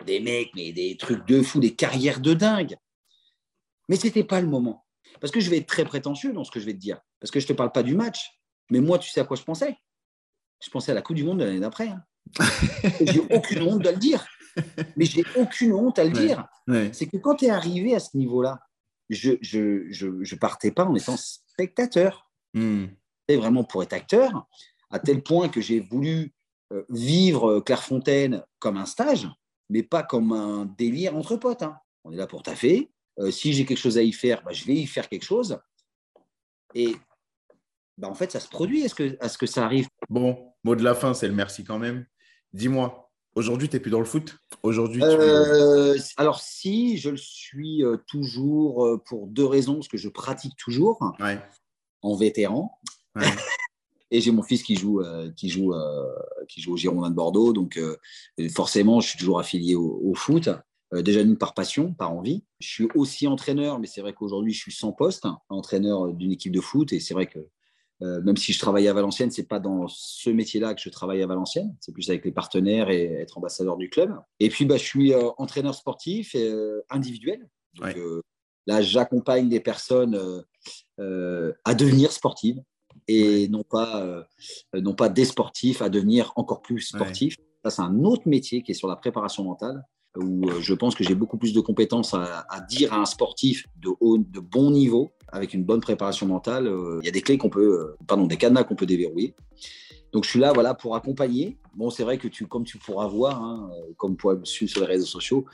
Des 0.05 0.19
mecs, 0.19 0.51
mais 0.55 0.71
des 0.71 0.97
trucs 0.97 1.25
de 1.27 1.41
fou, 1.41 1.59
des 1.59 1.75
carrières 1.75 2.19
de 2.19 2.33
dingue. 2.33 2.75
Mais 3.89 3.95
ce 3.95 4.05
n'était 4.05 4.23
pas 4.23 4.41
le 4.41 4.47
moment. 4.47 4.85
Parce 5.21 5.31
que 5.31 5.39
je 5.39 5.49
vais 5.49 5.57
être 5.57 5.67
très 5.67 5.85
prétentieux 5.85 6.33
dans 6.33 6.43
ce 6.43 6.51
que 6.51 6.59
je 6.59 6.65
vais 6.65 6.73
te 6.73 6.79
dire. 6.79 6.99
Parce 7.19 7.31
que 7.31 7.39
je 7.39 7.45
ne 7.45 7.49
te 7.49 7.53
parle 7.53 7.71
pas 7.71 7.83
du 7.83 7.95
match. 7.95 8.39
Mais 8.69 8.81
moi, 8.81 8.99
tu 8.99 9.09
sais 9.09 9.21
à 9.21 9.23
quoi 9.23 9.37
je 9.37 9.43
pensais? 9.43 9.77
Je 10.63 10.69
pensais 10.69 10.91
à 10.91 10.95
la 10.95 11.01
Coupe 11.01 11.15
du 11.15 11.23
Monde 11.23 11.39
de 11.39 11.45
l'année 11.45 11.59
d'après. 11.59 11.87
Hein. 11.87 12.03
j'ai 13.01 13.21
aucune 13.29 13.61
honte 13.61 13.83
de 13.83 13.89
le 13.89 13.97
dire. 13.97 14.25
Mais 14.95 15.05
j'ai 15.05 15.23
aucune 15.35 15.73
honte 15.73 15.99
à 15.99 16.03
le 16.03 16.11
dire. 16.11 16.45
C'est 16.91 17.07
que 17.07 17.17
quand 17.17 17.35
tu 17.35 17.45
es 17.45 17.49
arrivé 17.49 17.95
à 17.95 17.99
ce 17.99 18.17
niveau-là, 18.17 18.59
je 19.09 19.31
ne 19.31 19.37
je, 19.41 19.85
je, 19.89 20.23
je, 20.23 20.35
partais 20.35 20.71
pas 20.71 20.83
en 20.83 20.93
étant 20.95 21.15
spectateur. 21.15 22.29
Hmm. 22.53 22.87
C'est 23.29 23.37
vraiment 23.37 23.63
pour 23.63 23.83
être 23.83 23.93
acteur, 23.93 24.47
à 24.89 24.99
tel 24.99 25.21
point 25.23 25.49
que 25.49 25.61
j'ai 25.61 25.79
voulu 25.79 26.33
euh, 26.73 26.83
vivre 26.89 27.59
Clairefontaine 27.59 28.43
comme 28.59 28.77
un 28.77 28.85
stage, 28.85 29.27
mais 29.69 29.83
pas 29.83 30.03
comme 30.03 30.31
un 30.31 30.65
délire 30.77 31.15
entre 31.15 31.35
potes. 31.35 31.63
Hein. 31.63 31.77
On 32.03 32.11
est 32.11 32.17
là 32.17 32.27
pour 32.27 32.43
taffer. 32.43 32.89
Euh, 33.19 33.31
si 33.31 33.53
j'ai 33.53 33.65
quelque 33.65 33.79
chose 33.79 33.97
à 33.97 34.03
y 34.03 34.11
faire, 34.11 34.43
bah, 34.43 34.53
je 34.53 34.65
vais 34.65 34.75
y 34.75 34.87
faire 34.87 35.09
quelque 35.09 35.25
chose. 35.25 35.59
Et 36.75 36.95
bah, 37.97 38.07
en 38.07 38.15
fait, 38.15 38.31
ça 38.31 38.39
se 38.39 38.47
produit. 38.47 38.81
Est-ce 38.81 38.95
que, 38.95 39.03
-ce 39.03 39.37
que 39.37 39.47
ça 39.47 39.65
arrive? 39.65 39.87
Bon, 40.09 40.53
mot 40.63 40.75
de 40.75 40.83
la 40.83 40.93
fin, 40.93 41.13
c'est 41.13 41.27
le 41.27 41.33
merci 41.33 41.63
quand 41.63 41.79
même. 41.79 42.05
Dis-moi, 42.53 43.11
aujourd'hui, 43.35 43.69
tu 43.69 43.75
n'es 43.75 43.79
plus 43.79 43.91
dans 43.91 43.99
le 43.99 44.05
foot? 44.05 44.37
Aujourd'hui, 44.63 45.01
euh, 45.03 45.97
Alors, 46.17 46.39
si, 46.39 46.97
je 46.97 47.09
le 47.09 47.17
suis 47.17 47.83
euh, 47.83 47.97
toujours 48.07 48.85
euh, 48.85 49.01
pour 49.03 49.27
deux 49.27 49.45
raisons. 49.45 49.75
Parce 49.75 49.87
que 49.87 49.97
je 49.97 50.09
pratique 50.09 50.55
toujours 50.57 50.99
en 52.01 52.15
vétéran. 52.15 52.79
Et 54.11 54.21
j'ai 54.21 54.31
mon 54.31 54.43
fils 54.43 54.63
qui 54.63 54.75
joue, 54.75 55.01
qui, 55.35 55.49
joue, 55.49 55.73
qui 56.47 56.61
joue 56.61 56.73
au 56.73 56.77
Girondin 56.77 57.09
de 57.09 57.15
Bordeaux. 57.15 57.51
Donc, 57.51 57.79
forcément, 58.53 59.01
je 59.01 59.09
suis 59.09 59.19
toujours 59.19 59.39
affilié 59.39 59.75
au, 59.75 60.13
foot. 60.15 60.49
déjà 60.93 61.23
d'une 61.23 61.37
par 61.37 61.53
passion, 61.53 61.93
par 61.93 62.13
envie. 62.13 62.43
Je 62.59 62.67
suis 62.67 62.87
aussi 62.95 63.27
entraîneur, 63.27 63.79
mais 63.79 63.87
c'est 63.87 64.01
vrai 64.01 64.13
qu'aujourd'hui, 64.13 64.53
je 64.53 64.59
suis 64.59 64.71
sans 64.71 64.93
poste, 64.93 65.25
hein, 65.25 65.39
entraîneur 65.49 66.13
d'une 66.13 66.31
équipe 66.31 66.53
de 66.53 66.61
foot. 66.61 66.93
Et 66.93 67.01
c'est 67.01 67.13
vrai 67.13 67.27
que 67.27 67.39
euh, 68.03 68.21
même 68.21 68.37
si 68.37 68.53
je 68.53 68.59
travaille 68.59 68.87
à 68.87 68.93
Valenciennes, 68.93 69.31
c'est 69.31 69.47
pas 69.47 69.59
dans 69.59 69.87
ce 69.87 70.29
métier-là 70.29 70.75
que 70.75 70.81
je 70.81 70.89
travaille 70.89 71.21
à 71.23 71.27
Valenciennes. 71.27 71.75
C'est 71.79 71.91
plus 71.91 72.09
avec 72.09 72.25
les 72.25 72.31
partenaires 72.31 72.89
et 72.89 73.05
être 73.05 73.37
ambassadeur 73.37 73.77
du 73.77 73.89
club. 73.89 74.15
Et 74.39 74.49
puis, 74.49 74.65
bah, 74.65 74.77
je 74.77 74.83
suis 74.83 75.13
euh, 75.13 75.29
entraîneur 75.37 75.73
sportif 75.73 76.35
et, 76.35 76.47
euh, 76.49 76.85
individuel. 76.89 77.49
là, 78.67 78.81
j'accompagne 78.81 79.49
des 79.49 79.59
personnes 79.59 80.43
à 80.97 81.73
devenir 81.73 82.11
sportives 82.11 82.61
et 83.07 83.47
non 83.47 83.63
pas 83.63 84.25
non 84.73 84.93
pas 84.93 85.09
des 85.09 85.25
sportifs 85.25 85.81
à 85.81 85.89
devenir 85.89 86.33
encore 86.35 86.61
plus 86.61 86.81
sportifs. 86.81 87.35
Ça, 87.63 87.69
c'est 87.69 87.81
un 87.81 88.03
autre 88.03 88.23
métier 88.27 88.61
qui 88.61 88.71
est 88.71 88.75
sur 88.75 88.87
la 88.87 88.95
préparation 88.95 89.43
mentale 89.43 89.83
où 90.15 90.49
je 90.61 90.73
pense 90.73 90.95
que 90.95 91.03
j'ai 91.03 91.15
beaucoup 91.15 91.37
plus 91.37 91.53
de 91.53 91.59
compétences 91.59 92.13
à, 92.13 92.45
à, 92.49 92.61
dire 92.61 92.93
à 92.93 92.97
un 92.97 93.05
sportif 93.05 93.67
de 93.75 93.89
haut, 93.99 94.17
de 94.17 94.39
bon 94.39 94.71
niveau 94.71 95.11
avec 95.31 95.53
une 95.53 95.63
bonne 95.63 95.81
préparation 95.81 96.25
mentale, 96.25 96.67
euh, 96.67 96.99
il 97.01 97.05
y 97.05 97.09
a 97.09 97.11
des 97.11 97.21
clés 97.21 97.37
qu'on 97.37 97.49
peut, 97.49 97.79
euh, 97.79 97.97
pardon, 98.07 98.25
des 98.25 98.37
cadenas 98.37 98.63
qu'on 98.63 98.75
peut 98.75 98.85
déverrouiller. 98.85 99.35
Donc 100.13 100.23
je 100.23 100.29
suis 100.29 100.39
là, 100.39 100.53
voilà, 100.53 100.73
pour 100.73 100.95
accompagner. 100.95 101.57
Bon, 101.75 101.89
c'est 101.89 102.03
vrai 102.03 102.17
que 102.17 102.27
tu, 102.27 102.47
comme 102.47 102.63
tu 102.63 102.77
pourras 102.77 103.07
voir, 103.07 103.43
hein, 103.43 103.69
euh, 103.73 103.93
comme 103.97 104.15
pour 104.15 104.31
me 104.31 104.45
suivre 104.45 104.71
sur 104.71 104.81
les 104.81 104.87
réseaux 104.87 105.05
sociaux, 105.05 105.45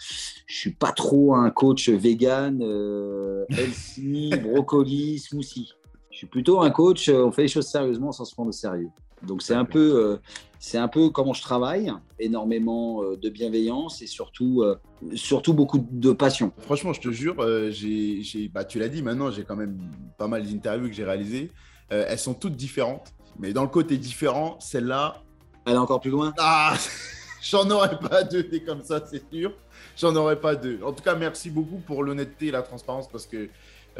je 0.45 0.55
suis 0.55 0.73
pas 0.73 0.91
trop 0.91 1.33
un 1.33 1.49
coach 1.49 1.89
vegan, 1.89 2.59
euh, 2.61 3.45
healthy, 3.49 4.29
brocoli, 4.43 5.19
smoothie. 5.19 5.73
Je 6.13 6.19
suis 6.19 6.27
plutôt 6.27 6.61
un 6.61 6.69
coach. 6.69 7.09
On 7.09 7.31
fait 7.31 7.41
les 7.41 7.47
choses 7.47 7.65
sérieusement 7.65 8.11
sans 8.11 8.23
se 8.23 8.33
prendre 8.35 8.49
au 8.49 8.53
sérieux. 8.53 8.89
Donc 9.23 9.41
c'est 9.41 9.55
un 9.55 9.65
peu, 9.65 9.79
euh, 9.79 10.17
c'est 10.59 10.77
un 10.77 10.87
peu 10.87 11.09
comment 11.09 11.33
je 11.33 11.41
travaille, 11.41 11.91
énormément 12.19 13.01
euh, 13.01 13.17
de 13.17 13.29
bienveillance 13.29 14.01
et 14.03 14.07
surtout, 14.07 14.61
euh, 14.61 14.75
surtout 15.15 15.53
beaucoup 15.53 15.83
de 15.89 16.11
passion. 16.11 16.51
Franchement, 16.59 16.93
je 16.93 17.01
te 17.01 17.09
jure, 17.09 17.35
j'ai, 17.71 18.51
bah, 18.53 18.63
tu 18.63 18.79
l'as 18.79 18.89
dit, 18.89 19.01
maintenant 19.01 19.31
j'ai 19.31 19.43
quand 19.43 19.55
même 19.55 19.77
pas 20.17 20.27
mal 20.27 20.45
d'interviews 20.45 20.87
que 20.87 20.93
j'ai 20.93 21.05
réalisées. 21.05 21.51
elles 21.89 22.19
sont 22.19 22.33
toutes 22.33 22.55
différentes, 22.55 23.13
mais 23.39 23.53
dans 23.53 23.63
le 23.63 23.69
côté 23.69 23.97
différent, 23.97 24.57
celle-là, 24.59 25.23
elle 25.65 25.75
est 25.75 25.77
encore 25.77 26.01
plus 26.01 26.11
loin? 26.11 26.33
Ah, 26.37 26.75
j'en 27.41 27.69
aurais 27.71 27.97
pas 27.97 28.23
deux, 28.23 28.45
comme 28.65 28.83
ça, 28.83 29.01
c'est 29.09 29.23
sûr. 29.33 29.53
J'en 29.95 30.15
aurais 30.15 30.39
pas 30.39 30.55
deux. 30.55 30.79
En 30.83 30.91
tout 30.91 31.03
cas, 31.03 31.15
merci 31.15 31.49
beaucoup 31.49 31.77
pour 31.77 32.03
l'honnêteté 32.03 32.47
et 32.47 32.51
la 32.51 32.61
transparence 32.61 33.07
parce 33.07 33.25
que 33.25 33.49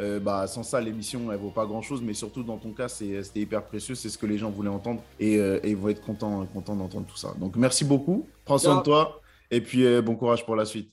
euh, 0.00 0.18
bah, 0.18 0.46
sans 0.46 0.62
ça, 0.62 0.80
l'émission, 0.80 1.30
elle 1.30 1.38
vaut 1.38 1.50
pas 1.50 1.66
grand-chose, 1.66 2.02
mais 2.02 2.14
surtout 2.14 2.42
dans 2.42 2.58
ton 2.58 2.72
cas, 2.72 2.88
c'était 2.88 3.40
hyper 3.40 3.64
précieux, 3.64 3.94
c'est 3.94 4.08
ce 4.08 4.18
que 4.18 4.26
les 4.26 4.38
gens 4.38 4.50
voulaient 4.50 4.68
entendre 4.68 5.02
et, 5.20 5.38
euh, 5.38 5.60
ils 5.64 5.76
vont 5.76 5.88
être 5.88 6.02
contents, 6.02 6.44
contents 6.46 6.76
d'entendre 6.76 7.06
tout 7.06 7.16
ça. 7.16 7.34
Donc 7.38 7.56
merci 7.56 7.84
beaucoup, 7.84 8.26
prends 8.44 8.58
soin 8.58 8.78
de 8.78 8.82
toi 8.82 9.20
et 9.50 9.60
puis 9.60 9.84
euh, 9.84 10.02
bon 10.02 10.16
courage 10.16 10.44
pour 10.44 10.56
la 10.56 10.64
suite. 10.64 10.90